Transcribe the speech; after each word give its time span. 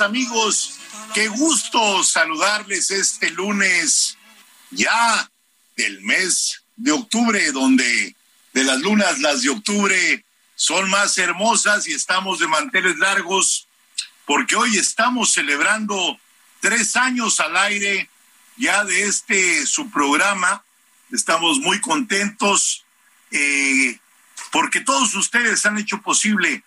Amigos, 0.00 0.78
qué 1.12 1.28
gusto 1.28 2.02
saludarles 2.02 2.90
este 2.90 3.30
lunes 3.30 4.16
ya 4.70 5.30
del 5.76 6.00
mes 6.02 6.62
de 6.76 6.92
octubre, 6.92 7.52
donde 7.52 8.16
de 8.54 8.64
las 8.64 8.80
lunas 8.80 9.18
las 9.20 9.42
de 9.42 9.50
octubre 9.50 10.24
son 10.54 10.88
más 10.88 11.18
hermosas 11.18 11.86
y 11.88 11.92
estamos 11.92 12.38
de 12.38 12.48
manteles 12.48 12.96
largos, 12.98 13.68
porque 14.24 14.56
hoy 14.56 14.78
estamos 14.78 15.32
celebrando 15.32 16.18
tres 16.60 16.96
años 16.96 17.38
al 17.40 17.56
aire 17.56 18.08
ya 18.56 18.84
de 18.84 19.02
este 19.04 19.66
su 19.66 19.90
programa. 19.90 20.64
Estamos 21.12 21.58
muy 21.58 21.80
contentos 21.80 22.84
eh, 23.30 23.98
porque 24.50 24.80
todos 24.80 25.14
ustedes 25.14 25.66
han 25.66 25.78
hecho 25.78 26.00
posible 26.00 26.64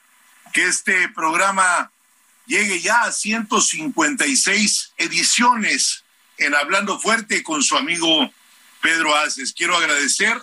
que 0.53 0.65
este 0.65 1.09
programa 1.09 1.91
llegue 2.45 2.79
ya 2.81 3.01
a 3.01 3.11
156 3.11 4.93
ediciones 4.97 6.03
en 6.37 6.55
Hablando 6.55 6.99
Fuerte 6.99 7.43
con 7.43 7.63
su 7.63 7.75
amigo 7.75 8.31
Pedro 8.81 9.15
Aces. 9.15 9.53
Quiero 9.53 9.75
agradecer 9.75 10.39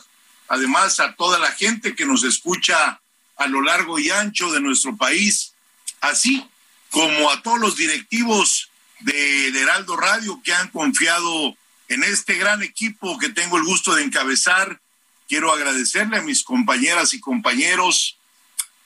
además 0.48 1.00
a 1.00 1.14
toda 1.14 1.38
la 1.38 1.52
gente 1.52 1.94
que 1.94 2.06
nos 2.06 2.24
escucha 2.24 3.00
a 3.36 3.46
lo 3.46 3.62
largo 3.62 3.98
y 3.98 4.10
ancho 4.10 4.52
de 4.52 4.60
nuestro 4.60 4.96
país, 4.96 5.54
así 6.00 6.46
como 6.90 7.30
a 7.30 7.42
todos 7.42 7.58
los 7.58 7.76
directivos 7.76 8.70
del 9.00 9.56
Heraldo 9.56 9.96
Radio 9.96 10.40
que 10.44 10.52
han 10.52 10.68
confiado 10.68 11.56
en 11.88 12.04
este 12.04 12.34
gran 12.34 12.62
equipo 12.62 13.18
que 13.18 13.30
tengo 13.30 13.56
el 13.56 13.64
gusto 13.64 13.94
de 13.94 14.02
encabezar. 14.02 14.80
Quiero 15.28 15.52
agradecerle 15.52 16.18
a 16.18 16.22
mis 16.22 16.44
compañeras 16.44 17.14
y 17.14 17.20
compañeros, 17.20 18.18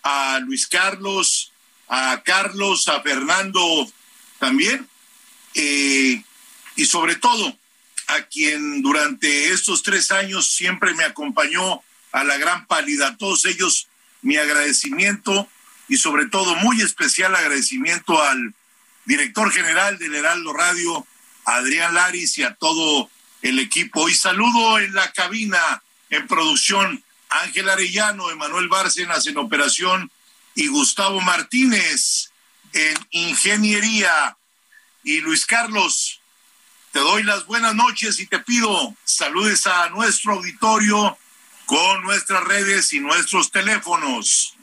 a 0.03 0.39
Luis 0.41 0.69
Carlos, 0.69 1.53
a 1.89 2.23
Carlos, 2.25 2.89
a 2.89 3.01
Fernando 3.03 3.91
también, 4.39 4.89
eh, 5.55 6.23
y 6.77 6.85
sobre 6.85 7.17
todo 7.17 7.57
a 8.09 8.23
quien 8.23 8.83
durante 8.83 9.53
estos 9.53 9.83
tres 9.83 10.11
años 10.13 10.51
siempre 10.51 10.95
me 10.95 11.05
acompañó 11.05 11.83
a 12.13 12.25
la 12.25 12.37
gran 12.37 12.67
pálida. 12.67 13.09
A 13.09 13.17
todos 13.17 13.45
ellos 13.47 13.89
mi 14.23 14.37
agradecimiento 14.37 15.49
y 15.89 15.97
sobre 15.97 16.27
todo 16.27 16.55
muy 16.57 16.81
especial 16.81 17.35
agradecimiento 17.35 18.21
al 18.23 18.55
director 19.05 19.51
general 19.53 19.99
del 19.99 20.15
Heraldo 20.15 20.53
Radio, 20.53 21.07
Adrián 21.45 21.95
Laris, 21.95 22.39
y 22.39 22.43
a 22.43 22.55
todo 22.55 23.11
el 23.43 23.59
equipo. 23.59 24.09
Y 24.09 24.15
saludo 24.15 24.79
en 24.79 24.93
la 24.95 25.11
cabina, 25.13 25.83
en 26.11 26.27
producción, 26.27 27.03
Ángel 27.29 27.69
Arellano, 27.69 28.31
Emanuel 28.31 28.69
Bárcenas 28.69 29.27
en 29.27 29.39
operación 29.39 30.11
y 30.57 30.67
Gustavo 30.69 31.21
Martínez 31.21 32.33
en 32.73 32.97
ingeniería. 33.11 34.37
Y 35.05 35.21
Luis 35.21 35.47
Carlos, 35.47 36.21
te 36.91 36.99
doy 36.99 37.23
las 37.23 37.47
buenas 37.47 37.75
noches 37.77 38.19
y 38.19 38.27
te 38.27 38.41
pido 38.41 38.97
saludes 39.05 39.67
a 39.67 39.91
nuestro 39.91 40.33
auditorio 40.33 41.17
con 41.67 42.03
nuestras 42.03 42.43
redes 42.45 42.93
y 42.93 43.01
nuestros 43.01 43.51
teléfonos. 43.51 44.55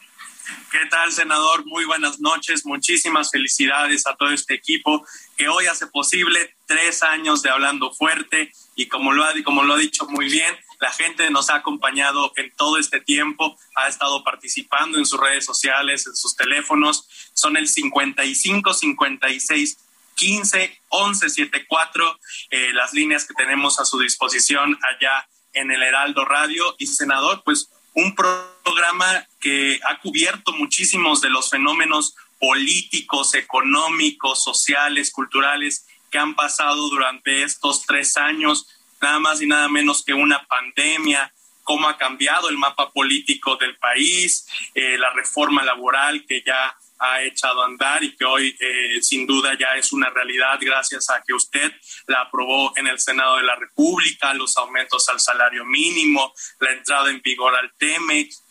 ¿Qué 0.72 0.86
tal, 0.90 1.12
senador? 1.12 1.66
Muy 1.66 1.86
buenas 1.86 2.20
noches. 2.20 2.66
Muchísimas 2.66 3.30
felicidades 3.32 4.08
a 4.08 4.16
todo 4.16 4.32
este 4.32 4.56
equipo 4.56 5.06
que 5.38 5.48
hoy 5.48 5.68
hace 5.68 5.88
posible 5.88 6.56
tres 6.66 7.04
años 7.04 7.44
de 7.44 7.52
Hablando 7.52 7.94
Fuerte 7.94 8.52
y 8.76 8.88
como 8.88 9.14
lo 9.14 9.24
ha, 9.24 9.32
como 9.44 9.64
lo 9.64 9.76
ha 9.76 9.78
dicho 9.78 10.06
muy 10.08 10.26
bien, 10.26 10.58
la 10.80 10.92
gente 10.92 11.30
nos 11.30 11.50
ha 11.50 11.56
acompañado 11.56 12.32
en 12.36 12.52
todo 12.56 12.78
este 12.78 13.00
tiempo, 13.00 13.58
ha 13.76 13.88
estado 13.88 14.24
participando 14.24 14.98
en 14.98 15.06
sus 15.06 15.20
redes 15.20 15.46
sociales, 15.46 16.08
en 16.08 16.16
sus 16.16 16.36
teléfonos. 16.36 17.08
Son 17.34 17.58
el 17.58 17.68
55 17.68 18.74
56 18.74 19.78
15 20.16 20.80
11 20.90 21.30
74 21.30 22.20
eh, 22.52 22.74
las 22.74 22.94
líneas 22.94 23.26
que 23.26 23.34
tenemos 23.34 23.80
a 23.80 23.86
su 23.86 24.00
disposición 24.00 24.78
allá 24.88 25.28
en 25.54 25.72
el 25.72 25.82
Heraldo 25.82 26.26
Radio. 26.26 26.76
Y 26.78 26.88
senador, 26.88 27.44
pues 27.44 27.70
un 27.94 28.16
programa 28.16 29.28
que 29.40 29.80
ha 29.88 30.00
cubierto 30.00 30.52
muchísimos 30.54 31.22
de 31.22 31.30
los 31.30 31.50
fenómenos 31.50 32.16
políticos, 32.40 33.36
económicos, 33.36 34.44
sociales, 34.44 35.12
culturales 35.12 35.86
que 36.12 36.18
han 36.18 36.36
pasado 36.36 36.90
durante 36.90 37.44
estos 37.44 37.86
tres 37.86 38.18
años, 38.18 38.68
nada 39.04 39.20
más 39.20 39.42
y 39.42 39.48
nada 39.48 39.68
menos 39.70 40.04
que 40.04 40.14
una 40.14 40.44
pandemia, 40.48 41.32
cómo 41.64 41.88
ha 41.88 41.98
cambiado 41.98 42.50
el 42.50 42.58
mapa 42.58 42.92
político 42.92 43.56
del 43.58 43.78
país, 43.78 44.48
eh, 44.74 44.98
la 44.98 45.12
reforma 45.12 45.64
laboral 45.64 46.26
que 46.28 46.42
ya 46.46 46.76
ha 47.00 47.22
echado 47.22 47.62
a 47.62 47.66
andar 47.66 48.04
y 48.04 48.16
que 48.16 48.24
hoy 48.24 48.56
eh, 48.60 49.02
sin 49.02 49.28
duda 49.28 49.58
ya 49.60 49.76
es 49.76 49.92
una 49.92 50.10
realidad 50.10 50.58
gracias 50.62 51.10
a 51.10 51.22
que 51.26 51.34
usted 51.34 51.72
la 52.08 52.22
aprobó 52.22 52.72
en 52.78 52.88
el 52.88 53.00
Senado 53.00 53.38
de 53.38 53.44
la 53.44 53.56
República, 53.56 54.34
los 54.34 54.56
aumentos 54.58 55.08
al 55.10 55.20
salario 55.20 55.66
mínimo, 55.66 56.34
la 56.60 56.72
entrada 56.72 57.10
en 57.10 57.22
vigor 57.22 57.56
al 57.56 57.74
TEMEX. 57.78 58.42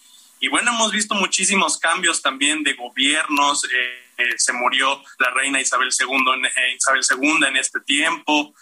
Y 0.41 0.49
bueno, 0.49 0.73
hemos 0.73 0.93
visto 0.93 1.15
muchísimos 1.15 1.79
cambios 1.79 2.21
también 2.21 2.63
de 2.63 2.75
gobiernos. 2.75 3.65
Eh, 3.65 4.03
eh, 4.19 4.35
se 4.37 4.53
murió 4.53 5.03
la 5.19 5.31
reina 5.31 5.61
Isabel 5.61 5.89
II, 5.99 6.07
en, 6.35 6.77
Isabel 6.77 7.03
II 7.09 7.47
en 7.49 7.57
este 7.57 7.81
tiempo. 7.81 8.55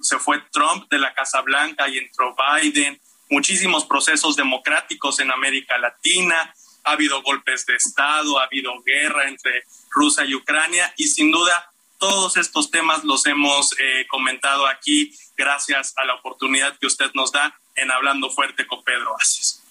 Se 0.00 0.18
fue 0.18 0.42
Trump 0.52 0.88
de 0.90 0.98
la 0.98 1.14
Casa 1.14 1.40
Blanca 1.42 1.88
y 1.88 1.98
entró 1.98 2.34
Biden. 2.34 3.00
Muchísimos 3.30 3.84
procesos 3.84 4.36
democráticos 4.36 5.20
en 5.20 5.30
América 5.30 5.78
Latina 5.78 6.54
ha 6.84 6.92
habido 6.92 7.22
golpes 7.22 7.66
de 7.66 7.76
Estado, 7.76 8.38
ha 8.38 8.44
habido 8.44 8.72
guerra 8.82 9.28
entre 9.28 9.64
Rusia 9.90 10.24
y 10.24 10.34
Ucrania 10.34 10.92
y 10.96 11.08
sin 11.08 11.30
duda 11.30 11.70
todos 11.98 12.36
estos 12.36 12.70
temas 12.70 13.04
los 13.04 13.26
hemos 13.26 13.72
eh, 13.78 14.06
comentado 14.08 14.66
aquí 14.66 15.12
gracias 15.36 15.92
a 15.96 16.04
la 16.04 16.14
oportunidad 16.14 16.78
que 16.78 16.86
usted 16.86 17.10
nos 17.14 17.32
da 17.32 17.58
en 17.74 17.90
Hablando 17.90 18.30
Fuerte 18.30 18.66
con 18.66 18.82
Pedro 18.84 19.16
Aces. 19.20 19.62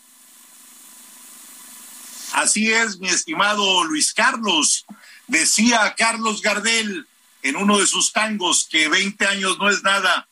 Así 2.33 2.71
es, 2.71 2.99
mi 2.99 3.07
estimado 3.07 3.83
Luis 3.85 4.13
Carlos. 4.13 4.85
Decía 5.27 5.95
Carlos 5.97 6.41
Gardel 6.41 7.07
en 7.47 7.55
uno 7.55 7.79
de 7.79 7.87
sus 7.87 8.11
tangos 8.11 8.67
que 8.69 8.89
20 8.89 9.25
años 9.25 9.57
no 9.57 9.69
es 9.69 9.81
nada, 9.81 10.27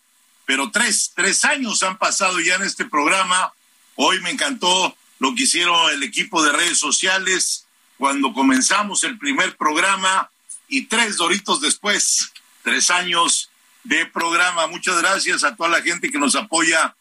pero 0.46 0.70
tres, 0.70 1.14
tres 1.16 1.46
años 1.46 1.82
han 1.84 1.98
pasado 1.98 2.40
ya 2.42 2.56
en 2.56 2.64
este 2.64 2.86
programa. 2.86 3.54
Hoy 3.96 4.20
me 4.20 4.32
encantó 4.32 4.96
lo 5.20 5.34
que 5.34 5.44
hicieron 5.44 5.92
el 5.92 6.04
equipo 6.04 6.44
de 6.44 6.52
redes 6.52 6.78
sociales 6.78 7.66
cuando 7.98 8.34
comenzamos 8.34 9.06
el 9.06 9.18
primer 9.18 9.56
programa 9.56 10.30
y 10.68 10.88
tres 10.88 11.16
doritos 11.16 11.62
después, 11.62 12.34
tres 12.64 12.90
años 12.90 13.50
de 13.86 14.06
programa. 14.08 14.68
Muchas 14.68 15.02
gracias 15.02 15.46
a 15.46 15.56
toda 15.56 15.70
la 15.70 15.82
gente 15.82 16.12
que 16.12 16.20
nos 16.20 16.36
apoya 16.36 16.96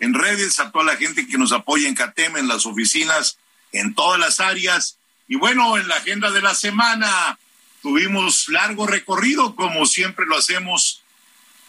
en 0.00 0.14
redes, 0.14 0.58
a 0.58 0.72
toda 0.72 0.84
la 0.84 0.96
gente 0.96 1.28
que 1.28 1.38
nos 1.38 1.52
apoya 1.52 1.88
en 1.88 1.94
CATEM, 1.94 2.38
en 2.38 2.48
las 2.48 2.66
oficinas, 2.66 3.38
en 3.70 3.94
todas 3.94 4.18
las 4.18 4.40
áreas. 4.40 4.96
Y 5.28 5.36
bueno, 5.36 5.78
en 5.78 5.86
la 5.86 5.96
agenda 5.96 6.32
de 6.32 6.42
la 6.42 6.56
semana 6.56 7.38
tuvimos 7.82 8.48
largo 8.48 8.86
recorrido, 8.86 9.54
como 9.54 9.86
siempre 9.86 10.26
lo 10.26 10.36
hacemos. 10.36 11.02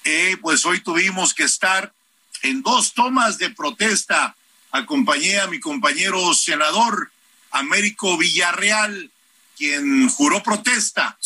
Eh, 0.03 0.37
pues 0.41 0.65
hoy 0.65 0.81
tuvimos 0.81 1.33
que 1.33 1.43
estar 1.43 1.93
en 2.41 2.61
dos 2.61 2.93
tomas 2.93 3.37
de 3.37 3.49
protesta. 3.49 4.35
Acompañé 4.71 5.39
a 5.39 5.47
mi 5.47 5.59
compañero 5.59 6.33
senador 6.33 7.11
Américo 7.51 8.17
Villarreal, 8.17 9.11
quien 9.57 10.09
juró 10.09 10.41
protesta 10.41 11.17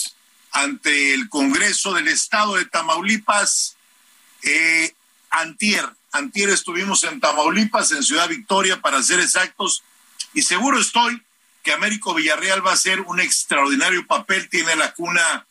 ante 0.51 1.13
el 1.13 1.29
Congreso 1.29 1.93
del 1.93 2.07
Estado 2.07 2.55
de 2.55 2.65
Tamaulipas. 2.65 3.75
Eh, 4.41 4.93
antier, 5.29 5.85
antier 6.11 6.49
estuvimos 6.49 7.03
en 7.03 7.19
Tamaulipas, 7.19 7.91
en 7.91 8.03
Ciudad 8.03 8.29
Victoria, 8.29 8.79
para 8.81 9.01
ser 9.03 9.19
exactos, 9.19 9.83
y 10.33 10.41
seguro 10.41 10.79
estoy 10.79 11.21
que 11.65 11.73
Américo 11.73 12.13
Villarreal 12.13 12.65
va 12.65 12.69
a 12.69 12.75
hacer 12.75 13.01
un 13.01 13.19
extraordinario 13.19 14.05
papel, 14.05 14.47
tiene 14.49 14.75
la 14.75 14.93
cuna 14.93 15.47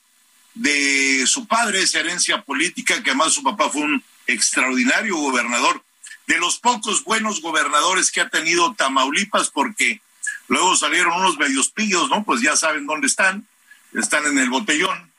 de 0.54 1.24
su 1.26 1.48
padre, 1.48 1.82
esa 1.82 1.98
herencia 1.98 2.42
política, 2.42 3.02
que 3.02 3.10
además 3.10 3.34
su 3.34 3.42
papá 3.42 3.68
fue 3.68 3.82
un 3.82 4.04
extraordinario 4.28 5.16
gobernador, 5.16 5.82
de 6.28 6.38
los 6.38 6.58
pocos 6.60 7.02
buenos 7.02 7.42
gobernadores 7.42 8.12
que 8.12 8.20
ha 8.20 8.28
tenido 8.28 8.74
Tamaulipas, 8.74 9.50
porque 9.50 10.00
luego 10.46 10.76
salieron 10.76 11.18
unos 11.18 11.36
medios 11.36 11.70
pillos, 11.70 12.08
¿no? 12.08 12.22
Pues 12.24 12.40
ya 12.40 12.56
saben 12.56 12.86
dónde 12.86 13.08
están, 13.08 13.48
están 13.92 14.24
en 14.24 14.38
el 14.38 14.50
botellón. 14.50 15.10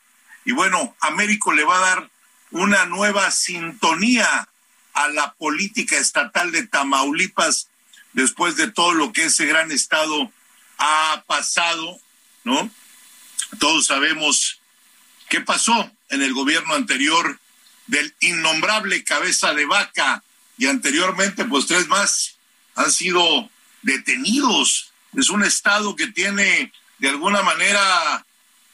Y 0.45 0.53
bueno, 0.53 0.95
Américo 1.01 1.51
le 1.51 1.65
va 1.65 1.75
a 1.75 1.89
dar 1.89 2.09
una 2.51 2.86
nueva 2.86 3.30
sintonía 3.31 4.47
a 4.94 5.09
la 5.09 5.33
política 5.33 5.97
estatal 5.97 6.53
de 6.53 6.65
Tamaulipas 6.65 7.68
después 8.13 8.56
de 8.56 8.71
todo 8.71 8.94
lo 8.94 9.12
que 9.12 9.25
ese 9.25 9.45
gran 9.45 9.74
estado 9.74 10.31
ha 10.77 11.24
pasado, 11.27 12.00
¿no? 12.44 12.69
Todos 13.60 13.86
sabemos 13.88 14.60
qué 15.30 15.42
pasó 15.42 15.92
en 16.10 16.22
el 16.22 16.33
gobierno 16.33 16.74
anterior 16.74 17.39
del 17.88 18.16
innombrable 18.19 19.04
cabeza 19.04 19.54
de 19.54 19.66
vaca 19.66 20.24
y 20.57 20.68
anteriormente 20.68 21.45
pues 21.45 21.68
tres 21.68 21.88
más 21.88 22.38
han 22.75 22.92
sido 22.92 23.50
detenidos. 23.81 24.92
Es 25.13 25.30
un 25.30 25.44
estado 25.44 25.95
que 25.95 26.07
tiene 26.07 26.72
de 26.98 27.10
alguna 27.10 27.42
manera 27.42 28.25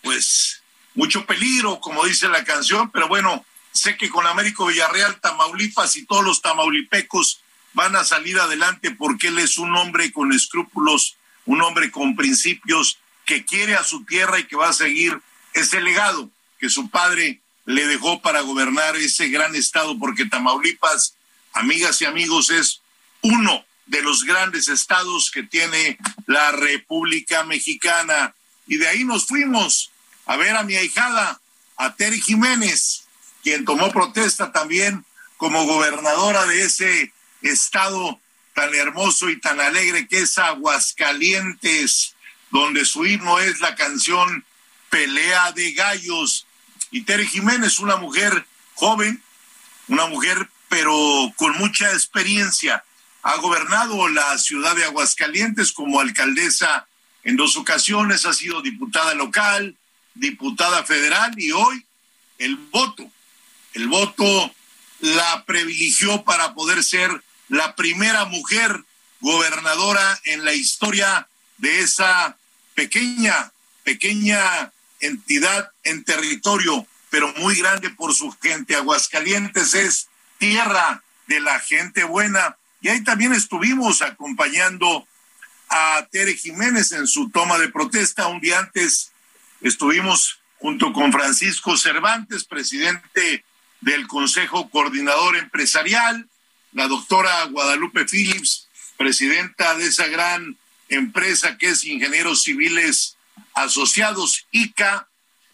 pues 0.01 0.61
mucho 0.93 1.25
peligro, 1.25 1.79
como 1.79 2.05
dice 2.05 2.27
la 2.27 2.43
canción, 2.43 2.91
pero 2.91 3.07
bueno, 3.07 3.45
sé 3.71 3.97
que 3.97 4.09
con 4.09 4.27
Américo 4.27 4.65
Villarreal, 4.65 5.19
Tamaulipas 5.21 5.95
y 5.95 6.05
todos 6.05 6.23
los 6.23 6.41
tamaulipecos 6.41 7.41
van 7.73 7.95
a 7.95 8.03
salir 8.03 8.39
adelante 8.39 8.91
porque 8.91 9.27
él 9.27 9.39
es 9.39 9.57
un 9.57 9.75
hombre 9.75 10.11
con 10.11 10.33
escrúpulos, 10.33 11.17
un 11.45 11.61
hombre 11.61 11.91
con 11.91 12.15
principios 12.15 12.99
que 13.25 13.45
quiere 13.45 13.75
a 13.75 13.83
su 13.83 14.05
tierra 14.05 14.39
y 14.39 14.45
que 14.45 14.55
va 14.55 14.69
a 14.69 14.73
seguir 14.73 15.19
ese 15.53 15.81
legado 15.81 16.29
que 16.59 16.69
su 16.69 16.89
padre 16.89 17.41
le 17.65 17.87
dejó 17.87 18.21
para 18.21 18.41
gobernar 18.41 18.95
ese 18.95 19.29
gran 19.29 19.55
estado, 19.55 19.97
porque 19.99 20.25
Tamaulipas, 20.25 21.15
amigas 21.53 22.01
y 22.01 22.05
amigos, 22.05 22.49
es 22.49 22.81
uno 23.21 23.65
de 23.85 24.01
los 24.01 24.23
grandes 24.23 24.69
estados 24.69 25.31
que 25.31 25.43
tiene 25.43 25.97
la 26.25 26.51
República 26.51 27.43
Mexicana. 27.43 28.33
Y 28.67 28.77
de 28.77 28.87
ahí 28.87 29.03
nos 29.03 29.27
fuimos 29.27 29.91
a 30.25 30.37
ver 30.37 30.55
a 30.55 30.63
mi 30.63 30.75
ahijada, 30.75 31.41
a 31.77 31.95
Terry 31.95 32.21
Jiménez, 32.21 33.03
quien 33.43 33.65
tomó 33.65 33.91
protesta 33.91 34.51
también 34.51 35.05
como 35.37 35.65
gobernadora 35.65 36.45
de 36.45 36.61
ese 36.61 37.13
estado 37.41 38.20
tan 38.53 38.73
hermoso 38.73 39.29
y 39.29 39.39
tan 39.39 39.59
alegre 39.59 40.07
que 40.07 40.21
es 40.21 40.37
Aguascalientes, 40.37 42.15
donde 42.49 42.85
su 42.85 43.05
himno 43.05 43.39
es 43.39 43.59
la 43.61 43.75
canción 43.75 44.45
Pelea 44.89 45.51
de 45.53 45.71
Gallos. 45.73 46.45
Y 46.91 47.03
Tere 47.03 47.25
Jiménez, 47.25 47.79
una 47.79 47.95
mujer 47.95 48.45
joven, 48.75 49.23
una 49.87 50.07
mujer 50.07 50.49
pero 50.67 51.33
con 51.35 51.57
mucha 51.57 51.91
experiencia. 51.91 52.83
Ha 53.23 53.35
gobernado 53.37 54.07
la 54.07 54.37
ciudad 54.37 54.75
de 54.75 54.85
Aguascalientes 54.85 55.73
como 55.73 55.99
alcaldesa 55.99 56.87
en 57.23 57.35
dos 57.35 57.55
ocasiones, 57.57 58.25
ha 58.25 58.33
sido 58.33 58.61
diputada 58.61 59.13
local, 59.13 59.75
diputada 60.15 60.83
federal 60.83 61.33
y 61.37 61.51
hoy 61.51 61.85
el 62.39 62.55
voto, 62.55 63.11
el 63.73 63.87
voto 63.87 64.55
la 65.01 65.43
privilegió 65.45 66.23
para 66.23 66.53
poder 66.53 66.83
ser 66.83 67.23
la 67.51 67.75
primera 67.75 68.23
mujer 68.25 68.81
gobernadora 69.19 70.19
en 70.23 70.45
la 70.45 70.53
historia 70.53 71.27
de 71.57 71.81
esa 71.81 72.37
pequeña, 72.75 73.51
pequeña 73.83 74.71
entidad 75.01 75.69
en 75.83 76.05
territorio, 76.05 76.87
pero 77.09 77.33
muy 77.39 77.55
grande 77.55 77.89
por 77.89 78.13
su 78.13 78.31
gente. 78.41 78.73
Aguascalientes 78.73 79.73
es 79.73 80.07
tierra 80.37 81.03
de 81.27 81.41
la 81.41 81.59
gente 81.59 82.05
buena. 82.05 82.55
Y 82.79 82.87
ahí 82.87 83.03
también 83.03 83.33
estuvimos 83.33 84.01
acompañando 84.01 85.05
a 85.67 86.07
Tere 86.09 86.35
Jiménez 86.35 86.93
en 86.93 87.05
su 87.05 87.31
toma 87.31 87.59
de 87.59 87.67
protesta. 87.67 88.27
Un 88.27 88.39
día 88.39 88.59
antes 88.59 89.11
estuvimos 89.59 90.39
junto 90.57 90.93
con 90.93 91.11
Francisco 91.11 91.75
Cervantes, 91.75 92.45
presidente 92.45 93.43
del 93.81 94.07
Consejo 94.07 94.69
Coordinador 94.69 95.35
Empresarial, 95.35 96.29
la 96.73 96.87
doctora 96.87 97.45
Guadalupe 97.45 98.05
Phillips, 98.05 98.67
presidenta 98.97 99.75
de 99.75 99.87
esa 99.87 100.07
gran 100.07 100.57
empresa 100.89 101.57
que 101.57 101.69
es 101.69 101.85
Ingenieros 101.85 102.43
Civiles 102.43 103.17
Asociados, 103.53 104.45
ICA, 104.51 105.07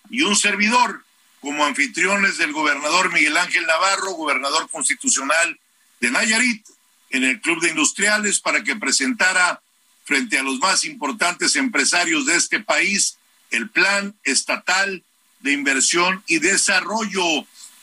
y 0.10 0.22
un 0.22 0.36
servidor 0.36 1.04
como 1.40 1.66
anfitriones 1.66 2.38
del 2.38 2.52
gobernador 2.52 3.12
Miguel 3.14 3.38
Ángel 3.38 3.66
Navarro, 3.66 4.12
gobernador 4.14 4.70
constitucional 4.70 5.60
de 6.00 6.12
Nayarit, 6.12 6.66
en 7.10 7.24
el 7.24 7.40
Club 7.42 7.62
de 7.62 7.70
Industriales 7.70 8.40
para 8.40 8.64
que 8.64 8.76
presentara 8.76 9.62
frente 10.04 10.38
a 10.38 10.44
los 10.44 10.60
más 10.60 10.86
importantes 10.86 11.56
empresarios 11.56 12.26
de 12.26 12.36
este 12.36 12.60
país 12.60 13.18
el 13.52 13.70
plan 13.70 14.16
estatal 14.24 15.04
de 15.40 15.52
inversión 15.54 16.24
y 16.28 16.40
desarrollo 16.40 17.24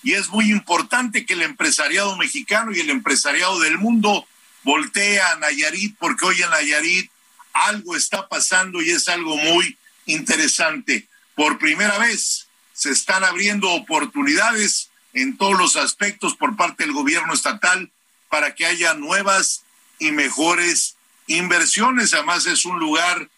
y 0.05 0.13
es 0.13 0.29
muy 0.29 0.53
importante 0.53 1.25
que 1.25 1.33
el 1.33 1.43
empresariado 1.43 2.15
mexicano 2.17 2.73
y 2.73 2.81
el 2.81 2.91
empresariado 2.91 3.59
del 3.61 3.79
mundo 3.79 4.29
voltee 4.63 5.19
a 5.19 5.37
Nayarit 5.37 5.97
porque 5.99 6.27
hoy 6.27 6.43
en 6.43 6.51
Nayarit 6.51 7.11
algo 7.55 7.97
está 7.97 8.29
pasando 8.29 8.83
y 8.83 8.91
es 8.91 9.09
algo 9.09 9.37
muy 9.39 9.79
interesante. 10.05 11.09
Por 11.35 11.59
primera 11.59 11.99
vez 11.99 12.49
se 12.75 12.91
están 12.91 13.25
abriendo 13.25 13.71
oportunidades 13.71 14.91
en 15.15 15.39
todos 15.39 15.57
los 15.57 15.77
aspectos 15.77 16.37
por 16.37 16.55
parte 16.55 16.85
del 16.85 16.93
gobierno 16.93 17.33
estatal 17.33 17.91
para 18.29 18.55
que 18.55 18.67
haya 18.67 18.93
nuevas 18.93 19.63
y 19.99 20.11
mejores 20.11 20.97
inversiones. 21.29 22.13
Además 22.13 22.45
es 22.45 22.67
un 22.67 22.79
lugar 22.79 23.31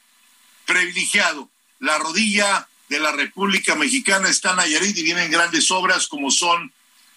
privilegiado. 0.67 1.49
La 1.79 1.97
rodilla 1.99 2.67
de 2.89 3.01
la 3.01 3.13
República 3.13 3.75
Mexicana 3.75 4.29
está 4.29 4.55
Nayarit 4.55 4.97
y 4.97 5.03
vienen 5.03 5.31
grandes 5.31 5.71
obras 5.71 6.07
como 6.07 6.31
son 6.31 6.73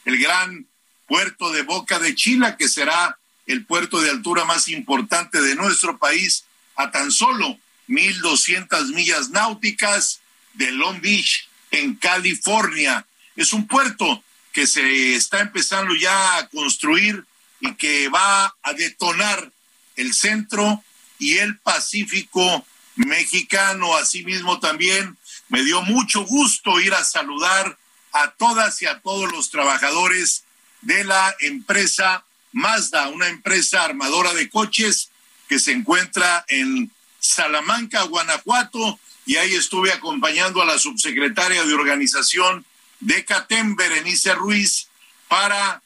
el 0.06 0.18
gran 0.18 0.68
puerto 1.08 1.52
de 1.52 1.64
Boca 1.64 2.00
de 2.00 2.16
Chila, 2.16 2.58
que 2.58 2.68
será 2.68 3.18
el 3.46 3.66
puerto 3.66 4.00
de 4.00 4.10
altura 4.10 4.46
más 4.46 4.68
importante 4.68 5.42
de 5.42 5.56
nuestro 5.56 5.98
país, 5.98 6.46
a 6.76 6.92
tan 6.92 7.12
solo 7.12 7.58
1.200 7.88 8.94
millas 8.94 9.30
náuticas 9.30 10.22
de 10.54 10.72
Long 10.72 11.02
Beach, 11.02 11.50
en 11.72 11.96
California. 11.96 13.06
Es 13.36 13.54
un 13.54 13.68
puerto 13.68 14.24
que 14.54 14.68
se 14.68 15.16
está 15.16 15.40
empezando 15.40 15.96
ya 15.96 16.38
a 16.38 16.48
construir 16.48 17.26
y 17.60 17.74
que 17.76 18.10
va 18.10 18.56
a 18.62 18.74
detonar 18.74 19.52
el 19.96 20.14
centro 20.14 20.84
y 21.20 21.38
el 21.38 21.58
Pacífico 21.60 22.66
mexicano. 22.96 23.96
Asimismo 23.96 24.60
también 24.60 25.18
me 25.50 25.64
dio 25.64 25.82
mucho 25.82 26.26
gusto 26.26 26.80
ir 26.80 26.94
a 26.94 27.04
saludar 27.04 27.78
a 28.14 28.32
todas 28.32 28.82
y 28.82 28.86
a 28.86 29.00
todos 29.02 29.32
los 29.32 29.50
trabajadores 29.50 30.44
de 30.82 31.04
la 31.04 31.36
empresa 31.42 32.24
Mazda, 32.52 33.10
una 33.10 33.28
empresa 33.28 33.84
armadora 33.84 34.34
de 34.34 34.50
coches 34.50 35.10
que 35.48 35.60
se 35.60 35.72
encuentra 35.72 36.46
en 36.48 36.92
Salamanca, 37.20 38.04
Guanajuato, 38.04 39.00
y 39.26 39.36
ahí 39.36 39.54
estuve 39.54 39.92
acompañando 39.92 40.62
a 40.62 40.66
la 40.66 40.80
subsecretaria 40.80 41.64
de 41.64 41.74
organización 41.74 42.66
de 43.00 43.26
CATEM, 43.26 43.76
Berenice 43.76 44.34
Ruiz, 44.34 44.88
para 45.28 45.82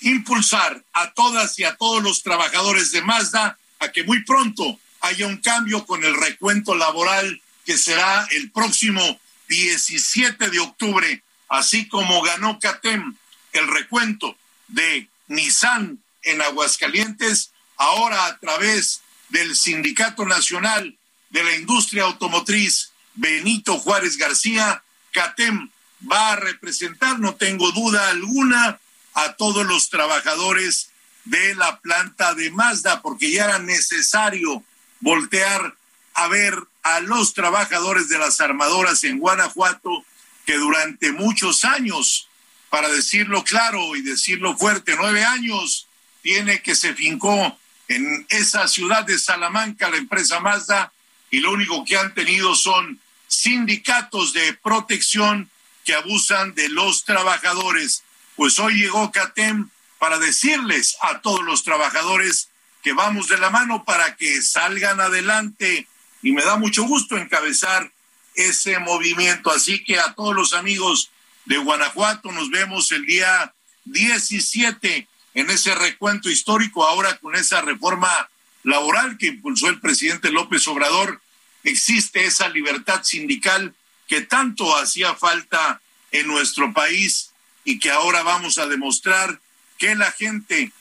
impulsar 0.00 0.84
a 0.92 1.12
todas 1.12 1.58
y 1.58 1.64
a 1.64 1.74
todos 1.76 2.02
los 2.02 2.22
trabajadores 2.22 2.92
de 2.92 3.02
Mazda 3.02 3.58
a 3.80 3.90
que 3.90 4.04
muy 4.04 4.24
pronto 4.24 4.78
haya 5.00 5.26
un 5.26 5.38
cambio 5.38 5.84
con 5.86 6.04
el 6.04 6.14
recuento 6.14 6.74
laboral 6.74 7.40
que 7.66 7.76
será 7.76 8.26
el 8.30 8.50
próximo 8.52 9.20
17 9.48 10.50
de 10.50 10.60
octubre, 10.60 11.22
así 11.48 11.88
como 11.88 12.22
ganó 12.22 12.58
CATEM 12.58 13.14
el 13.52 13.68
recuento 13.68 14.36
de 14.68 15.08
Nissan 15.28 15.98
en 16.22 16.42
Aguascalientes, 16.42 17.50
ahora 17.76 18.26
a 18.26 18.38
través 18.38 19.02
del 19.28 19.56
Sindicato 19.56 20.24
Nacional 20.24 20.96
de 21.30 21.44
la 21.44 21.54
Industria 21.56 22.04
Automotriz 22.04 22.92
Benito 23.14 23.78
Juárez 23.78 24.16
García, 24.16 24.82
CATEM 25.12 25.70
va 26.10 26.32
a 26.32 26.36
representar, 26.36 27.18
no 27.18 27.34
tengo 27.34 27.72
duda 27.72 28.10
alguna, 28.10 28.78
a 29.14 29.32
todos 29.32 29.66
los 29.66 29.88
trabajadores 29.88 30.90
de 31.24 31.54
la 31.54 31.80
planta 31.80 32.34
de 32.34 32.50
Mazda, 32.50 33.00
porque 33.00 33.32
ya 33.32 33.44
era 33.44 33.58
necesario 33.58 34.62
voltear 35.00 35.74
a 36.14 36.28
ver 36.28 36.54
a 36.86 37.00
los 37.00 37.34
trabajadores 37.34 38.08
de 38.08 38.16
las 38.16 38.40
armadoras 38.40 39.02
en 39.02 39.18
Guanajuato, 39.18 40.04
que 40.44 40.54
durante 40.54 41.10
muchos 41.10 41.64
años, 41.64 42.28
para 42.70 42.88
decirlo 42.88 43.42
claro 43.42 43.96
y 43.96 44.02
decirlo 44.02 44.56
fuerte, 44.56 44.94
nueve 44.96 45.24
años, 45.24 45.88
tiene 46.22 46.62
que 46.62 46.76
se 46.76 46.94
fincó 46.94 47.58
en 47.88 48.24
esa 48.28 48.68
ciudad 48.68 49.04
de 49.04 49.18
Salamanca 49.18 49.90
la 49.90 49.96
empresa 49.96 50.38
Mazda 50.38 50.92
y 51.28 51.40
lo 51.40 51.50
único 51.50 51.84
que 51.84 51.96
han 51.96 52.14
tenido 52.14 52.54
son 52.54 53.00
sindicatos 53.26 54.32
de 54.32 54.54
protección 54.54 55.50
que 55.84 55.94
abusan 55.94 56.54
de 56.54 56.68
los 56.68 57.04
trabajadores. 57.04 58.04
Pues 58.36 58.60
hoy 58.60 58.74
llegó 58.74 59.10
CATEM 59.10 59.70
para 59.98 60.20
decirles 60.20 60.96
a 61.00 61.20
todos 61.20 61.42
los 61.42 61.64
trabajadores 61.64 62.48
que 62.84 62.92
vamos 62.92 63.26
de 63.26 63.38
la 63.38 63.50
mano 63.50 63.84
para 63.84 64.14
que 64.14 64.40
salgan 64.40 65.00
adelante 65.00 65.88
y 66.26 66.32
me 66.32 66.42
da 66.42 66.56
mucho 66.56 66.82
gusto 66.82 67.16
encabezar 67.16 67.92
ese 68.34 68.80
movimiento. 68.80 69.48
Así 69.52 69.84
que 69.84 70.00
a 70.00 70.12
todos 70.14 70.34
los 70.34 70.54
amigos 70.54 71.12
de 71.44 71.56
Guanajuato 71.56 72.32
nos 72.32 72.50
vemos 72.50 72.90
el 72.90 73.06
día 73.06 73.54
17 73.84 75.06
en 75.34 75.50
ese 75.50 75.72
recuento 75.76 76.28
histórico 76.28 76.84
ahora 76.84 77.16
con 77.18 77.36
esa 77.36 77.60
reforma 77.60 78.28
laboral 78.64 79.18
que 79.18 79.28
impulsó 79.28 79.68
el 79.68 79.78
presidente 79.78 80.32
López 80.32 80.66
Obrador. 80.66 81.22
Existe 81.62 82.24
esa 82.24 82.48
libertad 82.48 83.04
sindical 83.04 83.72
que 84.08 84.22
tanto 84.22 84.76
hacía 84.76 85.14
falta 85.14 85.80
en 86.10 86.26
nuestro 86.26 86.72
país 86.72 87.30
y 87.62 87.78
que 87.78 87.92
ahora 87.92 88.24
vamos 88.24 88.58
a 88.58 88.66
demostrar 88.66 89.40
que 89.78 89.94
la 89.94 90.10
gente, 90.10 90.72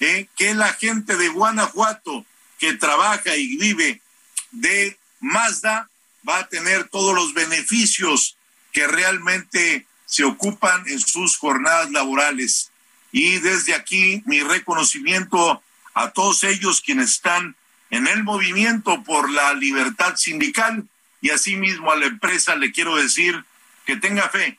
eh, 0.00 0.26
que 0.36 0.52
la 0.52 0.74
gente 0.74 1.16
de 1.16 1.28
Guanajuato 1.30 2.26
que 2.58 2.74
trabaja 2.74 3.34
y 3.34 3.56
vive 3.56 4.02
de 4.50 4.98
Mazda 5.20 5.88
va 6.28 6.38
a 6.38 6.48
tener 6.48 6.88
todos 6.88 7.14
los 7.14 7.34
beneficios 7.34 8.36
que 8.72 8.86
realmente 8.86 9.86
se 10.06 10.24
ocupan 10.24 10.86
en 10.88 11.00
sus 11.00 11.36
jornadas 11.36 11.90
laborales. 11.90 12.70
Y 13.12 13.38
desde 13.38 13.74
aquí 13.74 14.22
mi 14.26 14.40
reconocimiento 14.40 15.62
a 15.94 16.10
todos 16.10 16.44
ellos 16.44 16.80
quienes 16.80 17.12
están 17.12 17.56
en 17.90 18.06
el 18.06 18.22
movimiento 18.22 19.02
por 19.02 19.30
la 19.30 19.54
libertad 19.54 20.16
sindical 20.16 20.86
y 21.20 21.30
asimismo 21.30 21.90
a 21.90 21.96
la 21.96 22.06
empresa 22.06 22.54
le 22.54 22.72
quiero 22.72 22.96
decir 22.96 23.44
que 23.84 23.96
tenga 23.96 24.28
fe, 24.28 24.58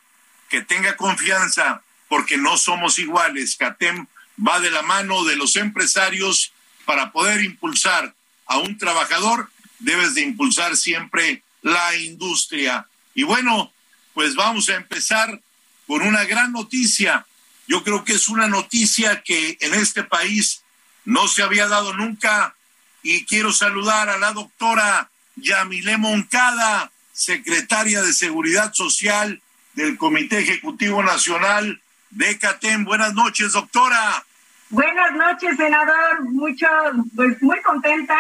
que 0.50 0.62
tenga 0.62 0.98
confianza, 0.98 1.82
porque 2.10 2.38
no 2.38 2.58
somos 2.58 3.00
iguales. 3.00 3.56
CATEM 3.56 4.06
va 4.46 4.60
de 4.60 4.70
la 4.70 4.82
mano 4.82 5.24
de 5.24 5.38
los 5.38 5.56
empresarios 5.56 6.54
para 6.86 7.12
poder 7.12 7.42
impulsar 7.42 8.14
a 8.46 8.58
un 8.58 8.78
trabajador, 8.78 9.50
debes 9.82 10.16
de 10.16 10.22
impulsar 10.22 10.76
siempre 10.76 11.44
la 11.62 11.96
industria. 11.98 12.88
Y 13.14 13.24
bueno, 13.24 13.72
pues 14.14 14.36
vamos 14.36 14.70
a 14.70 14.76
empezar 14.76 15.42
con 15.88 16.02
una 16.02 16.24
gran 16.26 16.52
noticia. 16.52 17.26
Yo 17.68 17.84
creo 17.84 18.04
que 18.04 18.14
es 18.14 18.30
una 18.30 18.48
noticia 18.48 19.22
que 19.22 19.58
en 19.62 19.74
este 19.74 20.04
país 20.04 20.64
no 21.06 21.28
se 21.28 21.44
había 21.44 21.68
dado 21.68 21.94
nunca 21.94 22.56
y 23.04 23.26
quiero 23.26 23.52
saludar 23.52 24.10
a 24.10 24.18
la 24.18 24.32
doctora 24.34 25.10
Yamile 25.36 25.98
Moncada, 25.98 26.92
secretaria 27.12 28.02
de 28.02 28.14
Seguridad 28.14 28.74
Social 28.74 29.42
del 29.74 29.98
Comité 29.98 30.40
Ejecutivo 30.40 31.02
Nacional 31.02 31.82
de 32.12 32.38
CATEM. 32.38 32.84
Buenas 32.86 33.14
noches, 33.14 33.54
doctora. 33.54 34.26
Buenas 34.70 35.14
noches, 35.14 35.58
senador. 35.58 36.22
Mucho, 36.32 36.68
pues 37.16 37.42
muy 37.42 37.62
contenta. 37.62 38.18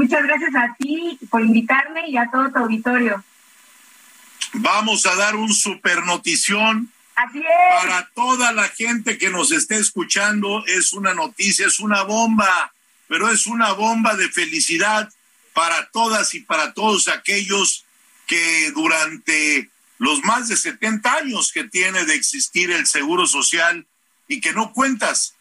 Muchas 0.00 0.22
gracias 0.22 0.54
a 0.54 0.74
ti 0.78 1.18
por 1.28 1.42
invitarme 1.42 2.08
y 2.08 2.16
a 2.16 2.30
todo 2.30 2.50
tu 2.50 2.58
auditorio. 2.60 3.22
Vamos 4.54 5.04
a 5.04 5.14
dar 5.14 5.36
un 5.36 5.52
super 5.52 6.06
notición. 6.06 6.90
Así 7.14 7.38
es. 7.40 7.82
Para 7.82 8.08
toda 8.14 8.50
la 8.52 8.66
gente 8.68 9.18
que 9.18 9.28
nos 9.28 9.52
esté 9.52 9.76
escuchando, 9.76 10.64
es 10.66 10.94
una 10.94 11.12
noticia, 11.12 11.66
es 11.66 11.80
una 11.80 12.02
bomba, 12.04 12.72
pero 13.08 13.28
es 13.28 13.46
una 13.46 13.72
bomba 13.72 14.16
de 14.16 14.30
felicidad 14.30 15.12
para 15.52 15.90
todas 15.90 16.34
y 16.34 16.40
para 16.40 16.72
todos 16.72 17.08
aquellos 17.08 17.84
que 18.26 18.70
durante 18.70 19.68
los 19.98 20.24
más 20.24 20.48
de 20.48 20.56
70 20.56 21.12
años 21.12 21.52
que 21.52 21.64
tiene 21.64 22.06
de 22.06 22.14
existir 22.14 22.70
el 22.70 22.86
Seguro 22.86 23.26
Social 23.26 23.86
y 24.28 24.40
que 24.40 24.54
no 24.54 24.72
cuentas 24.72 25.34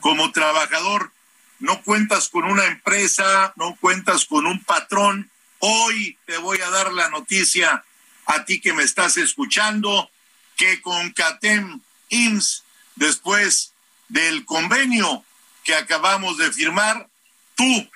como 0.00 0.32
trabajador, 0.32 1.12
no 1.58 1.82
cuentas 1.82 2.28
con 2.28 2.44
una 2.44 2.66
empresa, 2.66 3.52
no 3.56 3.76
cuentas 3.80 4.24
con 4.24 4.46
un 4.46 4.62
patrón. 4.62 5.30
Hoy 5.58 6.18
te 6.26 6.36
voy 6.38 6.60
a 6.60 6.70
dar 6.70 6.92
la 6.92 7.08
noticia 7.10 7.84
a 8.26 8.44
ti 8.44 8.60
que 8.60 8.72
me 8.72 8.82
estás 8.82 9.16
escuchando 9.16 10.10
que 10.56 10.80
con 10.80 11.10
CATEM 11.12 11.80
IMSS, 12.10 12.64
después 12.96 13.72
del 14.08 14.44
convenio 14.44 15.24
que 15.64 15.74
acabamos 15.74 16.38
de 16.38 16.50
firmar, 16.52 17.08
tú 17.54 17.90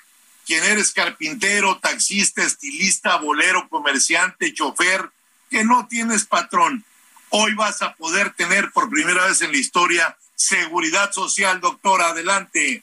quien 0.47 0.65
eres 0.65 0.93
carpintero, 0.93 1.79
taxista, 1.79 2.43
estilista, 2.43 3.17
bolero, 3.17 3.69
comerciante, 3.69 4.53
chofer, 4.53 5.11
que 5.51 5.65
no 5.65 5.87
tienes 5.87 6.25
patrón, 6.25 6.85
hoy 7.31 7.55
vas 7.55 7.83
a 7.83 7.95
poder 7.95 8.33
tener 8.35 8.71
por 8.73 8.91
primera 8.91 9.27
vez 9.27 9.41
en 9.43 9.53
la 9.53 9.59
historia 9.59 10.17
seguridad 10.35 11.13
social, 11.13 11.61
doctora. 11.61 12.09
Adelante. 12.09 12.83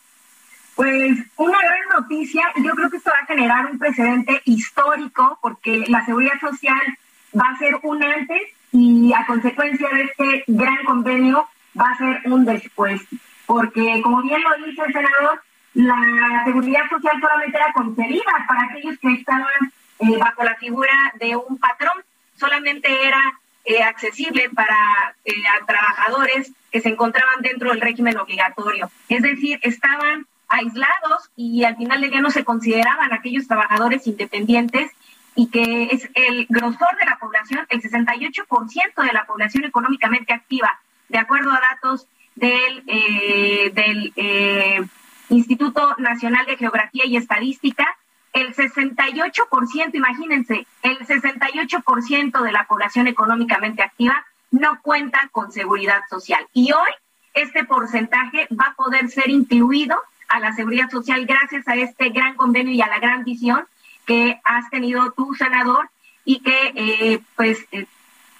Pues 0.79 1.17
una 1.35 1.59
gran 1.59 2.01
noticia, 2.01 2.41
yo 2.63 2.73
creo 2.73 2.89
que 2.89 2.95
esto 2.95 3.11
va 3.11 3.17
a 3.21 3.25
generar 3.25 3.65
un 3.65 3.77
precedente 3.77 4.41
histórico 4.45 5.37
porque 5.41 5.83
la 5.89 6.05
seguridad 6.05 6.39
social 6.39 6.97
va 7.37 7.49
a 7.49 7.57
ser 7.57 7.75
un 7.83 8.01
antes 8.01 8.43
y 8.71 9.11
a 9.11 9.25
consecuencia 9.25 9.89
de 9.89 10.03
este 10.03 10.45
gran 10.47 10.85
convenio 10.85 11.49
va 11.77 11.89
a 11.89 11.97
ser 11.97 12.21
un 12.31 12.45
después. 12.45 13.01
Porque 13.45 13.99
como 14.01 14.21
bien 14.21 14.41
lo 14.41 14.65
dice 14.65 14.81
el 14.87 14.93
senador, 14.93 15.41
la 15.73 16.43
seguridad 16.45 16.89
social 16.89 17.19
solamente 17.19 17.57
era 17.57 17.73
concedida 17.73 18.45
para 18.47 18.63
aquellos 18.63 18.97
que 18.99 19.11
estaban 19.15 19.73
eh, 19.99 20.17
bajo 20.17 20.45
la 20.45 20.55
figura 20.55 20.93
de 21.19 21.35
un 21.35 21.57
patrón, 21.57 22.05
solamente 22.37 22.87
era 23.05 23.19
eh, 23.65 23.83
accesible 23.83 24.49
para 24.55 24.77
eh, 25.25 25.33
trabajadores 25.67 26.53
que 26.71 26.79
se 26.79 26.87
encontraban 26.87 27.41
dentro 27.41 27.69
del 27.69 27.81
régimen 27.81 28.17
obligatorio. 28.17 28.89
Es 29.09 29.21
decir, 29.21 29.59
estaban 29.61 30.25
aislados 30.49 31.29
y 31.35 31.63
al 31.63 31.77
final 31.77 32.01
del 32.01 32.11
día 32.11 32.21
no 32.21 32.31
se 32.31 32.43
consideraban 32.43 33.13
aquellos 33.13 33.47
trabajadores 33.47 34.05
independientes 34.07 34.91
y 35.35 35.47
que 35.47 35.89
es 35.91 36.09
el 36.15 36.47
grosor 36.49 36.97
de 36.99 37.05
la 37.05 37.17
población, 37.19 37.65
el 37.69 37.81
68% 37.81 39.03
de 39.03 39.13
la 39.13 39.25
población 39.25 39.63
económicamente 39.63 40.33
activa, 40.33 40.79
de 41.07 41.17
acuerdo 41.17 41.51
a 41.51 41.61
datos 41.61 42.07
del, 42.35 42.83
del 43.73 44.89
Instituto 45.29 45.95
Nacional 45.97 46.45
de 46.45 46.57
Geografía 46.57 47.05
y 47.05 47.15
Estadística, 47.15 47.85
el 48.33 48.55
68%, 48.55 49.93
imagínense, 49.93 50.67
el 50.83 50.99
68% 50.99 52.41
de 52.43 52.51
la 52.51 52.65
población 52.65 53.07
económicamente 53.07 53.81
activa 53.81 54.25
no 54.51 54.81
cuenta 54.81 55.29
con 55.31 55.51
seguridad 55.51 56.01
social. 56.09 56.45
Y 56.53 56.71
hoy 56.71 56.89
este 57.33 57.63
porcentaje 57.65 58.47
va 58.51 58.67
a 58.71 58.75
poder 58.75 59.09
ser 59.09 59.29
incluido 59.29 59.97
a 60.29 60.39
la 60.39 60.53
seguridad 60.53 60.89
social 60.89 61.25
gracias 61.25 61.67
a 61.67 61.75
este 61.75 62.09
gran 62.09 62.35
convenio 62.35 62.73
y 62.73 62.81
a 62.81 62.87
la 62.87 62.99
gran 62.99 63.23
visión 63.23 63.63
que 64.05 64.39
has 64.43 64.69
tenido 64.69 65.11
tú, 65.11 65.35
senador, 65.35 65.89
y 66.25 66.39
que 66.39 66.71
eh, 66.75 67.21
pues 67.35 67.59
eh, 67.71 67.85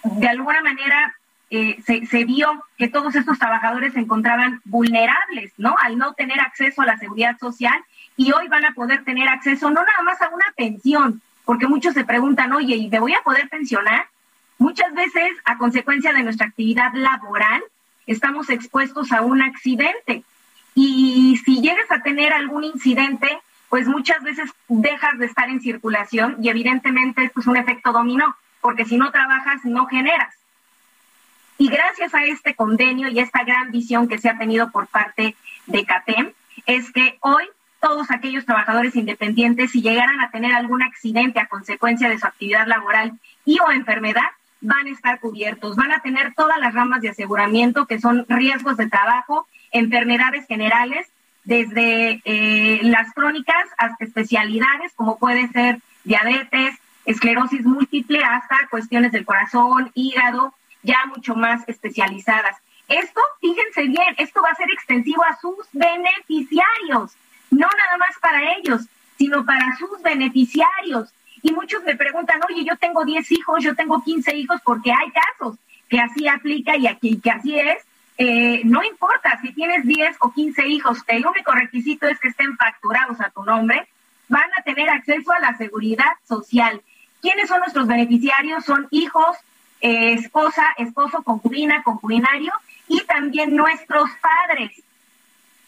de 0.03 0.27
alguna 0.27 0.61
manera 0.61 1.15
eh, 1.49 1.81
se, 1.85 2.23
vio 2.25 2.63
que 2.77 2.87
todos 2.87 3.15
estos 3.15 3.39
trabajadores 3.39 3.93
se 3.93 3.99
encontraban 3.99 4.61
vulnerables, 4.65 5.51
¿no? 5.57 5.75
Al 5.81 5.97
no 5.97 6.13
tener 6.13 6.39
acceso 6.39 6.81
a 6.81 6.85
la 6.85 6.97
seguridad 6.97 7.37
social 7.39 7.79
y 8.15 8.31
hoy 8.31 8.47
van 8.47 8.65
a 8.65 8.73
poder 8.73 9.03
tener 9.03 9.27
acceso 9.27 9.69
no 9.69 9.81
nada 9.81 10.03
más 10.03 10.21
a 10.21 10.29
una 10.29 10.45
pensión 10.55 11.21
porque 11.49 11.65
muchos 11.65 11.95
se 11.95 12.05
preguntan, 12.05 12.53
oye, 12.53 12.75
¿y 12.75 12.89
me 12.89 12.99
voy 12.99 13.15
a 13.15 13.23
poder 13.23 13.49
pensionar? 13.49 14.05
Muchas 14.59 14.93
veces, 14.93 15.31
a 15.45 15.57
consecuencia 15.57 16.13
de 16.13 16.21
nuestra 16.21 16.45
actividad 16.45 16.93
laboral, 16.93 17.63
estamos 18.05 18.51
expuestos 18.51 19.11
a 19.11 19.21
un 19.21 19.41
accidente. 19.41 20.23
Y 20.75 21.37
si 21.43 21.61
llegas 21.61 21.91
a 21.91 22.01
tener 22.01 22.33
algún 22.33 22.63
incidente, 22.63 23.39
pues 23.69 23.87
muchas 23.87 24.21
veces 24.23 24.49
dejas 24.67 25.17
de 25.19 25.25
estar 25.25 25.49
en 25.49 25.61
circulación 25.61 26.37
y 26.41 26.49
evidentemente 26.49 27.23
esto 27.23 27.39
es 27.39 27.47
un 27.47 27.57
efecto 27.57 27.91
dominó, 27.91 28.35
porque 28.61 28.85
si 28.85 28.97
no 28.97 29.11
trabajas, 29.11 29.63
no 29.63 29.85
generas. 29.85 30.35
Y 31.57 31.67
gracias 31.67 32.13
a 32.13 32.23
este 32.23 32.55
convenio 32.55 33.09
y 33.09 33.19
esta 33.19 33.43
gran 33.43 33.71
visión 33.71 34.07
que 34.07 34.17
se 34.17 34.29
ha 34.29 34.37
tenido 34.37 34.71
por 34.71 34.87
parte 34.87 35.35
de 35.67 35.85
CATEM, 35.85 36.31
es 36.65 36.91
que 36.91 37.17
hoy 37.21 37.43
todos 37.79 38.11
aquellos 38.11 38.45
trabajadores 38.45 38.95
independientes, 38.95 39.71
si 39.71 39.81
llegaran 39.81 40.19
a 40.19 40.31
tener 40.31 40.53
algún 40.53 40.81
accidente 40.81 41.39
a 41.39 41.47
consecuencia 41.47 42.09
de 42.09 42.17
su 42.17 42.25
actividad 42.25 42.67
laboral 42.67 43.13
y 43.45 43.57
o 43.59 43.71
enfermedad, 43.71 44.29
van 44.61 44.87
a 44.87 44.91
estar 44.91 45.19
cubiertos, 45.19 45.75
van 45.75 45.91
a 45.91 46.01
tener 46.01 46.33
todas 46.33 46.59
las 46.59 46.73
ramas 46.73 47.01
de 47.01 47.09
aseguramiento 47.09 47.85
que 47.85 47.99
son 47.99 48.25
riesgos 48.27 48.77
de 48.77 48.89
trabajo, 48.89 49.47
enfermedades 49.71 50.45
generales, 50.47 51.07
desde 51.43 52.21
eh, 52.25 52.79
las 52.83 53.11
crónicas 53.13 53.65
hasta 53.77 54.05
especialidades 54.05 54.93
como 54.95 55.17
puede 55.17 55.47
ser 55.49 55.79
diabetes, 56.03 56.75
esclerosis 57.05 57.65
múltiple, 57.65 58.23
hasta 58.23 58.67
cuestiones 58.69 59.11
del 59.11 59.25
corazón, 59.25 59.91
hígado, 59.95 60.53
ya 60.83 60.97
mucho 61.07 61.35
más 61.35 61.67
especializadas. 61.67 62.57
Esto, 62.87 63.21
fíjense 63.39 63.83
bien, 63.83 64.15
esto 64.17 64.41
va 64.41 64.49
a 64.49 64.55
ser 64.55 64.69
extensivo 64.71 65.23
a 65.23 65.37
sus 65.37 65.55
beneficiarios, 65.73 67.15
no 67.51 67.67
nada 67.67 67.97
más 67.97 68.17
para 68.21 68.53
ellos, 68.55 68.81
sino 69.17 69.45
para 69.45 69.75
sus 69.77 70.01
beneficiarios. 70.01 71.13
Y 71.41 71.51
muchos 71.51 71.83
me 71.83 71.95
preguntan, 71.95 72.41
oye, 72.49 72.63
yo 72.65 72.75
tengo 72.77 73.05
10 73.05 73.31
hijos, 73.31 73.63
yo 73.63 73.75
tengo 73.75 74.03
15 74.03 74.35
hijos, 74.35 74.59
porque 74.63 74.91
hay 74.91 75.11
casos 75.11 75.57
que 75.87 75.99
así 75.99 76.27
aplica 76.27 76.77
y 76.77 76.87
aquí 76.87 77.19
que 77.19 77.31
así 77.31 77.57
es. 77.57 77.85
Eh, 78.21 78.63
no 78.65 78.83
importa 78.83 79.39
si 79.41 79.53
tienes 79.53 79.85
10 79.85 80.17
o 80.19 80.33
15 80.33 80.67
hijos, 80.67 80.97
el 81.07 81.25
único 81.25 81.53
requisito 81.53 82.05
es 82.05 82.19
que 82.19 82.27
estén 82.27 82.57
facturados 82.57 83.21
a 83.21 83.29
tu 83.29 83.45
nombre, 83.45 83.87
van 84.27 84.49
a 84.57 84.61
tener 84.61 84.89
acceso 84.89 85.31
a 85.31 85.39
la 85.39 85.57
seguridad 85.57 86.11
social. 86.27 86.81
¿Quiénes 87.21 87.47
son 87.47 87.59
nuestros 87.59 87.87
beneficiarios? 87.87 88.65
Son 88.65 88.89
hijos, 88.91 89.37
eh, 89.79 90.15
esposa, 90.15 90.65
esposo, 90.77 91.23
concubina, 91.23 91.81
concubinario 91.81 92.51
y 92.89 92.99
también 93.05 93.55
nuestros 93.55 94.09
padres. 94.21 94.71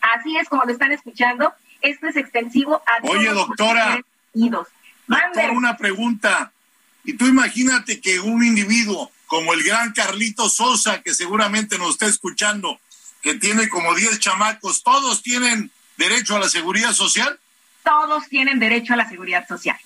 Así 0.02 0.38
es 0.38 0.50
como 0.50 0.66
lo 0.66 0.74
están 0.74 0.92
escuchando. 0.92 1.54
Esto 1.80 2.08
es 2.08 2.18
extensivo 2.18 2.82
a 2.86 3.08
Oye, 3.08 3.30
todos 3.30 3.48
doctora, 3.48 4.02
los 4.36 4.68
doctora, 5.08 5.52
una 5.54 5.78
pregunta. 5.78 6.52
Y 7.06 7.14
tú 7.14 7.28
imagínate 7.28 8.02
que 8.02 8.20
un 8.20 8.44
individuo 8.44 9.10
como 9.32 9.54
el 9.54 9.64
gran 9.64 9.94
Carlito 9.94 10.50
Sosa, 10.50 11.02
que 11.02 11.14
seguramente 11.14 11.78
nos 11.78 11.92
está 11.92 12.06
escuchando, 12.06 12.82
que 13.22 13.36
tiene 13.36 13.70
como 13.70 13.96
10 13.96 14.20
chamacos, 14.20 14.84
¿todos 14.84 15.24
tienen 15.24 15.72
derecho 15.96 16.36
a 16.36 16.40
la 16.40 16.50
seguridad 16.50 16.92
social? 16.92 17.40
Todos 17.82 18.28
tienen 18.28 18.60
derecho 18.60 18.94
a 18.94 18.98
la 18.98 19.08
seguridad 19.08 19.48
social. 19.48 19.78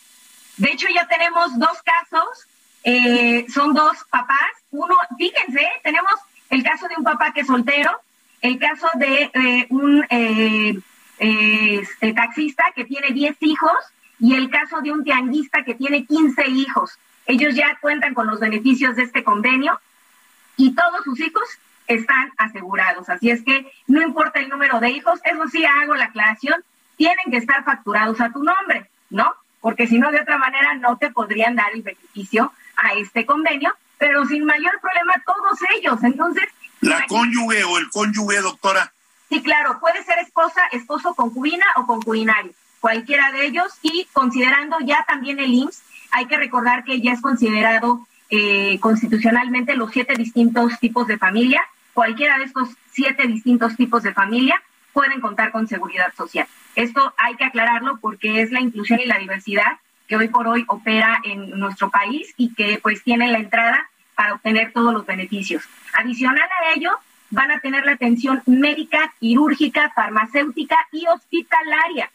De 0.58 0.72
hecho, 0.72 0.88
ya 0.92 1.08
tenemos 1.08 1.60
dos 1.60 1.78
casos, 1.84 2.48
eh, 2.84 3.46
son 3.54 3.76
dos 3.76 3.96
papás. 4.10 4.50
Uno, 4.72 4.96
fíjense, 5.16 5.62
tenemos 5.84 6.16
el 6.50 6.64
caso 6.64 6.88
de 6.88 6.96
un 6.98 7.04
papá 7.04 7.32
que 7.32 7.42
es 7.42 7.48
soltero, 7.48 7.92
el 8.42 8.58
caso 8.58 8.88
de 8.96 9.30
eh, 9.32 9.68
un 9.70 10.04
eh, 10.10 10.80
este, 11.20 12.14
taxista 12.14 12.64
que 12.76 12.86
tiene 12.86 13.12
10 13.12 13.38
hijos 13.42 13.78
y 14.20 14.34
el 14.34 14.50
caso 14.50 14.82
de 14.82 14.92
un 14.92 15.04
tianguista 15.04 15.64
que 15.64 15.76
tiene 15.76 16.04
15 16.04 16.48
hijos. 16.48 16.98
Ellos 17.26 17.56
ya 17.56 17.78
cuentan 17.82 18.14
con 18.14 18.28
los 18.28 18.40
beneficios 18.40 18.96
de 18.96 19.04
este 19.04 19.24
convenio 19.24 19.80
y 20.58 20.76
todos 20.76 21.04
sus 21.04 21.20
hijos 21.20 21.44
están 21.88 22.32
asegurados. 22.38 23.10
Así 23.10 23.30
es 23.30 23.44
que 23.44 23.72
no 23.88 24.02
importa 24.02 24.40
el 24.40 24.50
número 24.50 24.80
de 24.80 24.90
hijos, 24.90 25.20
eso 25.24 25.48
sí 25.52 25.66
hago 25.66 25.96
la 25.96 26.06
aclaración, 26.06 26.64
tienen 26.98 27.26
que 27.30 27.38
estar 27.38 27.64
facturados 27.64 28.20
a 28.22 28.32
tu 28.32 28.44
nombre, 28.44 28.90
¿no? 29.10 29.34
Porque 29.62 29.88
si 29.88 29.98
no, 29.98 30.12
de 30.12 30.22
otra 30.22 30.38
manera 30.38 30.76
no 30.76 30.98
te 30.98 31.12
podrían 31.12 31.56
dar 31.56 31.74
el 31.74 31.82
beneficio 31.82 32.54
a 32.78 32.94
este 32.94 33.26
convenio, 33.26 33.74
pero 33.98 34.26
sin 34.26 34.46
mayor 34.46 34.80
problema 34.80 35.14
todos 35.26 35.60
ellos. 35.76 36.04
Entonces... 36.04 36.46
¿La 36.82 37.06
cónyuge 37.08 37.64
o 37.64 37.78
el 37.78 37.90
cónyuge, 37.90 38.42
doctora? 38.42 38.94
Sí, 39.30 39.42
claro, 39.42 39.80
puede 39.80 40.04
ser 40.04 40.20
esposa, 40.20 40.62
esposo, 40.72 41.16
concubina 41.16 41.66
o 41.78 41.88
concubinario, 41.88 42.52
cualquiera 42.80 43.32
de 43.32 43.48
ellos, 43.48 43.74
y 43.82 44.08
considerando 44.14 44.78
ya 44.82 45.04
también 45.08 45.40
el 45.40 45.52
IMSS, 45.52 45.82
hay 46.16 46.28
que 46.28 46.38
recordar 46.38 46.86
que 46.86 47.02
ya 47.02 47.12
es 47.12 47.22
considerado 47.22 48.08
eh, 48.30 48.80
constitucionalmente 48.80 49.76
los 49.76 49.92
siete 49.92 50.16
distintos 50.16 50.80
tipos 50.80 51.08
de 51.08 51.18
familia, 51.18 51.62
cualquiera 51.94 52.38
de 52.38 52.46
estos 52.46 52.70
siete 52.90 53.28
distintos 53.28 53.76
tipos 53.76 54.02
de 54.02 54.14
familia 54.14 54.62
pueden 54.94 55.20
contar 55.20 55.52
con 55.52 55.68
seguridad 55.68 56.14
social. 56.16 56.48
Esto 56.76 57.14
hay 57.18 57.36
que 57.36 57.44
aclararlo 57.44 57.98
porque 58.00 58.42
es 58.42 58.52
la 58.52 58.62
inclusión 58.62 59.02
y 59.02 59.06
la 59.06 59.20
diversidad 59.20 59.78
que 60.08 60.16
hoy 60.16 60.30
por 60.30 60.48
hoy 60.48 60.64
opera 60.70 61.20
en 61.26 61.50
nuestro 61.60 61.90
país 61.90 62.34
y 62.38 62.54
que 62.54 62.80
pues 62.82 63.04
tiene 63.04 63.28
la 63.30 63.40
entrada 63.40 63.90
para 64.16 64.36
obtener 64.36 64.72
todos 64.72 64.94
los 64.94 65.06
beneficios. 65.06 65.64
Adicional 65.94 66.48
a 66.62 66.74
ello, 66.78 66.92
van 67.30 67.52
a 67.52 67.60
tener 67.60 67.86
la 67.86 67.94
atención 67.94 68.42
médica, 68.46 69.14
quirúrgica, 69.20 69.92
farmacéutica 69.94 70.78
y 70.94 71.06
hospitalaria. 71.08 72.10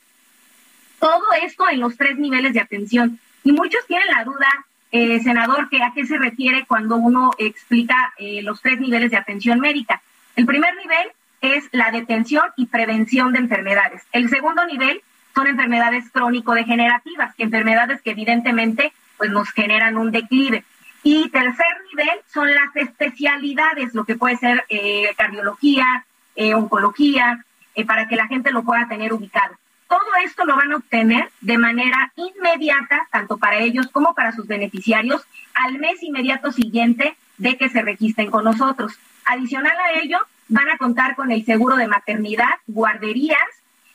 Todo 0.99 1.25
esto 1.43 1.69
en 1.69 1.81
los 1.81 1.99
tres 1.99 2.17
niveles 2.19 2.55
de 2.55 2.61
atención. 2.61 3.21
Y 3.45 3.53
muchos 3.53 3.87
tienen 3.87 4.09
la 4.09 4.25
duda, 4.25 4.49
eh, 4.93 5.21
senador, 5.21 5.69
que 5.69 5.83
a 5.83 5.93
qué 5.95 6.07
se 6.07 6.19
refiere 6.19 6.67
cuando 6.67 6.97
uno 6.97 7.31
explica 7.39 8.13
eh, 8.19 8.43
los 8.43 8.61
tres 8.61 8.81
niveles 8.81 9.11
de 9.11 9.17
atención 9.17 9.61
médica. 9.61 10.03
El 10.37 10.47
primer 10.47 10.75
nivel 10.77 11.09
es 11.41 11.69
la 11.73 11.91
detención 11.91 12.45
y 12.57 12.67
prevención 12.67 13.33
de 13.33 13.39
enfermedades. 13.39 14.03
El 14.13 14.29
segundo 14.29 14.65
nivel 14.67 15.03
son 15.35 15.47
enfermedades 15.47 16.11
crónico-degenerativas, 16.11 17.35
enfermedades 17.39 18.03
que 18.03 18.11
evidentemente 18.11 18.93
pues, 19.17 19.31
nos 19.31 19.51
generan 19.51 19.97
un 19.97 20.11
declive. 20.11 20.65
Y 21.03 21.31
tercer 21.31 21.67
nivel 21.91 22.19
son 22.33 22.51
las 22.51 22.75
especialidades, 22.75 23.95
lo 23.95 24.05
que 24.05 24.17
puede 24.17 24.37
ser 24.37 24.65
eh, 24.69 25.15
cardiología, 25.17 26.05
eh, 26.37 26.55
oncología, 26.55 27.45
eh, 27.75 27.87
para 27.87 28.07
que 28.07 28.17
la 28.17 28.27
gente 28.27 28.51
lo 28.51 28.63
pueda 28.63 28.87
tener 28.89 29.13
ubicado. 29.13 29.55
Todo 29.91 30.15
esto 30.25 30.47
lo 30.47 30.57
van 30.57 30.73
a 30.73 30.77
obtener 30.77 31.31
de 31.43 31.59
manera 31.59 32.13
inmediata, 32.17 33.07
tanto 33.11 33.37
para 33.37 33.59
ellos 33.59 33.89
como 33.89 34.15
para 34.15 34.33
sus 34.33 34.47
beneficiarios, 34.47 35.27
al 35.53 35.79
mes 35.79 36.03
inmediato 36.03 36.51
siguiente 36.53 37.15
de 37.37 37.59
que 37.59 37.69
se 37.69 37.83
registren 37.83 38.31
con 38.31 38.45
nosotros. 38.45 38.99
Adicional 39.27 39.77
a 39.79 39.99
ello, 40.01 40.19
van 40.49 40.71
a 40.71 40.79
contar 40.79 41.15
con 41.15 41.31
el 41.31 41.45
seguro 41.45 41.77
de 41.77 41.89
maternidad, 41.89 42.55
guarderías, 42.67 43.39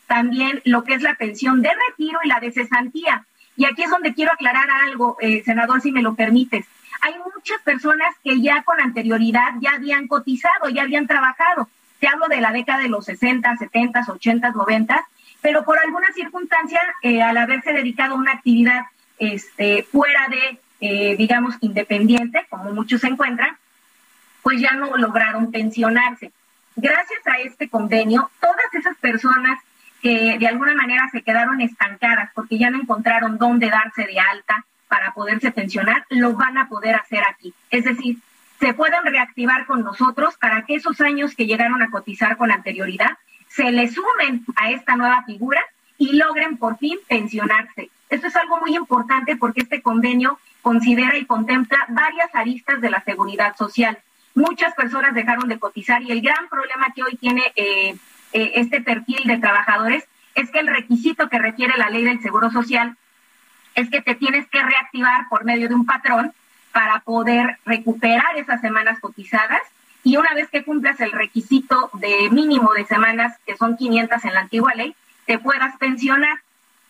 también 0.06 0.62
lo 0.66 0.84
que 0.84 0.94
es 0.94 1.02
la 1.02 1.16
pensión 1.16 1.64
de 1.64 1.72
retiro 1.90 2.20
y 2.24 2.28
la 2.28 2.40
de 2.40 2.52
cesantía. 2.52 3.26
Y 3.58 3.66
aquí 3.66 3.84
es 3.84 3.90
donde 3.90 4.14
quiero 4.14 4.34
aclarar 4.34 4.70
algo, 4.70 5.18
senador, 5.44 5.82
si 5.82 5.92
me 5.92 6.04
lo 6.04 6.14
permites 6.14 6.68
hay 7.06 7.14
muchas 7.36 7.62
personas 7.62 8.16
que 8.24 8.42
ya 8.42 8.64
con 8.64 8.82
anterioridad 8.82 9.54
ya 9.62 9.74
habían 9.76 10.08
cotizado, 10.08 10.70
ya 10.70 10.84
habían 10.84 11.06
trabajado. 11.06 11.70
Te 12.00 12.08
hablo 12.08 12.28
de 12.28 12.42
la 12.42 12.52
década 12.52 12.80
de 12.80 12.90
los 12.90 13.06
60, 13.06 13.58
70, 13.58 14.06
80, 14.08 14.52
90, 14.52 15.08
pero 15.46 15.64
por 15.64 15.78
alguna 15.78 16.08
circunstancia, 16.16 16.82
eh, 17.04 17.22
al 17.22 17.38
haberse 17.38 17.72
dedicado 17.72 18.16
a 18.16 18.18
una 18.18 18.32
actividad 18.32 18.82
este, 19.20 19.84
fuera 19.84 20.28
de, 20.28 20.60
eh, 20.82 21.16
digamos, 21.18 21.54
independiente, 21.62 22.48
como 22.50 22.74
muchos 22.74 23.02
se 23.02 23.10
encuentran, 23.10 23.56
pues 24.42 24.60
ya 24.60 24.72
no 24.72 24.98
lograron 24.98 25.52
pensionarse. 25.52 26.32
Gracias 26.76 27.20
a 27.28 27.38
este 27.42 27.70
convenio, 27.70 28.32
todas 28.42 28.74
esas 28.74 28.98
personas 28.98 29.60
que 30.02 30.40
de 30.40 30.48
alguna 30.48 30.74
manera 30.74 31.08
se 31.12 31.22
quedaron 31.22 31.62
estancadas 31.62 32.32
porque 32.34 32.58
ya 32.58 32.72
no 32.72 32.82
encontraron 32.82 33.38
dónde 33.38 33.70
darse 33.70 34.04
de 34.04 34.20
alta, 34.20 34.66
para 34.88 35.14
poderse 35.14 35.52
pensionar, 35.52 36.08
lo 36.10 36.34
van 36.34 36.58
a 36.58 36.68
poder 36.70 36.96
hacer 36.96 37.22
aquí. 37.30 37.54
Es 37.70 37.84
decir, 37.84 38.18
se 38.60 38.74
pueden 38.74 39.06
reactivar 39.06 39.68
con 39.68 39.84
nosotros 39.84 40.38
para 40.38 40.66
que 40.66 40.74
esos 40.74 41.00
años 41.02 41.36
que 41.36 41.46
llegaron 41.46 41.84
a 41.84 41.92
cotizar 41.92 42.36
con 42.36 42.52
anterioridad 42.52 43.20
se 43.56 43.72
le 43.72 43.90
sumen 43.90 44.46
a 44.58 44.72
esta 44.72 44.98
nueva 44.98 45.24
figura 45.24 45.62
y 45.98 46.18
logren 46.18 46.58
por 46.58 46.78
fin 46.78 46.98
pensionarse. 47.08 47.90
Esto 48.10 48.28
es 48.28 48.36
algo 48.36 48.60
muy 48.60 48.76
importante 48.76 49.38
porque 49.38 49.62
este 49.62 49.82
convenio 49.82 50.38
considera 50.62 51.18
y 51.18 51.26
contempla 51.26 51.86
varias 51.88 52.34
aristas 52.36 52.82
de 52.82 52.90
la 52.90 53.02
seguridad 53.04 53.56
social. 53.56 53.98
Muchas 54.34 54.74
personas 54.76 55.14
dejaron 55.14 55.48
de 55.48 55.58
cotizar 55.58 56.02
y 56.02 56.12
el 56.12 56.22
gran 56.22 56.50
problema 56.50 56.88
que 56.94 57.04
hoy 57.04 57.16
tiene 57.16 57.44
eh, 57.56 57.96
eh, 58.34 58.52
este 58.56 58.82
perfil 58.82 59.24
de 59.24 59.38
trabajadores 59.38 60.04
es 60.34 60.52
que 60.52 60.60
el 60.60 60.68
requisito 60.68 61.30
que 61.30 61.40
requiere 61.40 61.78
la 61.78 61.90
ley 61.90 62.04
del 62.04 62.22
Seguro 62.22 62.52
Social 62.52 62.98
es 63.76 63.90
que 63.90 64.02
te 64.02 64.16
tienes 64.16 64.48
que 64.50 64.62
reactivar 64.62 65.30
por 65.30 65.46
medio 65.46 65.70
de 65.70 65.76
un 65.76 65.86
patrón 65.86 66.34
para 66.74 67.00
poder 67.00 67.58
recuperar 67.66 68.36
esas 68.36 68.60
semanas 68.60 69.00
cotizadas 69.00 69.62
y 70.06 70.18
una 70.18 70.36
vez 70.36 70.48
que 70.52 70.64
cumplas 70.64 71.00
el 71.02 71.12
requisito 71.12 71.90
de 71.94 72.30
mínimo 72.30 72.72
de 72.76 72.86
semanas, 72.86 73.36
que 73.44 73.58
son 73.58 73.76
500 73.76 74.24
en 74.24 74.34
la 74.36 74.42
antigua 74.42 74.74
ley, 74.76 74.96
te 75.26 75.40
puedas 75.40 75.76
pensionar. 75.78 76.42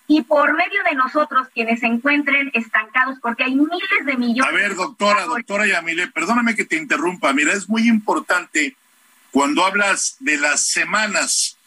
y 0.07 0.21
por 0.21 0.53
medio 0.53 0.83
de 0.83 0.93
nosotros 0.93 1.47
quienes 1.51 1.79
se 1.79 1.87
encuentren 1.87 2.51
estancados, 2.53 3.17
porque 3.23 3.43
hay 3.43 3.55
miles 3.55 4.05
de 4.05 4.17
millones. 4.17 4.53
A 4.53 4.55
ver, 4.55 4.75
doctora, 4.75 5.25
doctora 5.25 5.65
Yamile, 5.65 6.09
perdóname 6.09 6.55
que 6.55 6.63
te 6.63 6.75
interrumpa. 6.75 7.33
Mira, 7.33 7.53
es 7.53 7.67
muy 7.67 7.87
importante 7.87 8.75
cuando 9.31 9.65
hablas 9.65 10.17
de 10.19 10.37
las 10.37 10.67
semanas 10.67 11.57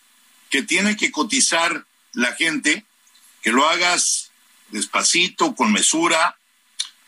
que 0.50 0.62
tiene 0.62 0.96
que 0.96 1.10
cotizar 1.10 1.84
la 2.12 2.32
gente, 2.34 2.84
que 3.42 3.50
lo 3.50 3.68
hagas 3.68 4.30
despacito, 4.68 5.56
con 5.56 5.72
mesura, 5.72 6.36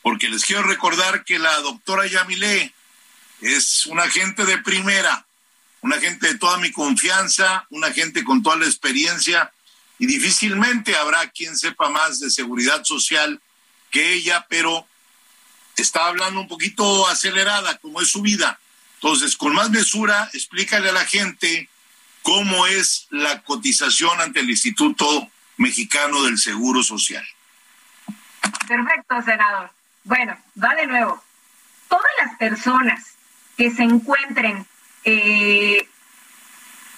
porque 0.03 0.29
les 0.29 0.45
quiero 0.45 0.65
recordar 0.65 1.23
que 1.25 1.39
la 1.39 1.55
doctora 1.61 2.09
Yamile 2.09 2.75
es 3.41 3.87
una 3.87 4.09
gente 4.09 4.45
de 4.45 4.59
primera, 4.59 5.27
una 5.81 5.99
gente 5.99 6.29
de 6.29 6.39
toda 6.39 6.59
mi 6.59 6.71
confianza, 6.71 7.67
una 7.71 7.91
gente 7.93 8.23
con 8.25 8.43
toda 8.43 8.57
la 8.57 8.67
experiencia 8.67 9.51
y 9.99 10.07
difícilmente 10.07 10.97
habrá 10.97 11.29
quien 11.31 11.57
sepa 11.57 11.89
más 11.89 12.21
de 12.21 12.31
seguridad 12.31 12.85
social 12.85 13.41
que 13.91 14.13
ella, 14.15 14.47
pero 14.49 14.87
está 15.77 16.07
hablando 16.07 16.41
un 16.41 16.49
poquito 16.49 17.09
acelerada, 17.09 17.79
como 17.79 18.01
es 18.01 18.11
su 18.11 18.23
vida. 18.23 18.59
Entonces, 18.95 19.37
con 19.37 19.55
más 19.55 19.71
mesura, 19.71 20.31
explícale 20.33 20.91
a 20.91 20.93
la 20.93 21.05
gente 21.05 21.69
cómo 22.23 22.67
es 22.67 23.07
la 23.11 23.43
cotización 23.43 24.21
ante 24.21 24.41
el 24.41 24.51
Instituto 24.51 25.31
Mexicano 25.57 26.23
del 26.25 26.39
Seguro 26.39 26.83
Social. 26.83 27.27
Perfecto, 28.69 29.23
senador. 29.25 29.71
Bueno, 30.05 30.39
va 30.63 30.75
de 30.75 30.87
nuevo. 30.87 31.23
Todas 31.89 32.13
las 32.25 32.37
personas 32.39 33.17
que 33.61 33.71
se 33.71 33.83
encuentren 33.83 34.65
eh, 35.05 35.87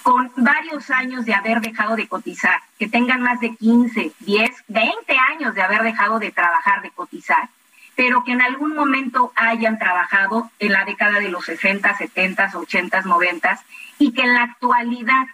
con 0.01 0.31
varios 0.37 0.89
años 0.91 1.25
de 1.25 1.33
haber 1.33 1.59
dejado 1.59 1.97
de 1.97 2.07
cotizar, 2.07 2.61
que 2.79 2.87
tengan 2.87 3.21
más 3.21 3.41
de 3.41 3.53
15, 3.53 4.13
10, 4.17 4.51
20 4.69 5.17
años 5.33 5.55
de 5.55 5.61
haber 5.61 5.83
dejado 5.83 6.19
de 6.19 6.31
trabajar, 6.31 6.81
de 6.81 6.91
cotizar, 6.91 7.49
pero 7.97 8.23
que 8.23 8.31
en 8.31 8.41
algún 8.41 8.75
momento 8.75 9.33
hayan 9.35 9.77
trabajado 9.77 10.51
en 10.57 10.71
la 10.71 10.85
década 10.85 11.19
de 11.19 11.27
los 11.27 11.43
60, 11.43 11.97
70, 11.97 12.51
80, 12.55 13.01
90 13.01 13.59
y 13.99 14.13
que 14.13 14.21
en 14.21 14.33
la 14.33 14.43
actualidad 14.43 15.27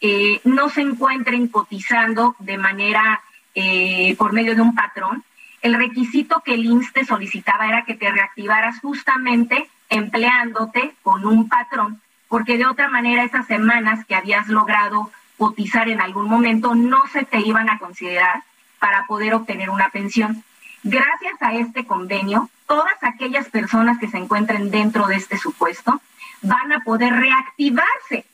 eh, 0.00 0.40
no 0.44 0.70
se 0.70 0.80
encuentren 0.80 1.48
cotizando 1.48 2.36
de 2.38 2.56
manera 2.56 3.20
eh, 3.54 4.16
por 4.16 4.32
medio 4.32 4.54
de 4.54 4.62
un 4.62 4.74
patrón, 4.74 5.24
el 5.60 5.74
requisito 5.74 6.40
que 6.42 6.54
el 6.54 6.64
INSTE 6.64 7.04
solicitaba 7.04 7.68
era 7.68 7.84
que 7.84 7.96
te 7.96 8.10
reactivaras 8.10 8.80
justamente 8.80 9.68
empleándote 9.90 10.94
con 11.02 11.26
un 11.26 11.48
patrón 11.48 12.00
porque 12.30 12.56
de 12.56 12.64
otra 12.64 12.88
manera 12.88 13.24
esas 13.24 13.48
semanas 13.48 14.06
que 14.06 14.14
habías 14.14 14.46
logrado 14.46 15.10
cotizar 15.36 15.88
en 15.88 16.00
algún 16.00 16.28
momento 16.28 16.76
no 16.76 17.02
se 17.12 17.24
te 17.24 17.40
iban 17.40 17.68
a 17.68 17.78
considerar 17.78 18.44
para 18.78 19.04
poder 19.06 19.34
obtener 19.34 19.68
una 19.68 19.90
pensión. 19.90 20.44
Gracias 20.84 21.34
a 21.40 21.54
este 21.54 21.84
convenio, 21.84 22.48
todas 22.68 22.94
aquellas 23.02 23.48
personas 23.48 23.98
que 23.98 24.08
se 24.08 24.16
encuentren 24.16 24.70
dentro 24.70 25.08
de 25.08 25.16
este 25.16 25.38
supuesto 25.38 26.00
van 26.42 26.72
a 26.72 26.84
poder 26.84 27.12
reactivarse 27.14 28.24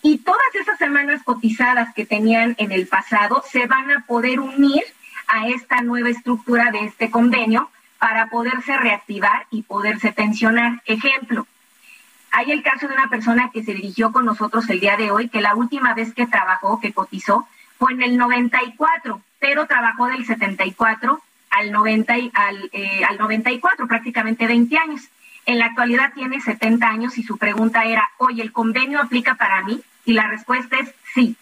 y 0.00 0.18
todas 0.18 0.54
esas 0.54 0.78
semanas 0.78 1.22
cotizadas 1.22 1.92
que 1.94 2.06
tenían 2.06 2.54
en 2.56 2.72
el 2.72 2.86
pasado 2.88 3.44
se 3.50 3.66
van 3.66 3.90
a 3.90 4.06
poder 4.06 4.40
unir 4.40 4.82
a 5.28 5.48
esta 5.48 5.82
nueva 5.82 6.08
estructura 6.08 6.70
de 6.70 6.86
este 6.86 7.10
convenio 7.10 7.70
para 8.02 8.26
poderse 8.26 8.76
reactivar 8.76 9.46
y 9.52 9.62
poderse 9.62 10.10
pensionar. 10.10 10.82
Ejemplo, 10.86 11.46
hay 12.32 12.50
el 12.50 12.64
caso 12.64 12.88
de 12.88 12.94
una 12.94 13.08
persona 13.08 13.52
que 13.52 13.62
se 13.62 13.74
dirigió 13.74 14.10
con 14.10 14.24
nosotros 14.24 14.68
el 14.70 14.80
día 14.80 14.96
de 14.96 15.12
hoy, 15.12 15.28
que 15.28 15.40
la 15.40 15.54
última 15.54 15.94
vez 15.94 16.12
que 16.12 16.26
trabajó, 16.26 16.80
que 16.80 16.92
cotizó, 16.92 17.46
fue 17.78 17.92
en 17.92 18.02
el 18.02 18.16
94, 18.16 19.22
pero 19.38 19.66
trabajó 19.66 20.06
del 20.08 20.26
74 20.26 21.22
al, 21.50 21.70
90, 21.70 22.14
al, 22.34 22.70
eh, 22.72 23.04
al 23.08 23.18
94, 23.18 23.86
prácticamente 23.86 24.48
20 24.48 24.76
años. 24.78 25.02
En 25.46 25.60
la 25.60 25.66
actualidad 25.66 26.12
tiene 26.12 26.40
70 26.40 26.84
años 26.84 27.18
y 27.18 27.22
su 27.22 27.38
pregunta 27.38 27.84
era, 27.84 28.10
oye, 28.18 28.42
¿el 28.42 28.50
convenio 28.50 29.00
aplica 29.00 29.36
para 29.36 29.62
mí? 29.62 29.80
Y 30.04 30.14
la 30.14 30.26
respuesta 30.26 30.76
es 30.76 30.92
sí. 31.14 31.36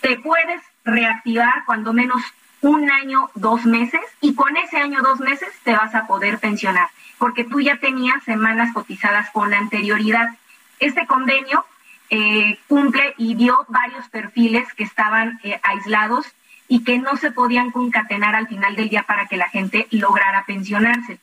Te 0.00 0.18
puedes 0.18 0.62
reactivar 0.86 1.66
cuando 1.66 1.92
menos 1.92 2.22
un 2.60 2.90
año, 2.90 3.30
dos 3.34 3.64
meses, 3.64 4.00
y 4.20 4.34
con 4.34 4.56
ese 4.56 4.78
año, 4.78 5.00
dos 5.02 5.20
meses 5.20 5.48
te 5.64 5.72
vas 5.72 5.94
a 5.94 6.06
poder 6.06 6.38
pensionar 6.38 6.88
porque 7.18 7.44
tú 7.44 7.60
ya 7.60 7.76
tenías 7.76 8.22
semanas 8.24 8.72
cotizadas 8.72 9.30
con 9.30 9.52
anterioridad. 9.52 10.28
Este 10.78 11.06
convenio 11.06 11.66
eh, 12.10 12.58
cumple 12.68 13.14
y 13.18 13.34
dio 13.34 13.66
varios 13.68 14.08
perfiles 14.08 14.72
que 14.74 14.84
estaban 14.84 15.38
eh, 15.42 15.60
aislados 15.62 16.26
y 16.68 16.84
que 16.84 16.98
no 16.98 17.16
se 17.16 17.32
podían 17.32 17.70
concatenar 17.70 18.34
al 18.34 18.46
final 18.46 18.76
del 18.76 18.88
día 18.88 19.02
para 19.02 19.26
que 19.26 19.36
la 19.36 19.48
gente 19.48 19.88
lograra 19.90 20.44
pensionarse. 20.44 21.18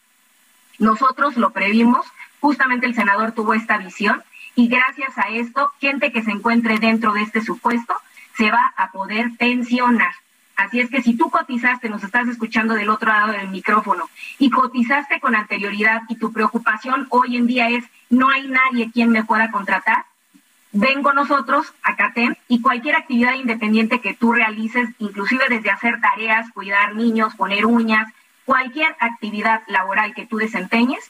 Nosotros 0.77 1.37
lo 1.37 1.51
previmos, 1.51 2.05
justamente 2.41 2.85
el 2.85 2.95
senador 2.95 3.31
tuvo 3.31 3.53
esta 3.53 3.77
visión 3.77 4.21
y 4.55 4.67
gracias 4.67 5.17
a 5.17 5.29
esto, 5.29 5.71
gente 5.79 6.11
que 6.11 6.23
se 6.23 6.31
encuentre 6.31 6.77
dentro 6.79 7.13
de 7.13 7.21
este 7.21 7.41
supuesto 7.41 7.95
se 8.35 8.51
va 8.51 8.73
a 8.75 8.91
poder 8.91 9.31
pensionar. 9.37 10.13
Así 10.55 10.79
es 10.79 10.89
que 10.89 11.01
si 11.01 11.15
tú 11.15 11.29
cotizaste, 11.29 11.89
nos 11.89 12.03
estás 12.03 12.27
escuchando 12.27 12.73
del 12.75 12.89
otro 12.89 13.09
lado 13.11 13.33
del 13.33 13.49
micrófono, 13.49 14.09
y 14.39 14.49
cotizaste 14.49 15.19
con 15.19 15.35
anterioridad 15.35 16.03
y 16.07 16.15
tu 16.15 16.31
preocupación 16.31 17.07
hoy 17.09 17.35
en 17.35 17.47
día 17.47 17.69
es 17.69 17.83
no 18.09 18.29
hay 18.29 18.47
nadie 18.47 18.91
quien 18.91 19.09
me 19.09 19.23
pueda 19.23 19.51
contratar, 19.51 20.05
ven 20.71 21.03
con 21.03 21.15
nosotros 21.15 21.73
a 21.83 21.95
CATEM 21.95 22.35
y 22.47 22.61
cualquier 22.61 22.95
actividad 22.95 23.33
independiente 23.35 24.01
que 24.01 24.13
tú 24.13 24.33
realices, 24.33 24.89
inclusive 24.99 25.45
desde 25.49 25.71
hacer 25.71 25.99
tareas, 26.01 26.49
cuidar 26.51 26.95
niños, 26.95 27.35
poner 27.35 27.65
uñas, 27.65 28.07
cualquier 28.45 28.95
actividad 28.99 29.61
laboral 29.67 30.13
que 30.13 30.25
tú 30.25 30.37
desempeñes, 30.37 31.03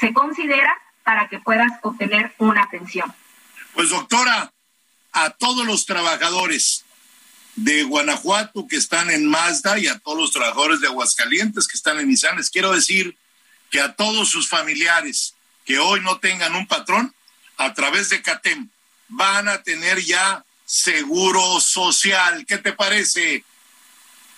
se 0.00 0.12
considera 0.12 0.72
para 1.04 1.28
que 1.28 1.38
puedas 1.38 1.72
obtener 1.82 2.34
una 2.38 2.68
pensión. 2.70 3.12
Pues 3.74 3.90
doctora, 3.90 4.52
a 5.12 5.30
todos 5.30 5.66
los 5.66 5.86
trabajadores, 5.86 6.84
de 7.64 7.82
Guanajuato 7.82 8.68
que 8.68 8.76
están 8.76 9.10
en 9.10 9.26
Mazda 9.26 9.78
y 9.78 9.88
a 9.88 9.98
todos 9.98 10.18
los 10.18 10.32
trabajadores 10.32 10.80
de 10.80 10.86
Aguascalientes 10.86 11.66
que 11.66 11.76
están 11.76 11.98
en 11.98 12.08
Nissan. 12.08 12.38
Quiero 12.52 12.72
decir 12.72 13.16
que 13.70 13.80
a 13.80 13.94
todos 13.94 14.28
sus 14.28 14.48
familiares 14.48 15.34
que 15.64 15.78
hoy 15.78 16.00
no 16.00 16.18
tengan 16.18 16.54
un 16.54 16.66
patrón, 16.66 17.14
a 17.56 17.74
través 17.74 18.08
de 18.08 18.22
CATEM, 18.22 18.68
van 19.08 19.48
a 19.48 19.62
tener 19.62 19.98
ya 19.98 20.44
seguro 20.64 21.60
social. 21.60 22.46
¿Qué 22.46 22.58
te 22.58 22.72
parece? 22.72 23.44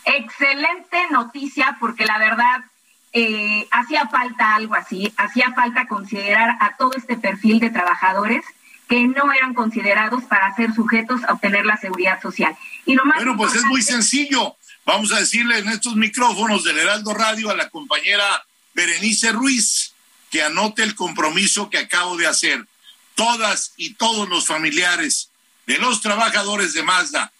Excelente 0.04 0.98
noticia 1.10 1.76
porque 1.78 2.06
la 2.06 2.18
verdad 2.18 2.64
eh, 3.12 3.68
hacía 3.70 4.08
falta 4.08 4.54
algo 4.54 4.74
así, 4.74 5.12
hacía 5.18 5.52
falta 5.52 5.86
considerar 5.86 6.56
a 6.60 6.76
todo 6.76 6.92
este 6.96 7.16
perfil 7.16 7.60
de 7.60 7.70
trabajadores 7.70 8.44
que 8.90 9.06
no 9.06 9.32
eran 9.32 9.54
considerados 9.54 10.24
para 10.24 10.52
ser 10.56 10.74
sujetos 10.74 11.22
a 11.22 11.34
obtener 11.34 11.64
la 11.64 11.76
seguridad 11.76 12.20
social. 12.20 12.56
Y 12.84 12.94
lo 12.94 13.04
más 13.04 13.18
bueno, 13.18 13.36
pues 13.36 13.54
es 13.54 13.64
muy 13.66 13.82
sencillo. 13.82 14.56
Vamos 14.84 15.12
a 15.12 15.20
decirle 15.20 15.58
en 15.58 15.68
estos 15.68 15.94
micrófonos 15.94 16.64
del 16.64 16.76
Heraldo 16.76 17.14
Radio 17.14 17.50
a 17.50 17.56
la 17.56 17.68
compañera 17.68 18.44
Berenice 18.74 19.30
Ruiz 19.30 19.94
que 20.28 20.42
anote 20.42 20.82
el 20.82 20.96
compromiso 20.96 21.70
que 21.70 21.78
acabo 21.78 22.16
de 22.16 22.26
hacer. 22.26 22.66
Todas 23.14 23.74
y 23.76 23.94
todos 23.94 24.28
los 24.28 24.48
familiares 24.48 25.30
de 25.66 25.78
los 25.78 26.00
trabajadores 26.00 26.72
de 26.72 26.82
Mazda 26.82 27.32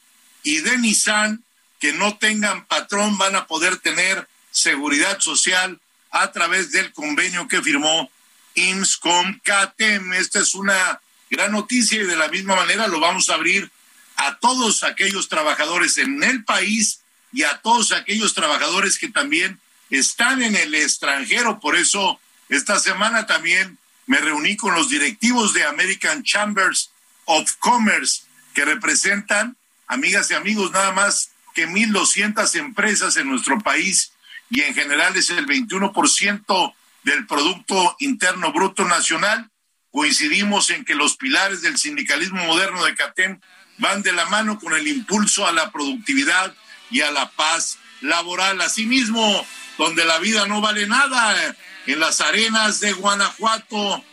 y 0.44 0.58
de 0.58 0.78
Nissan 0.78 1.42
que 1.80 1.92
no 1.92 2.16
tengan 2.16 2.64
patrón 2.66 3.18
van 3.18 3.34
a 3.34 3.48
poder 3.48 3.78
tener 3.78 4.28
seguridad 4.52 5.18
social 5.18 5.80
a 6.12 6.30
través 6.30 6.70
del 6.70 6.92
convenio 6.92 7.48
que 7.48 7.60
firmó 7.60 8.08
IMSCOM 8.54 9.40
KTM. 9.40 10.12
Esta 10.12 10.38
es 10.38 10.54
una 10.54 11.00
gran 11.30 11.52
noticia 11.52 12.02
y 12.02 12.04
de 12.04 12.16
la 12.16 12.28
misma 12.28 12.56
manera 12.56 12.88
lo 12.88 13.00
vamos 13.00 13.30
a 13.30 13.34
abrir 13.34 13.70
a 14.16 14.38
todos 14.38 14.82
aquellos 14.82 15.28
trabajadores 15.28 15.96
en 15.96 16.22
el 16.22 16.44
país 16.44 17.00
y 17.32 17.44
a 17.44 17.58
todos 17.58 17.92
aquellos 17.92 18.34
trabajadores 18.34 18.98
que 18.98 19.08
también 19.08 19.60
están 19.88 20.42
en 20.42 20.56
el 20.56 20.74
extranjero. 20.74 21.60
Por 21.60 21.76
eso 21.76 22.20
esta 22.48 22.78
semana 22.78 23.26
también 23.26 23.78
me 24.06 24.18
reuní 24.18 24.56
con 24.56 24.74
los 24.74 24.90
directivos 24.90 25.54
de 25.54 25.64
American 25.64 26.22
Chambers 26.24 26.90
of 27.24 27.50
Commerce 27.60 28.22
que 28.54 28.64
representan, 28.64 29.56
amigas 29.86 30.30
y 30.30 30.34
amigos, 30.34 30.72
nada 30.72 30.92
más 30.92 31.30
que 31.54 31.68
1.200 31.68 32.54
empresas 32.56 33.16
en 33.16 33.28
nuestro 33.28 33.58
país 33.60 34.12
y 34.50 34.62
en 34.62 34.74
general 34.74 35.16
es 35.16 35.30
el 35.30 35.46
21% 35.46 36.74
del 37.04 37.26
Producto 37.26 37.96
Interno 38.00 38.52
Bruto 38.52 38.84
Nacional 38.84 39.49
coincidimos 39.90 40.70
en 40.70 40.85
que 40.85 40.94
los 40.94 41.16
pilares 41.16 41.62
del 41.62 41.76
sindicalismo 41.76 42.44
moderno 42.44 42.85
de 42.85 42.94
CATEM 42.94 43.40
van 43.79 44.03
de 44.03 44.12
la 44.12 44.26
mano 44.26 44.59
con 44.59 44.74
el 44.74 44.87
impulso 44.87 45.46
a 45.46 45.53
la 45.53 45.70
productividad 45.70 46.55
y 46.90 47.00
a 47.00 47.11
la 47.11 47.31
paz 47.31 47.79
laboral. 48.00 48.61
Asimismo, 48.61 49.46
donde 49.79 50.05
la 50.05 50.18
vida 50.18 50.46
no 50.46 50.61
vale 50.61 50.87
nada, 50.87 51.57
en 51.87 51.98
las 51.98 52.20
arenas 52.20 52.81
de 52.81 52.92
Guanajuato, 52.92 54.05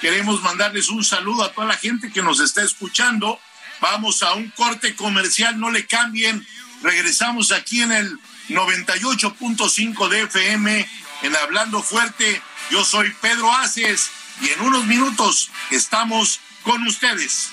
queremos 0.00 0.42
mandarles 0.42 0.88
un 0.88 1.04
saludo 1.04 1.44
a 1.44 1.52
toda 1.52 1.66
la 1.66 1.76
gente 1.76 2.10
que 2.12 2.22
nos 2.22 2.40
está 2.40 2.62
escuchando. 2.62 3.40
Vamos 3.80 4.22
a 4.22 4.34
un 4.34 4.50
corte 4.50 4.94
comercial, 4.94 5.58
no 5.58 5.70
le 5.70 5.86
cambien, 5.86 6.46
regresamos 6.82 7.52
aquí 7.52 7.82
en 7.82 7.92
el 7.92 8.18
98.5 8.48 10.08
de 10.08 10.22
FM 10.22 10.88
en 11.22 11.36
Hablando 11.36 11.82
Fuerte. 11.82 12.40
Yo 12.70 12.84
soy 12.84 13.12
Pedro 13.20 13.52
Aces 13.52 14.10
y 14.40 14.50
en 14.50 14.60
unos 14.60 14.86
minutos 14.86 15.50
estamos 15.70 16.40
con 16.62 16.82
ustedes. 16.86 17.50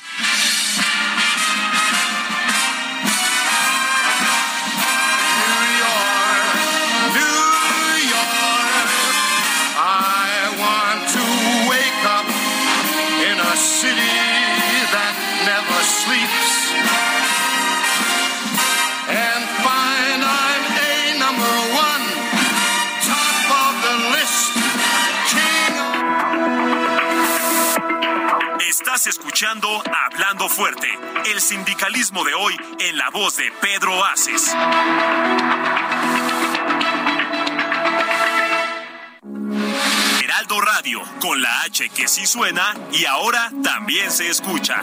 Escuchando 29.08 29.68
Hablando 30.06 30.48
Fuerte, 30.48 30.88
el 31.32 31.42
sindicalismo 31.42 32.24
de 32.24 32.34
hoy 32.34 32.56
en 32.80 32.98
la 32.98 33.10
voz 33.10 33.36
de 33.38 33.52
Pedro 33.62 34.04
Aces. 34.06 34.56
Heraldo 40.24 40.62
Radio, 40.62 41.02
con 41.20 41.42
la 41.42 41.64
H 41.64 41.90
que 41.90 42.08
sí 42.08 42.26
suena 42.26 42.74
y 42.92 43.06
ahora 43.06 43.52
también 43.64 44.12
se 44.12 44.30
escucha. 44.30 44.82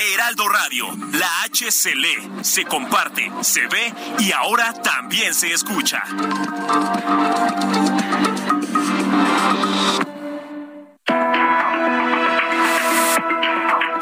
Heraldo 0.00 0.48
Radio, 0.48 0.86
la 1.12 1.42
H 1.42 1.70
se 1.70 1.94
lee, 1.94 2.30
se 2.42 2.64
comparte, 2.64 3.30
se 3.42 3.66
ve 3.66 3.92
y 4.18 4.32
ahora 4.32 4.72
también 4.74 5.34
se 5.34 5.52
escucha. 5.52 6.02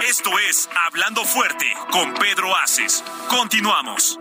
Esto 0.08 0.30
es 0.48 0.68
Hablando 0.86 1.24
Fuerte 1.24 1.66
con 1.90 2.14
Pedro 2.14 2.54
Aces. 2.56 3.04
Continuamos. 3.28 4.18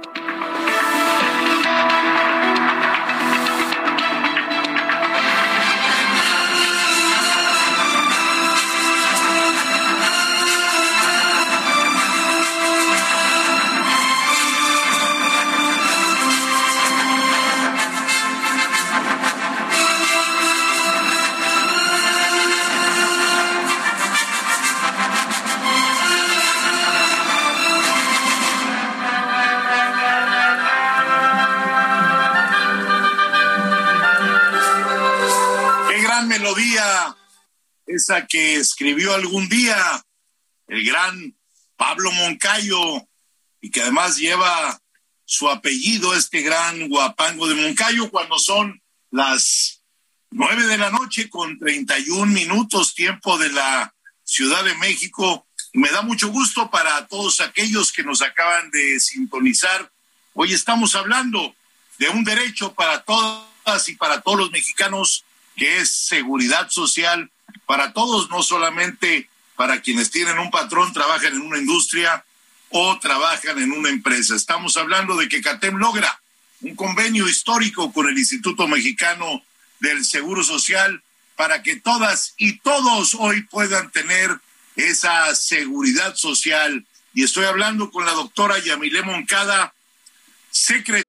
Esa 37.89 38.28
que 38.28 38.56
escribió 38.56 39.13
algún 39.13 39.49
día 39.49 40.06
el 40.67 40.86
gran 40.86 41.36
Pablo 41.75 42.12
Moncayo 42.12 43.08
y 43.62 43.71
que 43.71 43.82
además 43.82 44.17
lleva 44.17 44.80
su 45.25 45.49
apellido, 45.49 46.15
este 46.15 46.41
gran 46.41 46.88
guapango 46.88 47.47
de 47.47 47.56
Moncayo, 47.56 48.10
cuando 48.12 48.38
son 48.38 48.82
las 49.12 49.82
nueve 50.30 50.67
de 50.67 50.78
la 50.78 50.91
noche 50.91 51.30
con 51.30 51.58
31 51.58 52.28
minutos 52.28 52.93
tiempo 52.93 53.38
de 53.38 53.49
la 53.49 53.93
Ciudad 54.23 54.63
de 54.63 54.75
México. 54.75 55.47
Me 55.73 55.89
da 55.89 56.04
mucho 56.04 56.30
gusto 56.30 56.69
para 56.69 57.08
todos 57.08 57.41
aquellos 57.41 57.91
que 57.91 58.04
nos 58.04 58.21
acaban 58.21 58.69
de 58.69 58.99
sintonizar. 58.99 59.91
Hoy 60.34 60.54
estamos 60.54 60.95
hablando 60.95 61.56
de 61.97 62.10
un 62.10 62.23
derecho 62.23 62.73
para 62.73 63.02
todas 63.02 63.89
y 63.89 63.95
para 63.95 64.21
todos 64.21 64.38
los 64.38 64.52
mexicanos 64.52 65.25
que 65.56 65.80
es 65.80 65.91
seguridad 65.91 66.69
social 66.69 67.32
para 67.69 67.93
todos, 67.93 68.32
no 68.32 68.41
solamente 68.41 69.29
para 69.55 69.79
quienes 69.79 70.10
tienen 70.10 70.39
un 70.39 70.49
patrón, 70.49 70.91
trabajan 70.91 71.36
en 71.36 71.41
una 71.41 71.60
industria 71.60 72.25
o 72.69 72.97
trabajan 72.97 73.60
en 73.60 73.71
una 73.71 73.89
empresa. 73.89 74.36
Estamos 74.36 74.75
hablando 74.75 75.15
de 75.15 75.29
que 75.29 75.39
CATEM 75.39 75.75
logra 75.75 76.19
un 76.62 76.75
convenio 76.75 77.29
histórico 77.29 77.93
con 77.93 78.10
el 78.10 78.17
Instituto 78.17 78.67
Mexicano 78.67 79.43
del 79.82 80.03
Seguro 80.03 80.43
Social 80.43 81.03
para 81.36 81.62
que 81.62 81.75
todas 81.75 82.34
y 82.38 82.58
todos 82.58 83.13
hoy 83.13 83.43
puedan 83.43 83.91
tener 83.91 84.36
esa 84.75 85.36
seguridad 85.36 86.15
social. 86.15 86.88
Y 87.13 87.23
estoy 87.23 87.45
hablando 87.45 87.91
con 87.91 88.03
la 88.03 88.13
doctora 88.13 88.58
Yamile 88.58 89.03
Moncada, 89.03 89.75
secretaria. 90.49 91.08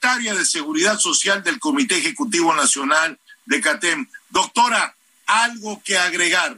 Secretaria 0.00 0.34
de 0.34 0.46
Seguridad 0.46 0.98
Social 0.98 1.42
del 1.42 1.60
Comité 1.60 1.98
Ejecutivo 1.98 2.54
Nacional 2.54 3.18
de 3.44 3.60
CATEM. 3.60 4.06
Doctora, 4.30 4.94
algo 5.26 5.82
que 5.84 5.98
agregar. 5.98 6.56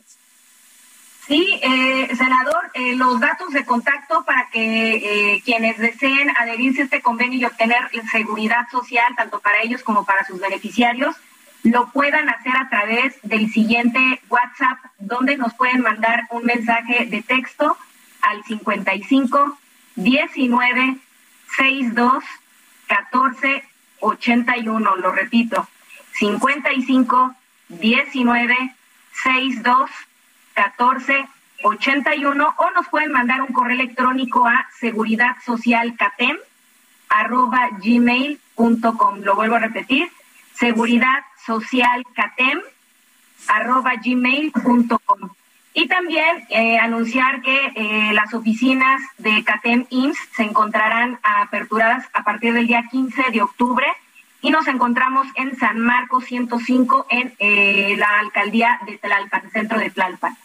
Sí, 1.27 1.59
eh, 1.61 2.09
senador, 2.17 2.71
eh, 2.75 2.95
los 2.95 3.19
datos 3.19 3.53
de 3.53 3.65
contacto 3.65 4.25
para 4.25 4.49
que 4.51 4.95
eh, 5.35 5.43
quienes 5.45 5.77
deseen 5.79 6.31
adherirse 6.39 6.83
a 6.83 6.85
este 6.85 7.03
convenio 7.03 7.41
y 7.41 7.45
obtener 7.45 7.91
seguridad 8.13 8.69
social, 8.71 9.13
tanto 9.17 9.41
para 9.41 9.61
ellos 9.63 9.83
como 9.83 10.05
para 10.05 10.25
sus 10.25 10.39
beneficiarios, 10.39 11.17
lo 11.65 11.91
puedan 11.91 12.29
hacer 12.29 12.57
a 12.57 12.69
través 12.69 13.17
del 13.25 13.53
siguiente 13.53 14.23
WhatsApp, 14.29 14.79
donde 15.01 15.37
nos 15.37 15.53
pueden 15.55 15.81
mandar 15.81 16.29
un 16.31 16.45
mensaje 16.45 17.07
de 17.07 17.23
texto 17.23 17.77
al 18.21 18.45
55 18.45 19.59
19 19.97 20.97
62 21.57 22.25
14 22.93 23.65
81. 24.01 24.97
Lo 24.97 25.13
repito, 25.13 25.67
55 26.19 27.35
19 27.69 28.75
62 29.23 29.91
14 30.53 31.27
81 31.63 32.55
o 32.59 32.71
nos 32.73 32.89
pueden 32.89 33.13
mandar 33.13 33.41
un 33.41 33.53
correo 33.55 33.75
electrónico 33.75 34.47
a 34.47 34.69
seguridad 34.79 35.37
social 35.47 35.97
arroba 37.09 37.71
gmail.com. 37.79 39.21
Lo 39.21 39.37
vuelvo 39.37 39.57
a 39.57 39.61
repetir, 39.61 40.11
seguridad 40.55 41.25
social 41.47 42.05
catem 42.15 42.61
arroba 43.49 43.95
gmail.com. 43.97 45.31
Y 45.75 45.89
también 45.89 46.47
eh, 46.51 46.79
anunciar 46.79 47.41
que 47.41 47.73
eh, 47.75 48.13
las 48.13 48.35
oficinas 48.35 49.01
de 49.17 49.43
CATEM 49.43 49.87
IMSS 49.89 50.19
se 50.37 50.43
encontrarán 50.43 51.19
aperturadas 51.23 52.07
a 52.13 52.25
partir 52.25 52.53
del 52.53 52.67
día 52.67 52.85
15 52.91 53.31
de 53.33 53.41
octubre 53.41 53.87
y 54.43 54.51
nos 54.51 54.67
encontramos 54.67 55.27
en 55.37 55.59
San 55.59 55.79
Marcos 55.81 56.25
105 56.27 57.07
en 57.09 57.35
eh, 57.39 57.95
la 57.97 58.19
alcaldía 58.19 58.81
de 58.85 58.99
Tlalpan, 58.99 59.51
centro 59.51 59.79
de 59.79 59.89
Tlalpan. 59.91 60.37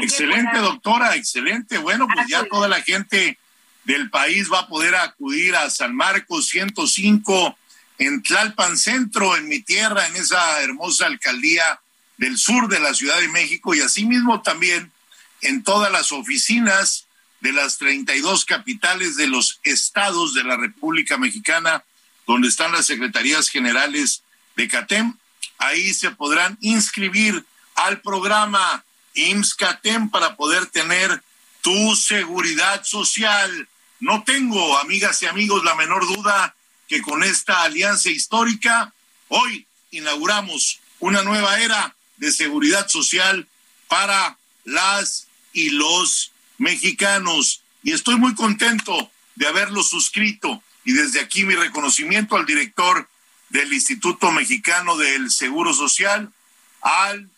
excelente, 0.00 0.58
doctora, 0.58 1.16
excelente. 1.16 1.76
Bueno, 1.78 2.06
pues 2.12 2.26
ya 2.28 2.44
toda 2.44 2.68
la 2.68 2.80
gente 2.80 3.36
del 3.84 4.08
país 4.10 4.50
va 4.50 4.60
a 4.60 4.68
poder 4.68 4.94
acudir 4.94 5.54
a 5.56 5.68
San 5.68 5.94
Marcos 5.94 6.46
105 6.46 7.58
en 7.98 8.22
Tlalpan 8.22 8.76
Centro, 8.78 9.36
en 9.36 9.48
mi 9.48 9.60
tierra, 9.60 10.06
en 10.06 10.16
esa 10.16 10.62
hermosa 10.62 11.06
alcaldía 11.06 11.80
del 12.22 12.38
sur 12.38 12.68
de 12.68 12.78
la 12.78 12.94
Ciudad 12.94 13.18
de 13.18 13.26
México 13.26 13.74
y 13.74 13.80
asimismo 13.80 14.42
también 14.42 14.92
en 15.40 15.64
todas 15.64 15.90
las 15.90 16.12
oficinas 16.12 17.08
de 17.40 17.50
las 17.50 17.78
32 17.78 18.44
capitales 18.44 19.16
de 19.16 19.26
los 19.26 19.58
estados 19.64 20.32
de 20.32 20.44
la 20.44 20.56
República 20.56 21.18
Mexicana 21.18 21.82
donde 22.24 22.46
están 22.46 22.70
las 22.70 22.86
secretarías 22.86 23.48
generales 23.48 24.22
de 24.54 24.68
CATEM. 24.68 25.16
Ahí 25.58 25.92
se 25.92 26.12
podrán 26.12 26.56
inscribir 26.60 27.44
al 27.74 28.00
programa 28.00 28.84
IMSS-CATEM 29.14 30.08
para 30.08 30.36
poder 30.36 30.66
tener 30.66 31.24
tu 31.60 31.96
seguridad 31.96 32.84
social. 32.84 33.68
No 33.98 34.22
tengo, 34.22 34.78
amigas 34.78 35.20
y 35.22 35.26
amigos, 35.26 35.64
la 35.64 35.74
menor 35.74 36.06
duda 36.06 36.54
que 36.86 37.02
con 37.02 37.24
esta 37.24 37.62
alianza 37.64 38.10
histórica, 38.10 38.94
hoy 39.26 39.66
inauguramos 39.90 40.78
una 41.00 41.24
nueva 41.24 41.58
era 41.58 41.96
de 42.22 42.30
seguridad 42.30 42.86
social 42.86 43.48
para 43.88 44.38
las 44.62 45.26
y 45.52 45.70
los 45.70 46.30
mexicanos. 46.56 47.62
Y 47.82 47.90
estoy 47.90 48.14
muy 48.14 48.36
contento 48.36 49.10
de 49.34 49.48
haberlo 49.48 49.82
suscrito. 49.82 50.62
Y 50.84 50.92
desde 50.92 51.18
aquí 51.18 51.44
mi 51.44 51.56
reconocimiento 51.56 52.36
al 52.36 52.46
director 52.46 53.08
del 53.48 53.72
Instituto 53.72 54.30
Mexicano 54.30 54.96
del 54.96 55.32
Seguro 55.32 55.74
Social, 55.74 56.32
al 56.80 57.28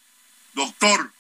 doctor, 0.53 1.11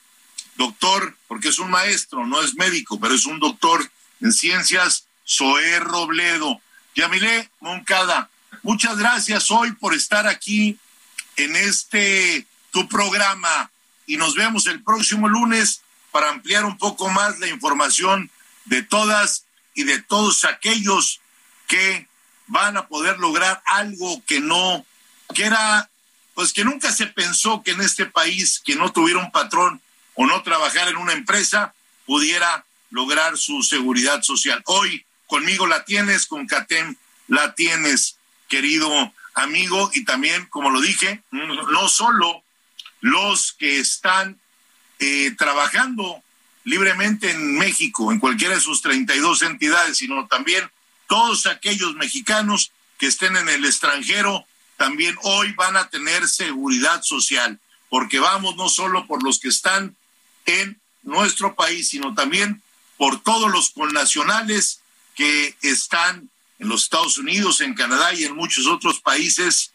doctor, 0.57 1.17
porque 1.27 1.49
es 1.49 1.59
un 1.59 1.71
maestro, 1.71 2.27
no 2.27 2.43
es 2.43 2.57
médico, 2.57 3.01
pero 3.01 3.15
es 3.15 3.25
un 3.25 3.41
doctor 3.41 3.91
en 4.21 4.35
ciencias, 4.35 5.07
Zoé 5.27 5.81
Robledo. 5.81 6.61
Yamilé 6.95 7.49
Moncada, 7.61 8.29
muchas 8.63 8.99
gracias 8.99 9.51
hoy 9.51 9.73
por 9.73 9.95
estar 9.95 10.27
aquí 10.27 10.79
en 11.37 11.57
este 11.57 12.47
tu 12.75 12.89
programa 12.89 13.71
y 14.05 14.17
nos 14.17 14.35
vemos 14.35 14.67
el 14.67 14.83
próximo 14.83 15.29
lunes 15.29 15.83
para 16.11 16.31
ampliar 16.31 16.65
un 16.65 16.77
poco 16.77 17.09
más 17.09 17.39
la 17.39 17.47
información 17.47 18.33
de 18.65 18.83
todas 18.83 19.45
y 19.75 19.85
de 19.85 20.03
todos 20.03 20.45
aquellos 20.45 21.21
que 21.69 22.09
van 22.49 22.77
a 22.77 22.89
poder 22.89 23.21
lograr 23.21 23.63
algo 23.65 24.21
que 24.27 24.41
no, 24.41 24.85
que 25.37 25.45
era, 25.45 25.89
pues 26.35 26.53
que 26.53 26.65
nunca 26.65 26.91
se 26.91 27.07
pensó 27.07 27.63
que 27.63 27.71
en 27.71 27.81
este 27.81 28.07
país, 28.07 28.61
que 28.65 28.75
no 28.75 28.91
tuviera 28.91 29.21
un 29.21 29.31
patrón 29.31 29.81
o 30.15 30.27
no 30.27 30.43
trabajar 30.43 30.89
en 30.89 30.97
una 30.97 31.13
empresa, 31.13 31.73
pudiera 32.07 32.65
lograr 32.91 33.39
su 33.39 33.63
seguridad 33.63 34.23
social. 34.23 34.61
Hoy 34.67 35.07
conmigo 35.29 35.69
la 35.69 35.85
tienes, 35.85 36.27
con 36.27 36.49
CATEM 36.49 36.97
la 37.29 37.55
tienes, 37.55 38.17
querido 38.49 39.13
amigo, 39.35 39.93
y 39.95 40.05
también, 40.05 40.47
como 40.47 40.71
lo 40.71 40.81
dije, 40.81 41.23
no 41.31 41.89
solo 41.89 42.44
los 43.05 43.53
que 43.53 43.81
están 43.81 44.41
eh, 44.99 45.35
trabajando 45.37 46.23
libremente 46.65 47.33
en 47.33 47.59
México, 47.59 48.11
en 48.11 48.19
cualquiera 48.19 48.55
de 48.55 48.63
sus 48.63 48.81
32 48.81 49.43
entidades, 49.43 49.99
sino 49.99 50.27
también 50.27 50.71
todos 51.07 51.45
aquellos 51.45 51.95
mexicanos 51.97 52.73
que 52.97 53.09
estén 53.09 53.37
en 53.37 53.51
el 53.51 53.67
extranjero, 53.67 54.47
también 54.79 55.15
hoy 55.21 55.53
van 55.53 55.77
a 55.77 55.91
tener 55.91 56.27
seguridad 56.27 57.03
social, 57.03 57.61
porque 57.91 58.21
vamos 58.21 58.57
no 58.57 58.71
solo 58.71 59.07
por 59.07 59.23
los 59.23 59.39
que 59.39 59.49
están 59.49 59.95
en 60.47 60.81
nuestro 61.03 61.55
país, 61.55 61.91
sino 61.91 62.15
también 62.15 62.63
por 62.97 63.23
todos 63.23 63.51
los 63.51 63.69
connacionales 63.69 64.81
que 65.15 65.55
están 65.61 66.31
en 66.59 66.69
los 66.71 66.85
Estados 66.85 67.19
Unidos, 67.19 67.61
en 67.61 67.75
Canadá 67.75 68.15
y 68.15 68.25
en 68.25 68.35
muchos 68.35 68.67
otros 68.67 68.99
países 69.01 69.73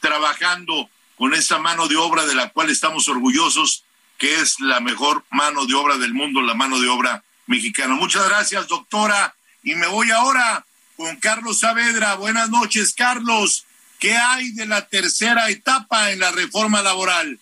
trabajando 0.00 0.90
con 1.16 1.34
esa 1.34 1.58
mano 1.58 1.88
de 1.88 1.96
obra 1.96 2.24
de 2.26 2.34
la 2.34 2.50
cual 2.50 2.70
estamos 2.70 3.08
orgullosos, 3.08 3.84
que 4.18 4.40
es 4.40 4.60
la 4.60 4.80
mejor 4.80 5.24
mano 5.30 5.66
de 5.66 5.74
obra 5.74 5.96
del 5.98 6.14
mundo, 6.14 6.42
la 6.42 6.54
mano 6.54 6.80
de 6.80 6.88
obra 6.88 7.22
mexicana. 7.46 7.94
Muchas 7.94 8.28
gracias, 8.28 8.68
doctora. 8.68 9.34
Y 9.62 9.74
me 9.74 9.86
voy 9.86 10.10
ahora 10.10 10.64
con 10.96 11.16
Carlos 11.16 11.60
Saavedra. 11.60 12.14
Buenas 12.14 12.50
noches, 12.50 12.94
Carlos. 12.94 13.64
¿Qué 13.98 14.16
hay 14.16 14.52
de 14.52 14.66
la 14.66 14.86
tercera 14.86 15.48
etapa 15.48 16.10
en 16.10 16.20
la 16.20 16.30
reforma 16.30 16.82
laboral? 16.82 17.38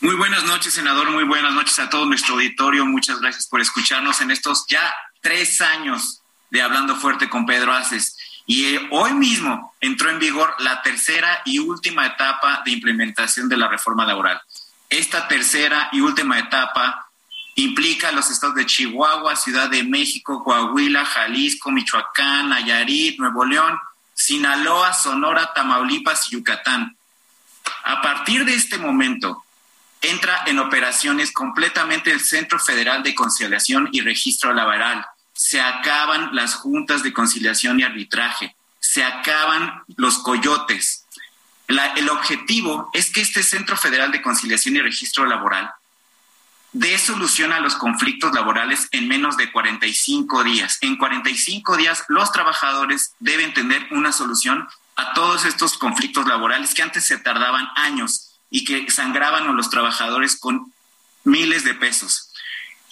Muy 0.00 0.14
buenas 0.14 0.44
noches, 0.44 0.72
senador. 0.74 1.10
Muy 1.10 1.24
buenas 1.24 1.52
noches 1.52 1.78
a 1.78 1.90
todo 1.90 2.06
nuestro 2.06 2.34
auditorio. 2.34 2.86
Muchas 2.86 3.20
gracias 3.20 3.46
por 3.46 3.60
escucharnos 3.60 4.20
en 4.20 4.30
estos 4.30 4.64
ya 4.68 4.92
tres 5.20 5.60
años 5.60 6.22
de 6.50 6.62
Hablando 6.62 6.96
Fuerte 6.96 7.28
con 7.28 7.46
Pedro 7.46 7.72
Aces. 7.72 8.16
Y 8.46 8.74
eh, 8.74 8.88
hoy 8.90 9.12
mismo 9.14 9.74
entró 9.80 10.10
en 10.10 10.18
vigor 10.18 10.54
la 10.58 10.82
tercera 10.82 11.42
y 11.44 11.58
última 11.58 12.06
etapa 12.06 12.62
de 12.64 12.72
implementación 12.72 13.48
de 13.48 13.56
la 13.56 13.68
reforma 13.68 14.04
laboral. 14.04 14.40
Esta 14.88 15.28
tercera 15.28 15.88
y 15.92 16.00
última 16.00 16.38
etapa 16.38 17.06
implica 17.54 18.12
los 18.12 18.30
estados 18.30 18.56
de 18.56 18.66
Chihuahua, 18.66 19.36
Ciudad 19.36 19.68
de 19.68 19.84
México, 19.84 20.42
Coahuila, 20.42 21.04
Jalisco, 21.04 21.70
Michoacán, 21.70 22.48
Nayarit, 22.48 23.18
Nuevo 23.18 23.44
León, 23.44 23.78
Sinaloa, 24.14 24.92
Sonora, 24.92 25.52
Tamaulipas 25.54 26.26
y 26.28 26.36
Yucatán. 26.36 26.96
A 27.84 28.02
partir 28.02 28.44
de 28.44 28.54
este 28.54 28.78
momento, 28.78 29.44
entra 30.00 30.44
en 30.46 30.58
operaciones 30.58 31.32
completamente 31.32 32.10
el 32.10 32.20
Centro 32.20 32.58
Federal 32.58 33.02
de 33.02 33.14
Conciliación 33.14 33.88
y 33.92 34.00
Registro 34.00 34.52
Laboral, 34.52 35.06
se 35.50 35.60
acaban 35.60 36.30
las 36.32 36.54
juntas 36.54 37.02
de 37.02 37.12
conciliación 37.12 37.80
y 37.80 37.82
arbitraje, 37.82 38.54
se 38.78 39.02
acaban 39.02 39.82
los 39.96 40.18
coyotes. 40.18 41.06
el 41.66 42.08
objetivo 42.08 42.88
es 42.92 43.10
que 43.10 43.20
este 43.20 43.42
Centro 43.42 43.76
Federal 43.76 44.12
de 44.12 44.22
Conciliación 44.22 44.76
y 44.76 44.80
Registro 44.80 45.26
Laboral 45.26 45.68
dé 46.70 46.96
solución 46.98 47.52
a 47.52 47.58
los 47.58 47.74
conflictos 47.74 48.32
laborales 48.32 48.86
en 48.92 49.08
menos 49.08 49.36
de 49.36 49.50
45 49.50 50.44
días. 50.44 50.78
En 50.82 50.96
45 50.96 51.76
días 51.76 52.04
los 52.06 52.30
trabajadores 52.30 53.14
deben 53.18 53.52
tener 53.52 53.88
una 53.90 54.12
solución 54.12 54.68
a 54.94 55.14
todos 55.14 55.44
estos 55.44 55.76
conflictos 55.78 56.28
laborales 56.28 56.74
que 56.74 56.82
antes 56.82 57.04
se 57.04 57.18
tardaban 57.18 57.66
años 57.74 58.36
y 58.50 58.64
que 58.64 58.88
sangraban 58.88 59.48
a 59.48 59.52
los 59.52 59.68
trabajadores 59.68 60.38
con 60.38 60.72
miles 61.24 61.64
de 61.64 61.74
pesos. 61.74 62.32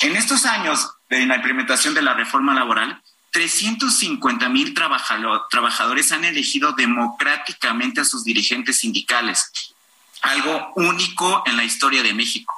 En 0.00 0.16
estos 0.16 0.44
años 0.44 0.90
en 1.10 1.28
la 1.28 1.36
implementación 1.36 1.94
de 1.94 2.02
la 2.02 2.14
reforma 2.14 2.54
laboral, 2.54 3.00
350 3.30 4.48
mil 4.48 4.74
trabajadores 4.74 6.12
han 6.12 6.24
elegido 6.24 6.72
democráticamente 6.72 8.00
a 8.00 8.04
sus 8.04 8.24
dirigentes 8.24 8.78
sindicales, 8.78 9.50
algo 10.22 10.72
único 10.76 11.42
en 11.46 11.56
la 11.56 11.64
historia 11.64 12.02
de 12.02 12.14
México. 12.14 12.54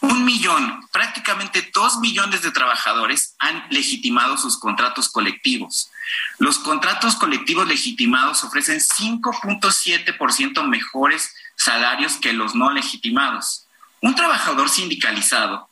Un 0.00 0.24
millón, 0.24 0.88
prácticamente 0.90 1.70
dos 1.72 1.98
millones 1.98 2.42
de 2.42 2.50
trabajadores 2.50 3.36
han 3.38 3.64
legitimado 3.70 4.36
sus 4.36 4.58
contratos 4.58 5.08
colectivos. 5.08 5.90
Los 6.38 6.58
contratos 6.58 7.14
colectivos 7.14 7.68
legitimados 7.68 8.42
ofrecen 8.42 8.80
5.7% 8.80 10.66
mejores 10.66 11.32
salarios 11.56 12.14
que 12.14 12.32
los 12.32 12.56
no 12.56 12.72
legitimados. 12.72 13.66
Un 14.00 14.16
trabajador 14.16 14.68
sindicalizado 14.68 15.68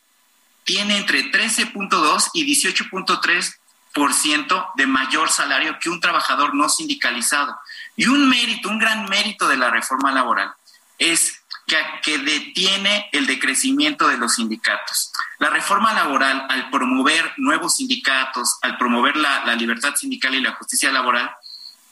tiene 0.64 0.98
entre 0.98 1.30
13.2 1.30 2.30
y 2.34 2.44
18.3% 2.46 4.72
de 4.76 4.86
mayor 4.86 5.30
salario 5.30 5.78
que 5.80 5.90
un 5.90 6.00
trabajador 6.00 6.54
no 6.54 6.68
sindicalizado. 6.68 7.58
Y 7.96 8.06
un 8.06 8.28
mérito, 8.28 8.68
un 8.68 8.78
gran 8.78 9.08
mérito 9.08 9.48
de 9.48 9.56
la 9.56 9.70
reforma 9.70 10.12
laboral 10.12 10.52
es 10.98 11.42
que, 11.66 11.78
que 12.02 12.18
detiene 12.18 13.08
el 13.12 13.26
decrecimiento 13.26 14.06
de 14.08 14.18
los 14.18 14.34
sindicatos. 14.34 15.12
La 15.38 15.50
reforma 15.50 15.94
laboral, 15.94 16.46
al 16.48 16.70
promover 16.70 17.32
nuevos 17.36 17.76
sindicatos, 17.76 18.58
al 18.62 18.76
promover 18.76 19.16
la, 19.16 19.44
la 19.44 19.54
libertad 19.54 19.94
sindical 19.96 20.34
y 20.34 20.40
la 20.40 20.52
justicia 20.52 20.92
laboral, 20.92 21.30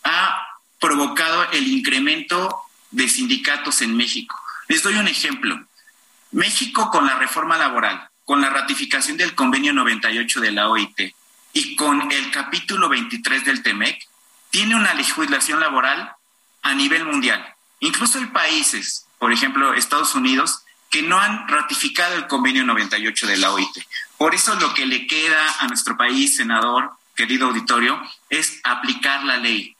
ha 0.04 0.46
provocado 0.78 1.50
el 1.52 1.66
incremento 1.66 2.62
de 2.90 3.08
sindicatos 3.08 3.82
en 3.82 3.96
México. 3.96 4.38
Les 4.68 4.82
doy 4.82 4.94
un 4.94 5.08
ejemplo. 5.08 5.58
México 6.30 6.90
con 6.90 7.06
la 7.06 7.14
reforma 7.14 7.56
laboral 7.56 8.08
con 8.28 8.42
la 8.42 8.50
ratificación 8.50 9.16
del 9.16 9.34
convenio 9.34 9.72
98 9.72 10.40
de 10.42 10.52
la 10.52 10.68
OIT 10.68 11.14
y 11.54 11.74
con 11.76 12.12
el 12.12 12.30
capítulo 12.30 12.90
23 12.90 13.46
del 13.46 13.62
TEMEC, 13.62 14.06
tiene 14.50 14.76
una 14.76 14.92
legislación 14.92 15.60
laboral 15.60 16.12
a 16.60 16.74
nivel 16.74 17.06
mundial. 17.06 17.42
Incluso 17.80 18.18
hay 18.18 18.26
países, 18.26 19.06
por 19.18 19.32
ejemplo 19.32 19.72
Estados 19.72 20.14
Unidos, 20.14 20.60
que 20.90 21.00
no 21.00 21.18
han 21.18 21.48
ratificado 21.48 22.16
el 22.16 22.26
convenio 22.26 22.64
98 22.64 23.28
de 23.28 23.38
la 23.38 23.50
OIT. 23.50 23.78
Por 24.18 24.34
eso 24.34 24.54
lo 24.56 24.74
que 24.74 24.84
le 24.84 25.06
queda 25.06 25.60
a 25.60 25.66
nuestro 25.68 25.96
país, 25.96 26.36
senador, 26.36 26.90
querido 27.16 27.46
auditorio, 27.46 27.98
es 28.28 28.60
aplicar 28.62 29.24
la 29.24 29.38
ley, 29.38 29.74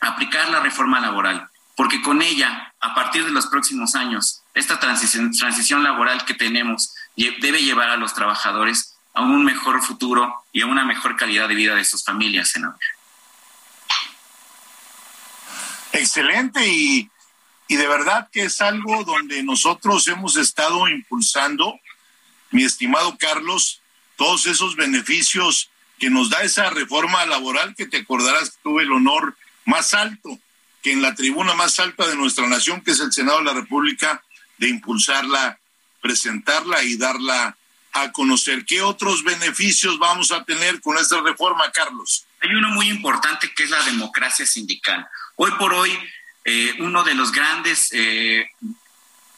aplicar 0.00 0.50
la 0.50 0.60
reforma 0.60 1.00
laboral, 1.00 1.48
porque 1.74 2.02
con 2.02 2.20
ella, 2.20 2.74
a 2.78 2.94
partir 2.94 3.24
de 3.24 3.30
los 3.30 3.46
próximos 3.46 3.94
años, 3.94 4.42
esta 4.52 4.78
transición, 4.78 5.32
transición 5.32 5.82
laboral 5.82 6.26
que 6.26 6.34
tenemos 6.34 6.92
debe 7.40 7.62
llevar 7.62 7.90
a 7.90 7.96
los 7.96 8.14
trabajadores 8.14 8.94
a 9.14 9.22
un 9.22 9.44
mejor 9.44 9.82
futuro 9.82 10.44
y 10.52 10.62
a 10.62 10.66
una 10.66 10.84
mejor 10.84 11.16
calidad 11.16 11.48
de 11.48 11.54
vida 11.54 11.74
de 11.74 11.84
sus 11.84 12.04
familias, 12.04 12.50
senador. 12.50 12.78
Excelente 15.92 16.68
y, 16.68 17.10
y 17.68 17.76
de 17.76 17.88
verdad 17.88 18.28
que 18.30 18.44
es 18.44 18.60
algo 18.60 19.04
donde 19.04 19.42
nosotros 19.42 20.06
hemos 20.08 20.36
estado 20.36 20.86
impulsando, 20.88 21.80
mi 22.50 22.64
estimado 22.64 23.16
Carlos, 23.18 23.80
todos 24.16 24.46
esos 24.46 24.76
beneficios 24.76 25.70
que 25.98 26.10
nos 26.10 26.28
da 26.28 26.42
esa 26.42 26.68
reforma 26.70 27.24
laboral 27.24 27.74
que 27.74 27.86
te 27.86 27.98
acordarás 27.98 28.50
que 28.50 28.56
tuve 28.62 28.82
el 28.82 28.92
honor 28.92 29.36
más 29.64 29.94
alto 29.94 30.38
que 30.82 30.92
en 30.92 31.02
la 31.02 31.16
tribuna 31.16 31.54
más 31.54 31.80
alta 31.80 32.06
de 32.06 32.14
nuestra 32.14 32.46
nación, 32.46 32.80
que 32.80 32.92
es 32.92 33.00
el 33.00 33.12
Senado 33.12 33.38
de 33.38 33.44
la 33.44 33.54
República, 33.54 34.22
de 34.58 34.68
impulsarla, 34.68 35.58
presentarla 36.06 36.84
y 36.84 36.96
darla 36.96 37.56
a 37.92 38.12
conocer. 38.12 38.64
¿Qué 38.64 38.80
otros 38.80 39.24
beneficios 39.24 39.98
vamos 39.98 40.30
a 40.30 40.44
tener 40.44 40.80
con 40.80 40.96
esta 40.98 41.20
reforma, 41.20 41.70
Carlos? 41.72 42.26
Hay 42.40 42.50
uno 42.50 42.68
muy 42.68 42.88
importante 42.88 43.50
que 43.52 43.64
es 43.64 43.70
la 43.70 43.82
democracia 43.82 44.46
sindical. 44.46 45.04
Hoy 45.34 45.50
por 45.58 45.74
hoy, 45.74 45.90
eh, 46.44 46.76
uno 46.78 47.02
de 47.02 47.14
los 47.14 47.32
grandes 47.32 47.88
eh, 47.92 48.48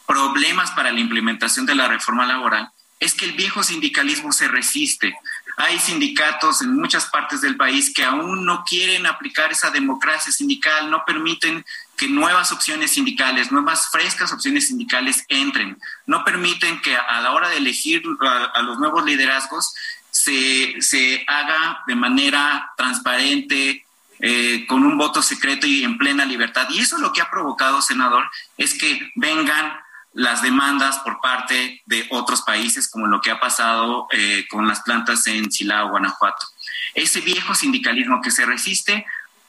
problemas 0.05 0.69
para 0.71 0.91
la 0.91 0.99
implementación 0.99 1.65
de 1.65 1.73
la 1.73 1.87
reforma 1.87 2.27
laboral 2.27 2.69
es 2.99 3.15
que 3.15 3.25
el 3.25 3.31
viejo 3.31 3.63
sindicalismo 3.63 4.31
se 4.31 4.47
resiste. 4.47 5.15
Hay 5.57 5.79
sindicatos 5.79 6.61
en 6.61 6.75
muchas 6.75 7.07
partes 7.07 7.41
del 7.41 7.57
país 7.57 7.91
que 7.93 8.03
aún 8.03 8.45
no 8.45 8.63
quieren 8.63 9.07
aplicar 9.07 9.51
esa 9.51 9.71
democracia 9.71 10.31
sindical, 10.31 10.91
no 10.91 11.03
permiten 11.03 11.65
que 11.99 12.07
nuevas 12.07 12.53
opciones 12.53 12.91
sindicales, 12.91 13.51
nuevas 13.51 13.89
frescas 13.89 14.31
opciones 14.31 14.67
sindicales 14.67 15.25
entren, 15.27 15.77
no 16.05 16.23
permiten 16.23 16.79
que 16.81 16.95
a 16.95 17.19
la 17.19 17.33
hora 17.33 17.49
de 17.49 17.57
elegir 17.57 18.01
a, 18.21 18.61
los 18.61 18.79
nuevos 18.79 19.03
liderazgos 19.03 19.73
se, 20.09 20.81
se, 20.81 21.25
haga 21.27 21.83
de 21.87 21.95
manera 21.95 22.71
transparente, 22.77 23.85
eh, 24.21 24.65
con 24.65 24.85
un 24.85 24.97
voto 24.97 25.21
secreto 25.21 25.67
y 25.67 25.83
en 25.83 25.97
plena 25.97 26.23
libertad. 26.23 26.69
Y 26.69 26.79
eso 26.79 26.97
lo 26.99 27.11
que 27.11 27.21
ha 27.21 27.29
provocado, 27.29 27.81
senador, 27.81 28.23
es 28.57 28.75
que 28.75 29.11
vengan 29.15 29.77
las 30.13 30.41
demandas 30.41 30.99
por 30.99 31.19
parte 31.19 31.81
de 31.85 32.07
otros 32.11 32.43
países, 32.43 32.89
como 32.89 33.07
lo 33.07 33.19
que 33.19 33.31
ha 33.31 33.41
pasado 33.41 34.07
eh, 34.11 34.45
con 34.49 34.67
las 34.69 34.81
plantas 34.81 35.27
en 35.27 35.51
Silao, 35.51 35.89
Guanajuato. 35.89 36.47
Ese 36.95 37.19
viejo 37.19 37.53
sindicalismo 37.55 38.21
que 38.21 38.31
se 38.31 38.45
resiste 38.45 39.05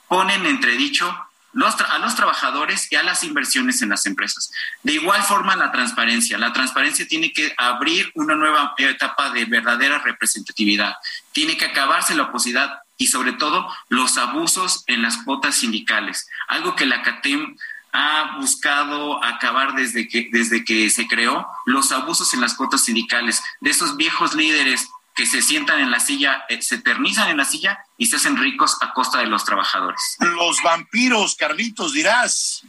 pone 0.09 0.35
en 0.35 0.47
entredicho 0.47 1.17
a 1.53 1.99
los 1.99 2.15
trabajadores 2.15 2.91
y 2.91 2.97
a 2.97 3.03
las 3.03 3.25
inversiones 3.25 3.83
en 3.83 3.89
las 3.89 4.07
empresas. 4.07 4.53
De 4.83 4.93
igual 4.93 5.23
forma, 5.23 5.57
la 5.57 5.73
transparencia. 5.73 6.39
La 6.39 6.53
transparencia 6.53 7.07
tiene 7.09 7.33
que 7.33 7.53
abrir 7.57 8.11
una 8.15 8.35
nueva 8.35 8.75
etapa 8.79 9.31
de 9.31 9.45
verdadera 9.47 9.99
representatividad. 9.99 10.95
Tiene 11.33 11.57
que 11.57 11.67
acabarse 11.67 12.15
la 12.15 12.25
oposidad 12.25 12.81
y 12.97 13.07
sobre 13.07 13.33
todo 13.33 13.67
los 13.89 14.19
abusos 14.19 14.85
en 14.87 15.03
las 15.03 15.17
cuotas 15.19 15.57
sindicales, 15.57 16.29
algo 16.49 16.77
que 16.77 16.87
la 16.87 17.03
CATEM 17.03 17.57
ha 17.93 18.37
buscado 18.39 19.23
acabar 19.25 19.75
desde 19.75 20.07
que, 20.07 20.29
desde 20.31 20.65
que 20.65 20.91
se 20.91 21.09
creó 21.09 21.47
los 21.65 21.91
abusos 21.93 22.35
en 22.35 22.41
las 22.41 22.55
cuotas 22.55 22.85
sindicales, 22.85 23.43
de 23.61 23.71
esos 23.71 23.97
viejos 23.97 24.35
líderes 24.35 24.89
que 25.15 25.27
se 25.27 25.43
sientan 25.43 25.81
en 25.81 25.91
la 25.91 26.01
silla, 26.01 26.45
eh, 26.49 26.63
se 26.63 26.77
eternizan 26.77 27.31
en 27.31 27.37
la 27.37 27.45
silla 27.45 27.79
y 27.99 28.07
se 28.07 28.17
hacen 28.17 28.37
ricos 28.37 28.77
a 28.81 28.93
costa 28.93 29.19
de 29.19 29.27
los 29.27 29.45
trabajadores. 29.45 30.01
Los 30.21 30.63
vampiros, 30.63 31.35
Carlitos, 31.35 31.93
dirás. 31.93 32.63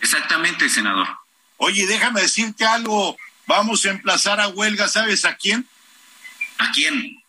Exactamente, 0.00 0.68
senador. 0.68 1.08
Oye, 1.56 1.86
déjame 1.86 2.22
decirte 2.22 2.64
algo. 2.64 3.16
Vamos 3.46 3.84
a 3.84 3.90
emplazar 3.90 4.40
a 4.40 4.48
huelga, 4.48 4.88
¿sabes 4.88 5.24
a 5.24 5.36
quién? 5.36 5.68
¿A 6.58 6.70
quién? 6.72 7.22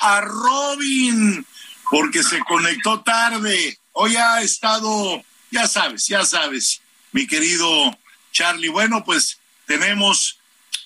A 0.00 0.20
Robin, 0.20 1.46
porque 1.90 2.22
se 2.22 2.38
conectó 2.40 3.00
tarde. 3.00 3.78
Hoy 3.92 4.16
ha 4.16 4.42
estado 4.42 5.24
ya 5.50 5.66
sabes, 5.66 6.06
ya 6.06 6.24
sabes, 6.24 6.82
mi 7.12 7.26
querido 7.26 7.98
Charlie. 8.32 8.68
Bueno, 8.68 9.04
pues 9.04 9.38
tenemos 9.66 10.35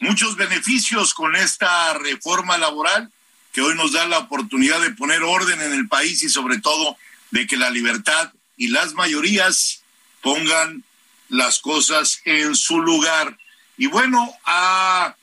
muchos 0.01 0.37
beneficios 0.37 1.15
con 1.15 1.37
esta 1.37 1.95
reforma 1.95 2.59
laboral 2.59 3.11
que 3.53 3.61
hoy 3.61 3.75
nos 3.75 3.93
da 3.93 4.07
la 4.07 4.19
oportunidad 4.19 4.81
de 4.81 4.91
poner 4.91 5.23
orden 5.23 5.61
en 5.61 5.73
el 5.73 5.89
país 5.89 6.23
y 6.23 6.29
sobre 6.29 6.59
todo 6.59 6.97
de 7.31 7.47
que 7.47 7.57
la 7.57 7.71
libertad 7.71 8.33
y 8.57 8.69
las 8.69 8.95
mayorías 8.95 9.83
pongan 10.23 10.85
las 11.29 11.59
cosas 11.61 12.21
en 12.25 12.55
su 12.55 12.81
lugar. 12.81 13.39
Y 13.77 13.87
bueno, 13.87 14.31
a, 14.45 15.15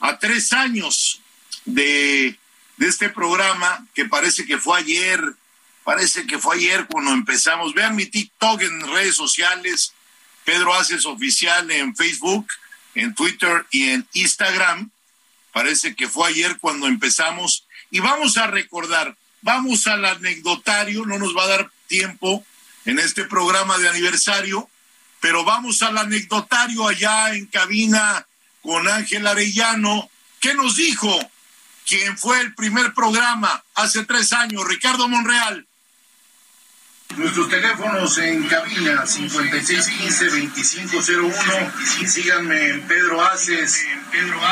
a 0.00 0.18
tres 0.18 0.52
años 0.52 1.20
de, 1.64 2.38
de 2.76 2.86
este 2.86 3.08
programa, 3.08 3.86
que 3.94 4.04
parece 4.04 4.44
que 4.44 4.58
fue 4.58 4.78
ayer, 4.78 5.36
Parece 5.86 6.26
que 6.26 6.40
fue 6.40 6.56
ayer 6.56 6.88
cuando 6.90 7.12
empezamos. 7.12 7.72
Vean 7.72 7.94
mi 7.94 8.06
TikTok 8.06 8.60
en 8.60 8.92
redes 8.92 9.14
sociales, 9.14 9.94
Pedro 10.44 10.74
Haces 10.74 11.06
Oficial 11.06 11.70
en 11.70 11.94
Facebook, 11.94 12.44
en 12.96 13.14
Twitter 13.14 13.64
y 13.70 13.90
en 13.90 14.08
Instagram. 14.14 14.90
Parece 15.52 15.94
que 15.94 16.08
fue 16.08 16.28
ayer 16.28 16.58
cuando 16.58 16.88
empezamos. 16.88 17.64
Y 17.90 18.00
vamos 18.00 18.36
a 18.36 18.48
recordar, 18.48 19.16
vamos 19.42 19.86
al 19.86 20.04
anecdotario, 20.04 21.06
no 21.06 21.18
nos 21.18 21.36
va 21.36 21.44
a 21.44 21.48
dar 21.48 21.70
tiempo 21.86 22.44
en 22.84 22.98
este 22.98 23.24
programa 23.24 23.78
de 23.78 23.88
aniversario, 23.88 24.68
pero 25.20 25.44
vamos 25.44 25.82
al 25.82 25.98
anecdotario 25.98 26.88
allá 26.88 27.34
en 27.34 27.46
cabina 27.46 28.26
con 28.62 28.88
Ángel 28.88 29.26
Arellano. 29.26 30.10
¿Qué 30.40 30.54
nos 30.54 30.76
dijo? 30.76 31.16
¿Quién 31.86 32.18
fue 32.18 32.40
el 32.40 32.54
primer 32.54 32.94
programa 32.94 33.62
hace 33.74 34.04
tres 34.04 34.32
años? 34.32 34.66
Ricardo 34.66 35.08
Monreal. 35.08 35.66
Nuestros 37.16 37.48
teléfonos 37.48 38.18
en 38.18 38.46
cabina 38.46 39.04
5615-2501 39.04 41.72
y 42.00 42.06
síganme 42.06 42.68
en 42.68 42.82
Pedro 42.82 43.24
Aces 43.24 43.86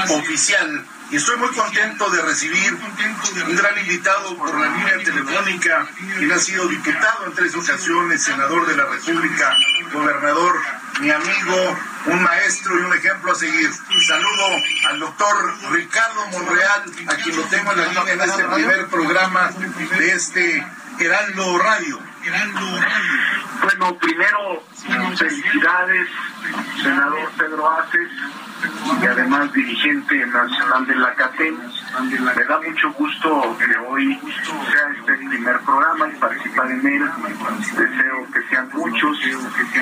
oficial. 0.09 0.83
Y 1.11 1.17
estoy 1.17 1.37
muy 1.37 1.51
contento 1.51 2.09
de 2.09 2.23
recibir 2.23 2.73
un 2.73 3.55
gran 3.55 3.79
invitado 3.79 4.35
por 4.39 4.59
la 4.59 4.75
línea 4.75 4.97
telefónica, 5.05 5.87
quien 6.17 6.33
ha 6.33 6.39
sido 6.39 6.67
diputado 6.67 7.27
en 7.27 7.35
tres 7.35 7.55
ocasiones, 7.55 8.23
senador 8.23 8.67
de 8.67 8.79
la 8.79 8.87
República, 8.87 9.55
gobernador, 9.93 10.59
mi 11.01 11.11
amigo, 11.11 11.77
un 12.07 12.23
maestro 12.23 12.79
y 12.79 12.83
un 12.83 12.95
ejemplo 12.95 13.33
a 13.33 13.35
seguir. 13.35 13.71
Saludo 14.07 14.47
al 14.89 15.01
doctor 15.01 15.55
Ricardo 15.71 16.29
Monreal, 16.29 16.85
a 17.09 17.17
quien 17.17 17.37
lo 17.37 17.43
tengo 17.45 17.73
en 17.73 17.79
la 17.79 17.89
línea 17.89 18.15
en 18.15 18.23
este 18.23 18.43
primer 18.45 18.87
programa 18.87 19.51
de 19.99 20.12
este 20.12 20.67
Heraldo 20.99 21.59
Radio. 21.59 22.14
Bueno, 23.62 23.99
primero, 23.99 24.62
felicidades, 25.16 26.09
senador 26.83 27.31
Pedro 27.37 27.70
Aces, 27.70 28.11
y 29.03 29.07
además 29.07 29.53
dirigente 29.53 30.27
nacional 30.27 30.87
de 30.87 30.95
la 30.97 31.14
CATEM. 31.14 31.59
Me 32.01 32.45
da 32.45 32.61
mucho 32.61 32.93
gusto 32.93 33.57
que 33.59 33.77
hoy 33.79 34.18
sea 34.70 34.89
este 34.99 35.29
primer 35.29 35.61
programa 35.61 36.09
y 36.09 36.16
participar 36.16 36.70
en 36.70 36.87
él. 36.87 37.11
Deseo 37.77 38.27
que 38.33 38.43
sean 38.49 38.68
muchos, 38.72 39.18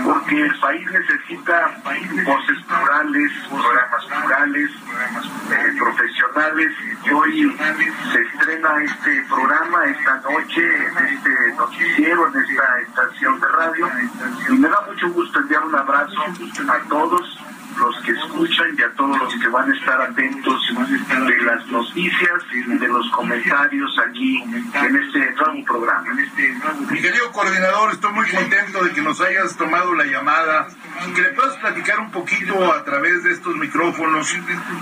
porque 0.05 0.43
el 0.43 0.61
país 0.61 0.87
necesita 0.91 1.77
voces 2.25 2.59
plurales, 2.67 3.33
programas 3.49 4.05
plurales, 4.07 4.71
eh, 5.51 5.77
profesionales. 5.79 6.69
Y 7.05 7.11
hoy 7.11 7.57
se 8.13 8.21
estrena 8.21 8.83
este 8.83 9.25
programa 9.29 9.85
esta 9.87 10.17
noche, 10.17 10.87
en 10.87 11.07
este 11.07 11.55
noticiero, 11.57 12.31
esta 12.39 12.81
estación 12.81 13.41
de 13.41 13.47
radio. 13.49 13.89
Y 14.49 14.53
me 14.59 14.69
da 14.69 14.81
mucho 14.87 15.11
gusto 15.11 15.39
enviar 15.41 15.65
un 15.65 15.75
abrazo 15.75 16.21
a 16.69 16.89
todos 16.89 17.39
los 17.79 18.03
que 18.03 18.13
escuchan 18.13 18.75
y 18.77 18.83
a 18.83 18.91
todos 18.93 19.19
los 19.19 19.35
que 19.35 19.49
van 19.49 19.71
a 19.71 19.75
estar 19.75 20.01
atentos 20.01 20.75
de 21.09 21.37
las 21.43 21.67
noticias 21.69 22.43
y 22.53 22.63
de 22.63 22.89
los 22.89 23.11
comentarios 23.11 23.99
aquí 24.07 24.43
en 24.43 24.97
este 24.97 25.35
nuevo 25.35 25.65
programa. 25.65 26.05
Mi 26.91 27.01
querido 27.01 27.31
coordinador, 27.33 27.93
estoy 27.93 28.13
muy 28.13 28.29
contento 28.29 28.85
de 28.85 28.93
que 28.93 29.03
nos 29.03 29.21
hayas 29.21 29.57
tomado 29.57 29.95
la 29.95 30.05
llamada 30.05 30.69
que 31.15 31.23
le 31.23 31.31
puedas 31.31 31.57
platicar 31.57 32.01
un 32.01 32.11
poquito 32.11 32.73
a 32.73 32.85
través 32.85 33.25
de 33.25 33.33
estos 33.33 33.55
micrófonos 33.57 34.35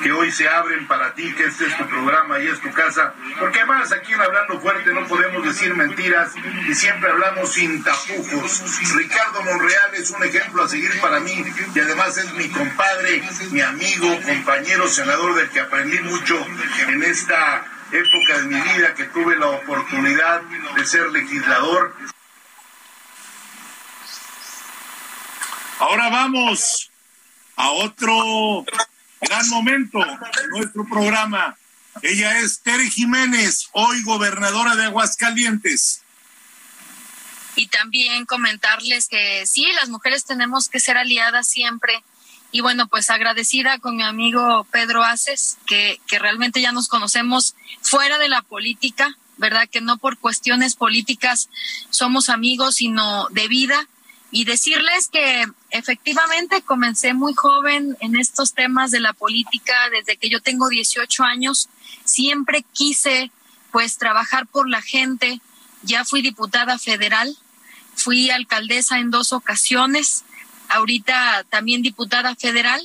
que 0.03 0.13
hoy 0.13 0.31
se 0.31 0.49
abren 0.49 0.87
para 0.87 1.15
ti, 1.15 1.33
que 1.35 1.45
este 1.45 1.67
es 1.67 1.77
tu 1.77 1.87
programa 1.87 2.39
y 2.41 2.49
es 2.49 2.61
tu 2.61 2.71
casa, 2.73 3.15
porque 3.39 3.59
además 3.59 3.93
aquí 3.93 4.13
en 4.13 4.21
Hablando 4.21 4.61
Fuerte 4.61 4.93
no 4.93 5.07
podemos 5.07 5.45
decir 5.45 5.75
mentiras 5.75 6.33
y 6.69 6.75
siempre 6.75 7.11
hablamos 7.11 7.53
sin 7.53 7.83
tapujos. 7.83 8.63
Ricardo 8.95 9.43
Monreal 9.43 9.95
es 9.95 10.11
un 10.11 10.23
ejemplo 10.25 10.65
a 10.65 10.69
seguir 10.69 11.01
para 11.01 11.21
mí 11.21 11.45
y 11.75 11.79
además 11.79 12.19
es 12.19 12.33
mi 12.35 12.49
compañero 12.49 12.80
padre, 12.81 13.23
mi 13.51 13.61
amigo, 13.61 14.09
compañero 14.23 14.89
senador 14.89 15.35
del 15.35 15.51
que 15.51 15.61
aprendí 15.61 15.99
mucho 15.99 16.35
en 16.89 17.03
esta 17.03 17.63
época 17.93 18.39
de 18.39 18.45
mi 18.47 18.59
vida 18.59 18.95
que 18.95 19.05
tuve 19.05 19.37
la 19.37 19.49
oportunidad 19.49 20.41
de 20.41 20.87
ser 20.87 21.11
legislador. 21.11 21.95
Ahora 25.79 26.09
vamos 26.09 26.91
a 27.57 27.71
otro 27.71 28.65
gran 29.21 29.49
momento 29.51 29.99
de 29.99 30.49
nuestro 30.49 30.87
programa. 30.89 31.59
Ella 32.01 32.39
es 32.39 32.63
Tere 32.63 32.89
Jiménez, 32.89 33.69
hoy 33.73 34.03
gobernadora 34.05 34.75
de 34.77 34.85
Aguascalientes. 34.85 36.03
Y 37.57 37.67
también 37.67 38.25
comentarles 38.25 39.09
que 39.09 39.47
sí, 39.47 39.71
las 39.73 39.91
mujeres 39.91 40.25
tenemos 40.25 40.71
que 40.71 40.81
ser 40.81 40.97
aliadas 40.97 41.47
siempre 41.47 42.03
y 42.53 42.61
bueno, 42.61 42.89
pues 42.89 43.11
agradecida 43.11 43.79
con 43.79 43.97
mi 43.97 44.03
amigo 44.03 44.67
Pedro 44.73 45.05
Aces, 45.05 45.59
que, 45.67 46.01
que 46.07 46.19
realmente 46.19 46.61
ya 46.61 46.73
nos 46.73 46.89
conocemos 46.89 47.55
fuera 47.81 48.19
de 48.19 48.29
la 48.29 48.43
política, 48.43 49.17
¿verdad? 49.37 49.69
Que 49.71 49.81
no 49.81 49.99
por 49.99 50.19
cuestiones 50.19 50.75
políticas 50.75 51.49
somos 51.91 52.29
amigos, 52.29 52.77
sino 52.77 53.29
de 53.31 53.49
vida. 53.49 53.89
y 54.33 54.45
decirles 54.45 55.09
que 55.09 55.45
efectivamente 55.71 56.63
comencé 56.63 57.15
muy 57.15 57.35
joven 57.35 57.97
en 57.99 58.15
estos 58.15 58.55
temas 58.55 58.93
de 58.93 59.01
la 59.01 59.13
política, 59.13 59.75
desde 59.91 60.17
que 60.17 60.29
yo 60.29 60.41
tengo 60.41 60.69
18 60.69 61.25
años, 61.25 61.69
siempre 62.05 62.65
quise 62.73 63.33
pues 63.73 63.99
trabajar 63.99 64.47
por 64.47 64.69
la 64.69 64.83
gente, 64.83 65.41
ya 65.83 66.05
fui 66.05 66.23
diputada 66.23 66.79
federal, 66.79 67.37
fui 67.97 68.31
alcaldesa 68.31 68.99
en 68.99 69.11
dos 69.11 69.33
ocasiones, 69.33 70.25
ahorita 70.71 71.45
también 71.51 71.83
diputada 71.83 72.35
federal 72.35 72.81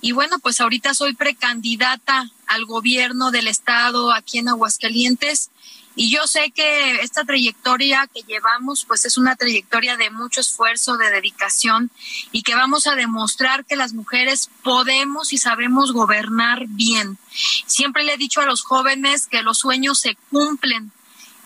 y 0.00 0.12
bueno, 0.12 0.38
pues 0.40 0.60
ahorita 0.60 0.94
soy 0.94 1.14
precandidata 1.14 2.30
al 2.46 2.64
gobierno 2.64 3.30
del 3.30 3.46
estado 3.46 4.12
aquí 4.12 4.38
en 4.38 4.48
Aguascalientes 4.48 5.50
y 5.94 6.10
yo 6.10 6.26
sé 6.26 6.50
que 6.50 7.00
esta 7.02 7.24
trayectoria 7.24 8.08
que 8.12 8.22
llevamos, 8.22 8.84
pues 8.86 9.04
es 9.04 9.18
una 9.18 9.36
trayectoria 9.36 9.96
de 9.96 10.10
mucho 10.10 10.40
esfuerzo, 10.40 10.96
de 10.96 11.10
dedicación 11.10 11.90
y 12.30 12.42
que 12.42 12.54
vamos 12.54 12.86
a 12.86 12.94
demostrar 12.94 13.66
que 13.66 13.76
las 13.76 13.92
mujeres 13.92 14.48
podemos 14.62 15.32
y 15.32 15.38
sabemos 15.38 15.92
gobernar 15.92 16.66
bien. 16.68 17.18
Siempre 17.66 18.04
le 18.04 18.14
he 18.14 18.18
dicho 18.18 18.40
a 18.40 18.46
los 18.46 18.62
jóvenes 18.62 19.26
que 19.26 19.42
los 19.42 19.58
sueños 19.58 20.00
se 20.00 20.16
cumplen 20.30 20.92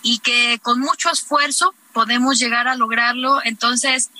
y 0.01 0.19
que 0.19 0.59
con 0.63 0.79
mucho 0.79 1.09
esfuerzo 1.11 1.73
podemos 1.91 2.39
llegar 2.39 2.69
a 2.69 2.75
lograrlo. 2.75 3.41
Entonces, 3.43 4.11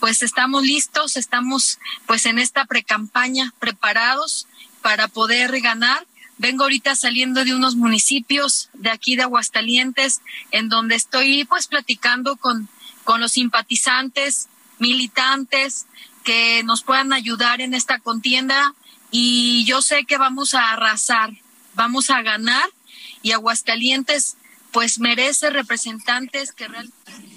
pues 0.00 0.22
estamos 0.22 0.64
listos, 0.64 1.16
estamos 1.16 1.78
pues 2.06 2.26
en 2.26 2.38
esta 2.38 2.64
precampaña 2.64 3.52
preparados 3.58 4.46
para 4.82 5.08
poder 5.08 5.60
ganar. 5.60 6.06
Vengo 6.36 6.64
ahorita 6.64 6.96
saliendo 6.96 7.44
de 7.44 7.54
unos 7.54 7.76
municipios 7.76 8.70
de 8.74 8.90
aquí 8.90 9.16
de 9.16 9.22
Aguascalientes, 9.22 10.20
en 10.50 10.68
donde 10.68 10.96
estoy 10.96 11.44
pues 11.44 11.68
platicando 11.68 12.36
con, 12.36 12.68
con 13.04 13.20
los 13.20 13.32
simpatizantes, 13.32 14.48
militantes, 14.78 15.86
que 16.24 16.62
nos 16.64 16.82
puedan 16.82 17.12
ayudar 17.12 17.60
en 17.60 17.74
esta 17.74 17.98
contienda. 17.98 18.74
Y 19.10 19.64
yo 19.64 19.80
sé 19.80 20.04
que 20.04 20.18
vamos 20.18 20.54
a 20.54 20.72
arrasar, 20.72 21.30
vamos 21.74 22.10
a 22.10 22.22
ganar. 22.22 22.68
Y 23.22 23.32
Aguascalientes 23.32 24.36
pues 24.72 24.98
merece 24.98 25.50
representantes 25.50 26.52
que 26.52 26.66
realmente 26.66 27.33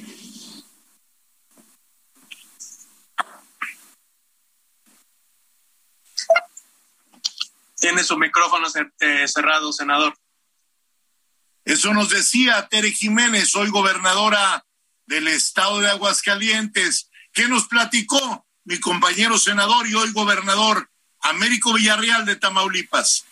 Tiene 7.80 8.04
su 8.04 8.18
micrófono 8.18 8.68
eh, 9.00 9.28
cerrado, 9.28 9.72
senador. 9.72 10.18
Eso 11.64 11.94
nos 11.94 12.10
decía 12.10 12.68
Tere 12.70 12.92
Jiménez, 12.92 13.56
hoy 13.56 13.70
gobernadora 13.70 14.66
del 15.06 15.28
estado 15.28 15.80
de 15.80 15.90
Aguascalientes. 15.90 17.10
¿Qué 17.34 17.48
nos 17.48 17.68
platicó 17.68 18.48
mi 18.64 18.80
compañero 18.80 19.38
senador 19.38 19.88
y 19.88 19.94
hoy 19.94 20.12
gobernador 20.12 20.90
Américo 21.22 21.74
Villarreal 21.74 22.26
de 22.26 22.36
Tamaulipas? 22.36 23.26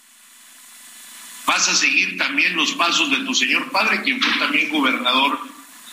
Vas 1.46 1.68
a 1.68 1.76
seguir 1.76 2.18
también 2.18 2.56
los 2.56 2.74
pasos 2.74 3.10
de 3.10 3.24
tu 3.26 3.34
señor 3.34 3.72
padre, 3.72 4.02
quien 4.04 4.22
fue 4.22 4.34
también 4.38 4.70
gobernador 4.70 5.40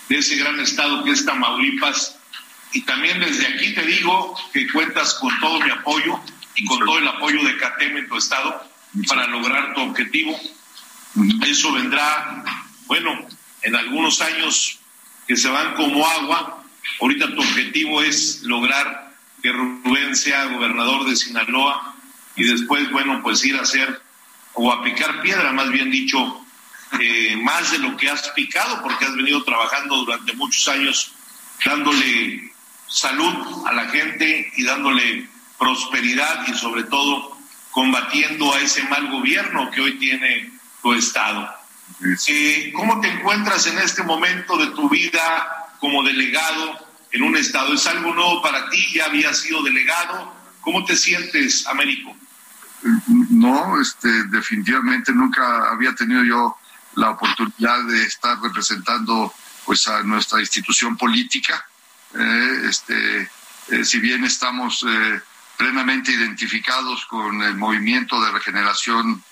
de 0.08 0.18
ese 0.18 0.36
gran 0.36 0.58
estado 0.60 1.04
que 1.04 1.12
es 1.12 1.24
Tamaulipas. 1.24 2.16
Y 2.72 2.82
también 2.82 3.20
desde 3.20 3.46
aquí 3.46 3.74
te 3.74 3.82
digo 3.82 4.34
que 4.52 4.70
cuentas 4.72 5.14
con 5.14 5.38
todo 5.40 5.60
mi 5.60 5.70
apoyo 5.70 6.20
y 6.54 6.64
con 6.64 6.78
todo 6.80 6.98
el 6.98 7.08
apoyo 7.08 7.42
de 7.42 7.56
CATEM 7.56 7.96
en 7.96 8.08
tu 8.08 8.16
estado 8.16 8.64
para 9.08 9.26
lograr 9.26 9.74
tu 9.74 9.80
objetivo. 9.80 10.38
Eso 11.46 11.72
vendrá, 11.72 12.44
bueno, 12.86 13.26
en 13.62 13.76
algunos 13.76 14.20
años 14.20 14.78
que 15.26 15.36
se 15.36 15.48
van 15.48 15.74
como 15.74 16.06
agua. 16.06 16.64
Ahorita 17.00 17.34
tu 17.34 17.40
objetivo 17.40 18.02
es 18.02 18.42
lograr 18.42 19.12
que 19.42 19.52
Rubén 19.52 20.14
sea 20.16 20.46
gobernador 20.46 21.08
de 21.08 21.16
Sinaloa 21.16 21.94
y 22.36 22.44
después, 22.44 22.90
bueno, 22.90 23.22
pues 23.22 23.44
ir 23.44 23.56
a 23.56 23.62
hacer 23.62 24.00
o 24.54 24.70
a 24.70 24.82
picar 24.82 25.20
piedra, 25.22 25.52
más 25.52 25.70
bien 25.70 25.90
dicho, 25.90 26.44
eh, 27.00 27.36
más 27.42 27.72
de 27.72 27.78
lo 27.78 27.96
que 27.96 28.08
has 28.08 28.28
picado, 28.30 28.82
porque 28.82 29.04
has 29.04 29.14
venido 29.14 29.42
trabajando 29.44 29.96
durante 29.96 30.32
muchos 30.34 30.66
años 30.68 31.12
dándole 31.64 32.52
salud 32.88 33.66
a 33.66 33.72
la 33.72 33.88
gente 33.88 34.52
y 34.56 34.64
dándole 34.64 35.28
prosperidad 35.62 36.44
y 36.48 36.54
sobre 36.54 36.82
todo 36.82 37.38
combatiendo 37.70 38.52
a 38.52 38.60
ese 38.60 38.82
mal 38.88 39.08
gobierno 39.12 39.70
que 39.70 39.80
hoy 39.80 39.96
tiene 39.96 40.52
tu 40.82 40.92
Estado. 40.92 41.48
Eh, 42.26 42.72
¿Cómo 42.74 43.00
te 43.00 43.06
encuentras 43.08 43.68
en 43.68 43.78
este 43.78 44.02
momento 44.02 44.56
de 44.56 44.66
tu 44.74 44.88
vida 44.88 45.22
como 45.78 46.02
delegado 46.02 46.84
en 47.12 47.22
un 47.22 47.36
Estado? 47.36 47.74
¿Es 47.74 47.86
algo 47.86 48.12
nuevo 48.12 48.42
para 48.42 48.68
ti? 48.70 48.88
¿Ya 48.92 49.04
habías 49.04 49.38
sido 49.38 49.62
delegado? 49.62 50.34
¿Cómo 50.62 50.84
te 50.84 50.96
sientes, 50.96 51.64
Américo? 51.68 52.16
No, 53.06 53.80
este, 53.80 54.08
definitivamente 54.24 55.12
nunca 55.12 55.70
había 55.70 55.94
tenido 55.94 56.24
yo 56.24 56.56
la 56.96 57.10
oportunidad 57.10 57.84
de 57.84 58.02
estar 58.02 58.36
representando 58.40 59.32
pues 59.64 59.86
a 59.86 60.02
nuestra 60.02 60.40
institución 60.40 60.96
política. 60.96 61.64
Eh, 62.18 62.62
este, 62.68 63.30
eh, 63.68 63.84
si 63.84 64.00
bien 64.00 64.24
estamos 64.24 64.84
plenamente 65.62 66.10
identificados 66.10 67.06
con 67.06 67.40
el 67.40 67.54
movimiento 67.54 68.20
de 68.20 68.32
regeneración 68.32 69.22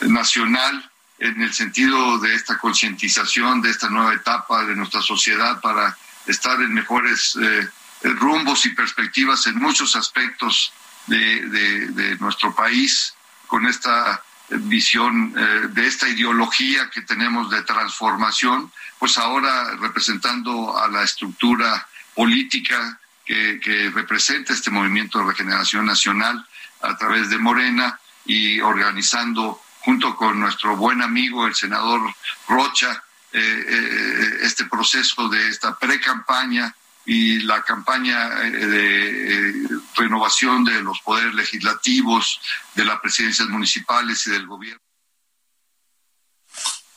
nacional 0.00 0.90
en 1.18 1.42
el 1.42 1.52
sentido 1.52 2.18
de 2.18 2.34
esta 2.34 2.56
concientización, 2.56 3.60
de 3.60 3.68
esta 3.68 3.90
nueva 3.90 4.14
etapa 4.14 4.64
de 4.64 4.74
nuestra 4.74 5.02
sociedad 5.02 5.60
para 5.60 5.94
estar 6.26 6.58
en 6.62 6.72
mejores 6.72 7.36
eh, 7.36 7.68
rumbos 8.04 8.64
y 8.64 8.70
perspectivas 8.70 9.46
en 9.46 9.56
muchos 9.56 9.94
aspectos 9.96 10.72
de, 11.08 12.16
nuestro 12.20 12.54
país, 12.54 13.12
con 13.46 13.66
esta 13.66 14.22
visión 14.48 15.34
eh, 15.36 15.68
de 15.68 15.86
esta 15.86 16.08
ideología 16.08 16.88
que 16.88 17.02
tenemos 17.02 17.50
de 17.50 17.60
transformación, 17.64 18.72
pues 18.98 19.18
ahora 19.18 19.76
representando 19.76 20.74
a 20.78 20.88
la 20.88 21.02
estructura 21.02 21.86
política 22.14 22.98
que, 23.24 23.90
representa 23.94 24.52
este 24.52 24.70
movimiento 24.70 25.18
de 25.18 25.26
regeneración 25.26 25.86
nacional 25.86 26.46
a 26.82 26.96
través 26.96 27.30
de 27.30 27.38
Morena 27.38 27.98
y 28.24 28.60
organizando 28.60 29.60
junto 29.80 30.16
con 30.16 30.40
nuestro 30.40 30.76
buen 30.76 31.02
amigo 31.02 31.46
el 31.46 31.54
senador 31.54 32.00
Rocha 32.48 33.02
eh, 33.32 33.40
eh, 33.40 34.38
este 34.42 34.64
proceso 34.66 35.28
de 35.28 35.48
esta 35.48 35.76
pre-campaña 35.78 36.74
y 37.06 37.40
la 37.40 37.62
campaña 37.62 38.46
eh, 38.46 38.50
de 38.50 39.68
renovación 39.96 40.64
de 40.64 40.80
los 40.82 41.00
poderes 41.00 41.34
legislativos, 41.34 42.40
de 42.74 42.84
las 42.84 43.00
presidencias 43.00 43.48
municipales 43.48 44.26
y 44.26 44.30
del 44.30 44.46
gobierno. 44.46 44.80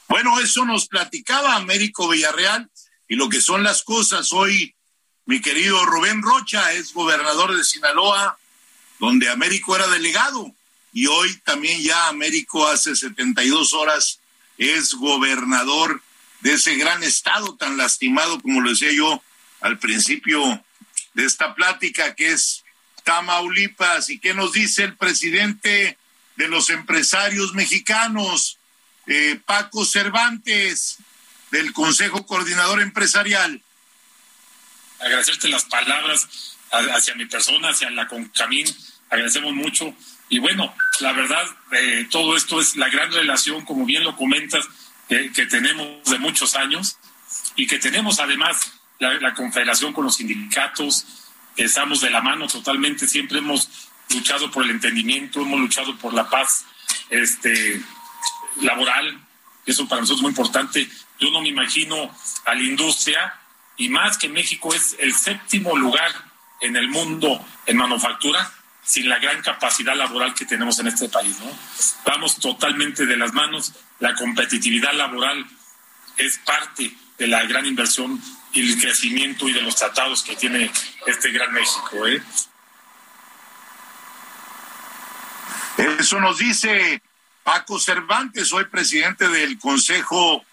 Bueno, 0.08 0.40
eso 0.40 0.64
nos 0.64 0.88
platicaba 0.88 1.56
Américo 1.56 2.08
Villarreal 2.08 2.70
y 3.08 3.16
lo 3.16 3.28
que 3.28 3.42
son 3.42 3.64
las 3.64 3.84
cosas 3.84 4.32
hoy 4.32 4.77
mi 5.28 5.42
querido 5.42 5.86
Rubén 5.86 6.22
Rocha 6.22 6.72
es 6.72 6.94
gobernador 6.94 7.56
de 7.56 7.64
Sinaloa, 7.64 8.40
donde 8.98 9.30
Américo 9.30 9.76
era 9.76 9.86
delegado. 9.88 10.56
Y 10.94 11.08
hoy 11.08 11.38
también 11.44 11.84
ya 11.84 12.08
Américo 12.08 12.66
hace 12.66 12.96
72 12.96 13.74
horas 13.74 14.22
es 14.58 14.94
gobernador 14.94 16.02
de 16.40 16.54
ese 16.54 16.78
gran 16.78 17.04
estado 17.04 17.58
tan 17.58 17.76
lastimado, 17.76 18.40
como 18.40 18.62
lo 18.62 18.70
decía 18.70 18.94
yo 18.94 19.22
al 19.60 19.78
principio 19.80 20.64
de 21.14 21.26
esta 21.26 21.54
plática, 21.56 22.16
que 22.16 22.32
es 22.32 22.64
Tamaulipas. 23.04 24.10
¿Y 24.10 24.20
qué 24.20 24.34
nos 24.34 24.54
dice 24.54 24.86
el 24.86 24.96
presidente 24.96 25.98
de 26.38 26.48
los 26.48 26.70
empresarios 26.70 27.54
mexicanos, 27.54 28.60
eh, 29.08 29.38
Paco 29.46 29.84
Cervantes, 29.84 31.00
del 31.52 31.74
Consejo 31.74 32.26
Coordinador 32.26 32.82
Empresarial? 32.82 33.62
Agradecerte 35.00 35.50
las 35.50 35.66
palabras 35.66 36.56
hacia 36.72 37.16
mi 37.16 37.26
persona, 37.26 37.70
hacia 37.70 37.90
la 37.90 38.08
Concamín, 38.08 38.68
agradecemos 39.10 39.54
mucho. 39.54 39.94
Y 40.30 40.40
bueno, 40.40 40.74
la 41.00 41.14
verdad, 41.14 41.46
eh, 41.72 42.08
todo 42.12 42.36
esto 42.36 42.60
es 42.60 42.76
la 42.76 42.90
gran 42.90 43.12
relación, 43.12 43.64
como 43.66 43.86
bien 43.86 44.04
lo 44.04 44.16
comentas, 44.16 44.68
que 45.08 45.46
tenemos 45.46 46.04
de 46.04 46.20
muchos 46.20 46.56
años 46.56 46.98
y 47.56 47.66
que 47.66 47.80
tenemos 47.80 48.20
además 48.20 48.74
la, 49.00 49.34
confederación 49.34 49.94
con 49.94 50.06
los 50.06 50.16
sindicatos, 50.16 51.06
estamos 51.56 52.02
de 52.02 52.10
la 52.10 52.22
mano 52.22 52.48
totalmente, 52.48 53.08
siempre 53.08 53.40
hemos 53.40 53.70
luchado 54.14 54.50
por 54.52 54.64
el 54.64 54.72
entendimiento, 54.72 55.42
hemos 55.42 55.60
luchado 55.60 55.98
por 55.98 56.14
la 56.14 56.30
paz 56.30 56.66
este, 57.10 57.82
laboral, 58.62 59.20
eso 59.66 59.88
para 59.88 60.02
nosotros 60.02 60.20
es 60.20 60.24
muy 60.24 60.30
importante. 60.30 60.90
Yo 61.20 61.30
no 61.32 61.42
me 61.42 61.50
imagino 61.50 62.16
a 62.46 62.56
la 62.56 62.62
industria 62.62 63.34
y 63.78 63.90
más 63.90 64.18
que 64.18 64.28
México 64.28 64.74
es 64.74 64.96
el 65.00 65.14
séptimo 65.14 65.78
lugar 65.78 66.12
en 66.60 66.76
el 66.76 66.90
mundo 66.90 67.46
en 67.68 67.78
manufactura, 67.78 68.52
sin 68.84 69.08
la 69.08 69.20
gran 69.20 69.42
capacidad 69.42 69.96
laboral 69.96 70.34
que 70.34 70.46
tenemos 70.46 70.80
en 70.80 70.88
este 70.88 71.10
país. 71.10 71.38
¿no? 71.40 71.58
Vamos 72.06 72.40
totalmente 72.40 73.06
de 73.06 73.18
las 73.18 73.34
manos, 73.34 73.74
la 74.00 74.16
competitividad 74.16 74.94
laboral 74.94 75.46
es 76.18 76.40
parte 76.40 76.96
de 77.18 77.28
la 77.28 77.44
gran 77.46 77.66
inversión 77.66 78.22
y 78.54 78.62
el 78.62 78.82
crecimiento 78.82 79.48
y 79.48 79.54
de 79.54 79.62
los 79.62 79.76
tratados 79.76 80.24
que 80.24 80.36
tiene 80.36 80.72
este 81.06 81.32
gran 81.32 81.54
México. 81.54 82.08
¿eh? 82.08 82.24
Eso 86.00 86.20
nos 86.20 86.40
dice 86.40 87.02
Paco 87.44 87.80
Cervantes, 87.80 88.52
hoy 88.54 88.66
presidente 88.66 89.28
del 89.28 89.60
Consejo 89.60 90.44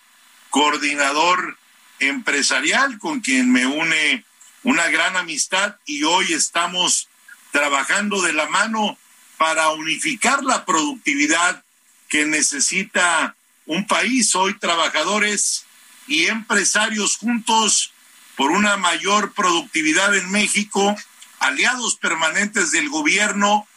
Coordinador 0.51 1.57
Empresarial, 2.01 2.99
con 2.99 3.21
quien 3.21 3.53
me 3.53 3.67
une 3.67 4.25
una 4.63 4.89
gran 4.89 5.17
amistad 5.17 5.77
y 5.85 6.05
hoy 6.05 6.33
estamos 6.33 7.09
trabajando 7.53 8.23
de 8.23 8.33
la 8.33 8.49
mano 8.49 8.99
para 9.37 9.71
unificar 9.71 10.43
la 10.43 10.65
productividad 10.65 11.63
que 12.09 12.25
necesita 12.25 13.37
un 13.67 13.87
país. 13.87 14.35
Hoy 14.35 14.59
trabajadores 14.59 15.67
y 16.07 16.27
empresarios 16.27 17.17
juntos 17.17 17.93
por 18.37 18.51
una 18.51 18.77
mayor 18.77 19.33
productividad 19.33 20.15
en 20.17 20.31
México, 20.31 20.97
aliados 21.39 21.97
permanentes 21.97 22.73
del 22.73 22.89
gobierno 22.89 23.69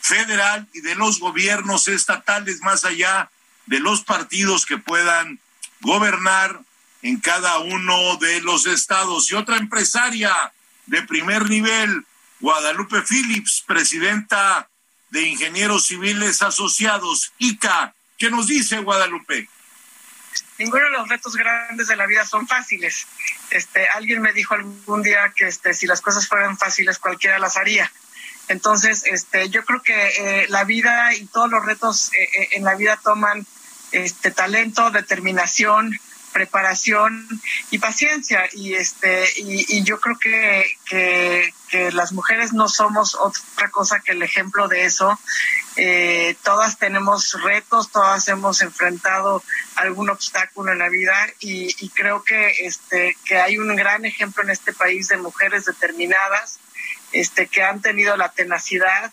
federal 0.00 0.68
y 0.72 0.80
de 0.80 0.94
los 0.94 1.18
gobiernos 1.18 1.88
estatales 1.88 2.60
más 2.62 2.84
allá 2.84 3.30
de 3.66 3.80
los 3.80 4.04
partidos 4.04 4.64
que 4.64 4.78
puedan 4.78 5.40
gobernar 5.80 6.60
en 7.06 7.20
cada 7.20 7.58
uno 7.58 8.16
de 8.16 8.40
los 8.40 8.66
estados. 8.66 9.30
Y 9.30 9.34
otra 9.34 9.58
empresaria 9.58 10.52
de 10.86 11.02
primer 11.02 11.48
nivel, 11.48 12.04
Guadalupe 12.40 13.00
Phillips, 13.02 13.62
presidenta 13.64 14.68
de 15.10 15.22
Ingenieros 15.22 15.86
Civiles 15.86 16.42
Asociados, 16.42 17.32
ICA. 17.38 17.94
¿Qué 18.18 18.28
nos 18.28 18.48
dice 18.48 18.78
Guadalupe? 18.78 19.48
Ninguno 20.58 20.84
de 20.84 20.90
los 20.90 21.08
retos 21.08 21.36
grandes 21.36 21.86
de 21.86 21.94
la 21.94 22.06
vida 22.06 22.24
son 22.24 22.48
fáciles. 22.48 23.06
Este, 23.50 23.86
alguien 23.88 24.20
me 24.20 24.32
dijo 24.32 24.54
algún 24.54 25.02
día 25.02 25.32
que 25.36 25.46
este, 25.46 25.74
si 25.74 25.86
las 25.86 26.00
cosas 26.00 26.26
fueran 26.26 26.58
fáciles 26.58 26.98
cualquiera 26.98 27.38
las 27.38 27.56
haría. 27.56 27.92
Entonces, 28.48 29.04
este, 29.04 29.48
yo 29.50 29.64
creo 29.64 29.80
que 29.80 29.94
eh, 29.94 30.46
la 30.48 30.64
vida 30.64 31.14
y 31.14 31.26
todos 31.26 31.50
los 31.50 31.64
retos 31.64 32.12
eh, 32.14 32.22
eh, 32.22 32.48
en 32.52 32.64
la 32.64 32.74
vida 32.74 32.98
toman 33.02 33.46
este 33.92 34.32
talento, 34.32 34.90
determinación, 34.90 35.96
preparación 36.36 37.26
y 37.70 37.78
paciencia. 37.78 38.46
Y 38.52 38.74
este 38.74 39.24
y, 39.36 39.82
yo 39.84 39.98
creo 39.98 40.18
que, 40.18 40.66
que, 40.84 41.52
las 41.92 42.12
mujeres 42.12 42.52
no 42.52 42.68
somos 42.68 43.14
otra 43.14 43.70
cosa 43.70 44.00
que 44.00 44.12
el 44.12 44.22
ejemplo 44.22 44.68
de 44.68 44.84
eso. 44.84 45.18
Eh, 45.76 46.36
todas 46.42 46.78
tenemos 46.78 47.42
retos 47.42 47.90
todas 47.90 48.28
hemos 48.28 48.62
enfrentado 48.62 49.42
algún 49.76 50.08
obstáculo 50.08 50.72
en 50.72 50.78
la 50.78 50.88
vida 50.88 51.16
y, 51.40 51.88
creo 51.90 52.22
que 52.22 52.66
este 52.66 53.16
que 53.24 53.38
hay 53.38 53.58
un 53.58 53.74
gran 53.76 54.04
ejemplo 54.04 54.42
en 54.42 54.50
este 54.50 54.72
país 54.72 55.08
de 55.08 55.16
mujeres 55.18 55.64
determinadas 55.64 56.58
este 57.12 57.46
que 57.46 57.62
han 57.62 57.80
tenido 57.82 58.16
la 58.16 58.30
tenacidad 58.30 59.12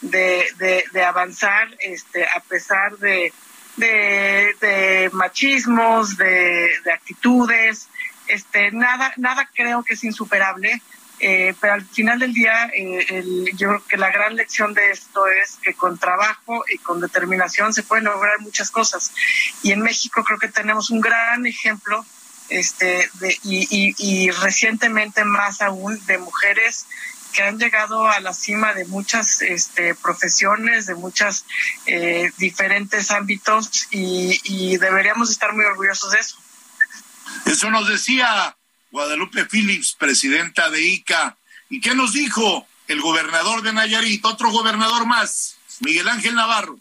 de, 0.00 0.46
de, 0.56 0.84
de 0.92 1.04
avanzar 1.04 1.68
este 1.80 2.26
a 2.26 2.40
pesar 2.40 2.98
de 2.98 3.32
de, 3.76 5.10
machismos, 5.12 6.16
de, 6.16 6.70
actitudes, 6.92 7.88
este, 8.26 8.70
nada, 8.72 9.12
nada 9.16 9.48
creo 9.54 9.82
que 9.82 9.94
es 9.94 10.04
insuperable, 10.04 10.80
eh, 11.20 11.54
pero 11.60 11.74
al 11.74 11.84
final 11.84 12.18
del 12.18 12.32
día 12.32 12.70
eh, 12.76 13.44
yo 13.54 13.68
creo 13.68 13.84
que 13.86 13.96
la 13.96 14.10
gran 14.10 14.34
lección 14.34 14.74
de 14.74 14.90
esto 14.90 15.26
es 15.26 15.58
que 15.62 15.74
con 15.74 15.98
trabajo 15.98 16.64
y 16.72 16.78
con 16.78 17.00
determinación 17.00 17.72
se 17.72 17.82
pueden 17.82 18.04
lograr 18.04 18.40
muchas 18.40 18.70
cosas. 18.70 19.12
Y 19.62 19.72
en 19.72 19.80
México 19.80 20.24
creo 20.24 20.38
que 20.38 20.48
tenemos 20.48 20.90
un 20.90 21.00
gran 21.00 21.46
ejemplo 21.46 22.04
este, 22.48 23.08
de, 23.14 23.38
y, 23.44 23.94
y 23.98 24.30
recientemente 24.30 25.24
más 25.24 25.62
aún 25.62 26.04
de 26.06 26.18
mujeres 26.18 26.86
que 27.34 27.42
han 27.42 27.58
llegado 27.58 28.08
a 28.08 28.20
la 28.20 28.32
cima 28.32 28.72
de 28.72 28.86
muchas 28.86 29.42
este, 29.42 29.94
profesiones, 29.94 30.86
de 30.86 30.94
muchos 30.94 31.44
eh, 31.84 32.30
diferentes 32.38 33.10
ámbitos 33.10 33.88
y, 33.90 34.78
deberíamos 34.78 35.30
estar 35.30 35.52
muy 35.52 35.64
orgullosos 35.64 36.12
de 36.12 36.20
eso. 36.20 36.36
Eso 37.46 37.70
nos 37.70 37.88
decía 37.88 38.56
Guadalupe 38.90 39.46
Phillips, 39.46 39.94
presidenta 39.98 40.70
de 40.70 40.82
ICA. 40.82 41.36
¿Y 41.68 41.80
qué 41.80 41.94
nos 41.94 42.12
dijo 42.12 42.66
el 42.86 43.00
gobernador 43.00 43.62
de 43.62 43.72
Nayarit, 43.72 44.24
otro 44.24 44.50
gobernador 44.50 45.06
más, 45.06 45.56
Miguel 45.80 46.08
Ángel 46.08 46.34
Navarro? 46.34 46.78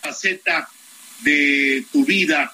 Faceta 0.00 0.68
de 1.20 1.84
tu 1.92 2.04
vida, 2.04 2.52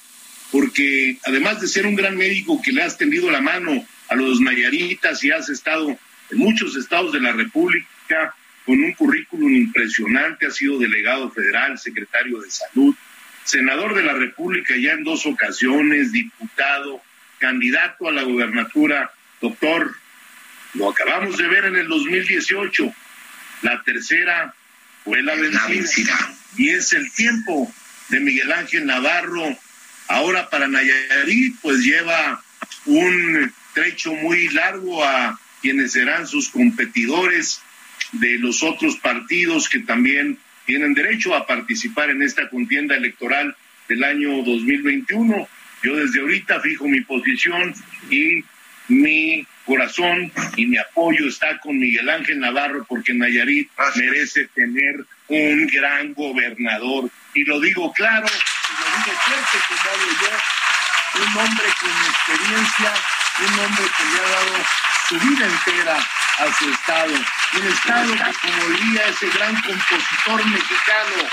porque 0.50 1.18
además 1.24 1.60
de 1.60 1.68
ser 1.68 1.86
un 1.86 1.94
gran 1.94 2.16
médico 2.16 2.60
que 2.60 2.72
le 2.72 2.82
has 2.82 2.98
tendido 2.98 3.30
la 3.30 3.40
mano 3.40 3.86
a 4.08 4.14
los 4.14 4.40
nayaritas 4.40 5.22
y 5.22 5.30
has 5.30 5.48
estado 5.48 5.98
en 6.32 6.38
muchos 6.38 6.76
estados 6.76 7.12
de 7.12 7.20
la 7.20 7.32
República 7.32 8.34
con 8.64 8.82
un 8.82 8.92
currículum 8.92 9.52
impresionante, 9.54 10.46
ha 10.46 10.50
sido 10.50 10.78
delegado 10.78 11.30
federal, 11.30 11.78
secretario 11.78 12.40
de 12.40 12.50
salud, 12.50 12.94
senador 13.44 13.94
de 13.94 14.02
la 14.02 14.14
República 14.14 14.74
ya 14.76 14.92
en 14.92 15.04
dos 15.04 15.26
ocasiones, 15.26 16.12
diputado, 16.12 17.02
candidato 17.38 18.08
a 18.08 18.12
la 18.12 18.22
gobernatura, 18.22 19.12
doctor, 19.40 19.94
lo 20.74 20.90
acabamos 20.90 21.36
de 21.36 21.48
ver 21.48 21.66
en 21.66 21.76
el 21.76 21.88
2018, 21.88 22.94
la 23.62 23.82
tercera 23.82 24.54
fue 25.04 25.22
la 25.22 25.34
vencida, 25.34 26.16
y 26.56 26.70
es 26.70 26.92
el 26.92 27.12
tiempo 27.12 27.72
de 28.08 28.20
Miguel 28.20 28.52
Ángel 28.52 28.86
Navarro, 28.86 29.56
ahora 30.08 30.48
para 30.48 30.68
Nayarit, 30.68 31.56
pues 31.60 31.78
lleva 31.78 32.42
un 32.86 33.52
trecho 33.74 34.14
muy 34.14 34.48
largo 34.50 35.04
a 35.04 35.38
quienes 35.62 35.92
serán 35.92 36.26
sus 36.26 36.50
competidores 36.50 37.62
de 38.12 38.38
los 38.38 38.62
otros 38.62 38.96
partidos 38.96 39.68
que 39.68 39.78
también 39.78 40.38
tienen 40.66 40.92
derecho 40.92 41.34
a 41.34 41.46
participar 41.46 42.10
en 42.10 42.22
esta 42.22 42.50
contienda 42.50 42.96
electoral 42.96 43.56
del 43.88 44.04
año 44.04 44.42
2021. 44.42 45.48
Yo 45.82 45.96
desde 45.96 46.20
ahorita 46.20 46.60
fijo 46.60 46.86
mi 46.86 47.00
posición 47.00 47.74
y 48.10 48.44
mi 48.88 49.46
corazón 49.64 50.32
y 50.56 50.66
mi 50.66 50.76
apoyo 50.76 51.26
está 51.28 51.58
con 51.58 51.78
Miguel 51.78 52.08
Ángel 52.08 52.40
Navarro 52.40 52.84
porque 52.88 53.14
Nayarit 53.14 53.70
merece 53.96 54.46
tener 54.54 55.04
un 55.28 55.66
gran 55.68 56.12
gobernador. 56.14 57.10
Y 57.34 57.44
lo 57.44 57.60
digo 57.60 57.92
claro, 57.92 58.26
y 58.26 58.82
lo 58.82 58.96
digo 58.96 59.18
fuerte 59.20 59.58
como 59.68 59.80
hablo 59.90 60.12
yo, 60.20 61.22
un 61.22 61.38
hombre 61.38 61.66
con 61.80 61.90
experiencia, 61.90 62.92
un 63.40 63.58
hombre 63.58 63.84
que 63.96 64.04
le 64.04 64.20
ha 64.20 64.28
dado 64.28 64.91
su 65.12 65.18
vida 65.28 65.46
entera 65.46 65.96
a 66.38 66.52
su 66.54 66.70
estado. 66.70 67.12
Un 67.12 67.66
estado 67.66 68.12
que, 68.14 68.50
como 68.50 68.68
diría 68.70 69.08
ese 69.08 69.28
gran 69.28 69.54
compositor 69.60 70.46
mexicano 70.46 71.28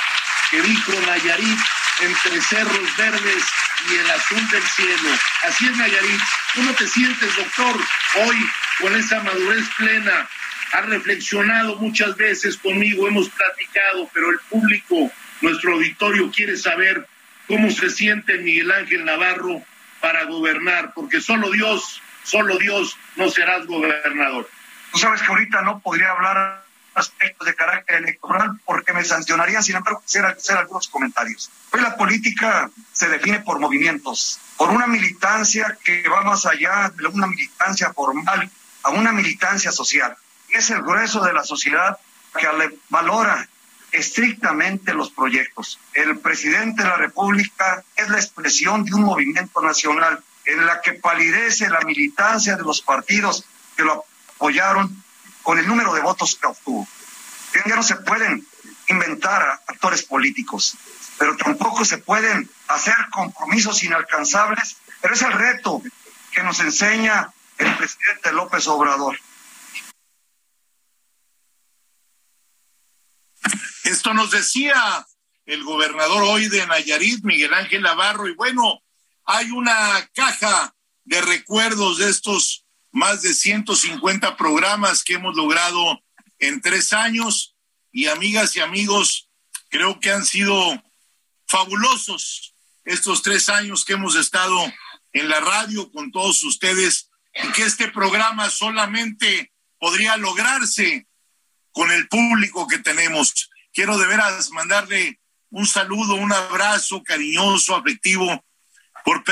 que 0.52 0.62
dijo 0.62 0.92
Nayarit, 1.06 1.60
entre 2.02 2.42
cerros 2.42 2.98
verdes 2.98 3.44
y 3.90 3.96
el 3.96 4.12
azul 4.12 4.50
del 4.50 4.64
cielo. 4.64 5.10
Así 5.44 5.66
es, 5.68 5.78
Nayarit. 5.78 6.22
¿Cómo 6.56 6.74
te 6.74 6.88
sientes, 6.88 7.36
doctor, 7.38 7.80
hoy 8.16 8.50
con 8.82 8.96
esa 8.96 9.22
madurez 9.24 9.66
plena? 9.78 10.28
Ha 10.74 10.82
reflexionado 10.82 11.78
muchas 11.78 12.18
veces 12.18 12.58
conmigo, 12.58 13.08
hemos 13.08 13.30
platicado, 13.30 14.10
pero 14.14 14.30
el 14.30 14.40
público, 14.50 15.10
nuestro 15.40 15.74
auditorio 15.76 16.30
quiere 16.32 16.58
saber 16.58 17.08
cómo 17.48 17.72
se 17.72 17.90
siente 17.90 18.40
Miguel 18.40 18.72
Ángel 18.72 19.06
Navarro 19.06 19.64
para 20.02 20.26
gobernar, 20.26 20.94
porque 20.94 21.22
solo 21.22 21.50
Dios 21.52 22.02
solo 22.24 22.57
Dios 22.57 22.97
no 23.15 23.30
serás 23.30 23.65
gobernador. 23.65 24.49
Tú 24.91 24.99
sabes 24.99 25.22
que 25.22 25.28
ahorita 25.28 25.61
no 25.61 25.80
podría 25.80 26.11
hablar 26.11 26.65
aspectos 26.95 27.47
de 27.47 27.55
carácter 27.55 27.97
electoral 27.97 28.59
porque 28.65 28.93
me 28.93 29.03
sancionarían, 29.03 29.63
sin 29.63 29.76
embargo, 29.76 30.01
quisiera 30.01 30.30
hacer 30.30 30.57
algunos 30.57 30.88
comentarios. 30.88 31.49
Hoy 31.72 31.82
la 31.82 31.95
política 31.95 32.70
se 32.91 33.09
define 33.09 33.39
por 33.39 33.59
movimientos, 33.59 34.39
por 34.57 34.70
una 34.70 34.88
militancia 34.88 35.78
que 35.84 36.07
va 36.09 36.22
más 36.22 36.45
allá 36.45 36.91
de 36.95 37.07
una 37.07 37.28
militancia 37.28 37.93
formal 37.93 38.49
a 38.84 38.89
una 38.89 39.11
militancia 39.11 39.72
social. 39.72 40.15
Es 40.49 40.70
el 40.72 40.82
grueso 40.82 41.24
de 41.24 41.34
la 41.34 41.43
sociedad 41.43 41.97
que 42.38 42.47
valora 42.89 43.47
estrictamente 43.91 44.93
los 44.93 45.11
proyectos. 45.11 45.80
El 45.93 46.20
presidente 46.20 46.84
de 46.84 46.89
la 46.89 46.97
República 46.97 47.84
es 47.95 48.09
la 48.09 48.17
expresión 48.17 48.84
de 48.84 48.93
un 48.93 49.03
movimiento 49.03 49.61
nacional 49.61 50.24
en 50.50 50.66
la 50.66 50.82
que 50.82 50.93
palidece 50.93 51.70
la 51.70 51.82
militancia 51.82 52.56
de 52.56 52.64
los 52.64 52.82
partidos 52.82 53.45
que 53.76 53.84
lo 53.84 54.06
apoyaron 54.36 55.04
con 55.43 55.60
el 55.60 55.68
número 55.68 55.93
de 55.93 56.02
votos 56.02 56.36
que 56.36 56.47
obtuvo. 56.47 56.88
Ya 57.66 57.76
no 57.76 57.84
se 57.84 57.95
pueden 57.97 58.45
inventar 58.88 59.62
actores 59.68 60.04
políticos, 60.04 60.76
pero 61.18 61.38
tampoco 61.38 61.86
se 61.86 62.00
pueden 62.00 62.50
hacer 62.68 62.95
compromisos 63.12 63.84
inalcanzables, 63.84 64.78
pero 65.02 65.14
es 65.14 65.22
el 65.22 65.34
reto 65.34 65.82
que 66.32 66.43
nos 66.43 66.60
enseña 66.60 67.32
el 67.58 67.76
presidente 67.78 68.32
López 68.32 68.68
Obrador. 68.68 69.20
Esto 73.84 74.14
nos 74.14 74.32
decía 74.32 75.06
el 75.45 75.64
gobernador 75.64 76.24
hoy 76.24 76.47
de 76.50 76.66
Nayarit, 76.66 77.24
Miguel 77.24 77.54
Ángel 77.54 77.82
Navarro, 77.82 78.28
y 78.28 78.34
bueno, 78.34 78.82
hay 79.32 79.52
una 79.52 80.10
caja 80.16 80.76
de 81.04 81.22
recuerdos 81.22 82.00
de 82.00 82.10
estos 82.10 82.66
más 82.92 83.22
de 83.22 83.36
150 83.36 84.36
programas 84.36 85.04
que 85.04 85.14
hemos 85.14 85.36
logrado 85.36 86.02
en 86.40 86.62
tres 86.62 86.94
años. 86.94 87.56
Y 87.92 88.08
amigas 88.08 88.56
y 88.56 88.60
amigos, 88.60 89.30
creo 89.70 90.00
que 90.00 90.12
han 90.12 90.26
sido 90.26 90.84
fabulosos 91.46 92.56
estos 92.86 93.22
tres 93.22 93.50
años 93.50 93.86
que 93.86 93.94
hemos 93.94 94.16
estado 94.16 94.58
en 95.14 95.30
la 95.30 95.40
radio 95.40 95.92
con 95.92 96.12
todos 96.12 96.42
ustedes 96.44 97.12
y 97.36 97.52
que 97.52 97.64
este 97.64 97.88
programa 97.90 98.50
solamente 98.50 99.54
podría 99.78 100.18
lograrse 100.18 101.08
con 101.72 101.92
el 101.92 102.08
público 102.08 102.68
que 102.68 102.80
tenemos. 102.80 103.52
Quiero 103.74 103.96
de 104.00 104.08
veras 104.08 104.50
mandarle 104.50 105.20
un 105.52 105.68
saludo, 105.68 106.16
un 106.16 106.34
abrazo 106.34 107.04
cariñoso, 107.04 107.76
afectivo, 107.76 108.44
por, 109.10 109.24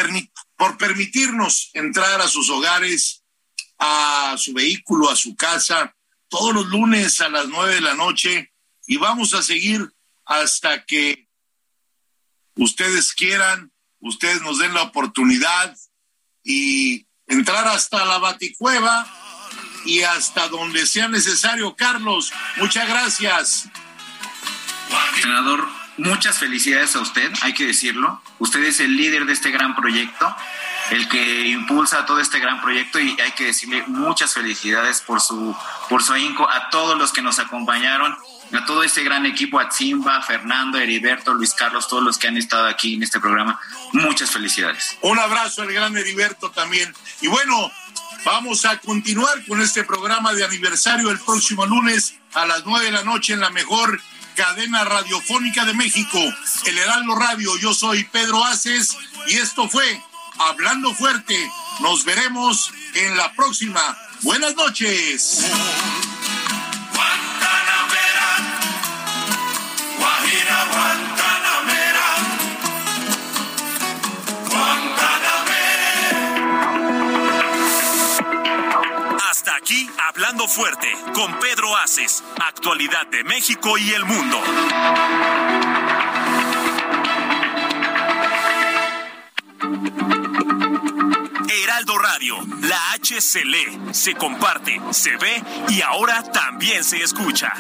por 0.56 0.78
permitirnos 0.78 1.70
entrar 1.74 2.20
a 2.20 2.28
sus 2.28 2.50
hogares, 2.50 3.24
a 3.78 4.36
su 4.38 4.54
vehículo, 4.54 5.10
a 5.10 5.16
su 5.16 5.36
casa, 5.36 5.96
todos 6.30 6.54
los 6.54 6.66
lunes 6.68 7.22
a 7.22 7.30
las 7.30 7.48
nueve 7.48 7.76
de 7.76 7.82
la 7.82 7.94
noche 7.94 8.52
y 8.88 8.98
vamos 8.98 9.36
a 9.36 9.44
seguir 9.44 9.94
hasta 10.26 10.84
que 10.84 11.28
ustedes 12.56 13.14
quieran, 13.14 13.72
ustedes 14.00 14.42
nos 14.42 14.58
den 14.58 14.74
la 14.74 14.82
oportunidad 14.82 15.78
y 16.44 17.06
entrar 17.28 17.68
hasta 17.68 18.04
la 18.04 18.18
baticueva 18.18 19.06
y 19.86 20.02
hasta 20.02 20.48
donde 20.48 20.88
sea 20.88 21.08
necesario. 21.08 21.76
Carlos, 21.76 22.34
muchas 22.56 22.90
gracias. 22.90 23.70
Senador, 25.22 25.68
muchas 25.98 26.38
felicidades 26.38 26.96
a 26.96 27.00
usted, 27.00 27.32
hay 27.42 27.54
que 27.54 27.66
decirlo. 27.66 28.22
Usted 28.40 28.64
es 28.64 28.80
el 28.80 28.96
líder 28.96 29.26
de 29.26 29.34
este 29.34 29.52
gran 29.52 29.76
proyecto, 29.76 30.36
el 30.92 31.08
que 31.10 31.48
impulsa 31.48 32.06
todo 32.06 32.20
este 32.20 32.40
gran 32.40 32.62
proyecto 32.62 33.00
y 33.00 33.20
hay 33.20 33.32
que 33.32 33.46
decirle 33.46 33.84
muchas 33.88 34.34
felicidades 34.34 35.02
por 35.02 35.22
su, 35.22 35.56
por 35.90 36.04
su 36.04 36.14
ahínco 36.14 36.50
a 36.50 36.70
todos 36.70 36.98
los 36.98 37.12
que 37.12 37.22
nos 37.22 37.40
acompañaron, 37.40 38.16
a 38.54 38.66
todo 38.66 38.84
este 38.84 39.04
gran 39.04 39.26
equipo, 39.26 39.60
a 39.60 39.70
Simba, 39.72 40.22
Fernando, 40.22 40.78
Heriberto, 40.78 41.34
Luis 41.34 41.54
Carlos, 41.54 41.88
todos 41.88 42.04
los 42.04 42.18
que 42.18 42.28
han 42.28 42.38
estado 42.38 42.68
aquí 42.68 42.96
en 42.96 43.04
este 43.04 43.20
programa. 43.20 43.60
Muchas 43.92 44.32
felicidades. 44.32 44.98
Un 45.02 45.20
abrazo 45.20 45.64
al 45.64 45.74
gran 45.74 45.98
Heriberto 45.98 46.52
también. 46.52 46.94
Y 47.22 47.28
bueno, 47.28 47.72
Vamos 48.26 48.66
a 48.66 48.78
continuar 48.80 49.46
con 49.46 49.62
este 49.62 49.86
programa 49.86 50.34
de 50.34 50.44
aniversario 50.44 51.12
el 51.12 51.20
próximo 51.20 51.66
lunes 51.66 52.16
a 52.34 52.46
las 52.46 52.66
nueve 52.66 52.88
de 52.88 52.92
la 52.92 53.04
noche 53.04 53.32
en 53.32 53.40
la 53.40 53.50
mejor 53.52 54.02
cadena 54.38 54.84
radiofónica 54.84 55.66
de 55.66 55.74
México, 55.74 56.20
el 56.66 56.78
Heraldo 56.78 57.16
Radio. 57.16 57.58
Yo 57.58 57.74
soy 57.74 58.04
Pedro 58.04 58.46
Aces 58.46 58.96
y 59.28 59.34
esto 59.34 59.68
fue 59.68 60.00
Hablando 60.38 60.94
Fuerte. 60.94 61.36
Nos 61.80 62.06
veremos 62.06 62.72
en 62.94 63.18
la 63.18 63.34
próxima. 63.34 63.82
Buenas 64.22 64.56
noches. 64.56 65.44
Aquí 79.68 79.90
Hablando 80.08 80.48
Fuerte 80.48 80.88
con 81.14 81.38
Pedro 81.40 81.76
Aces, 81.76 82.24
actualidad 82.42 83.06
de 83.08 83.26
México 83.26 83.78
y 83.78 83.90
el 83.90 84.06
mundo. 84.06 84.42
Heraldo 91.50 91.98
Radio, 91.98 92.38
la 92.62 92.92
H 92.94 93.20
se 93.20 93.44
lee, 93.44 93.78
se 93.92 94.14
comparte, 94.16 94.80
se 94.92 95.18
ve 95.18 95.44
y 95.68 95.82
ahora 95.82 96.24
también 96.24 96.86
se 96.86 97.04
escucha. 97.04 97.52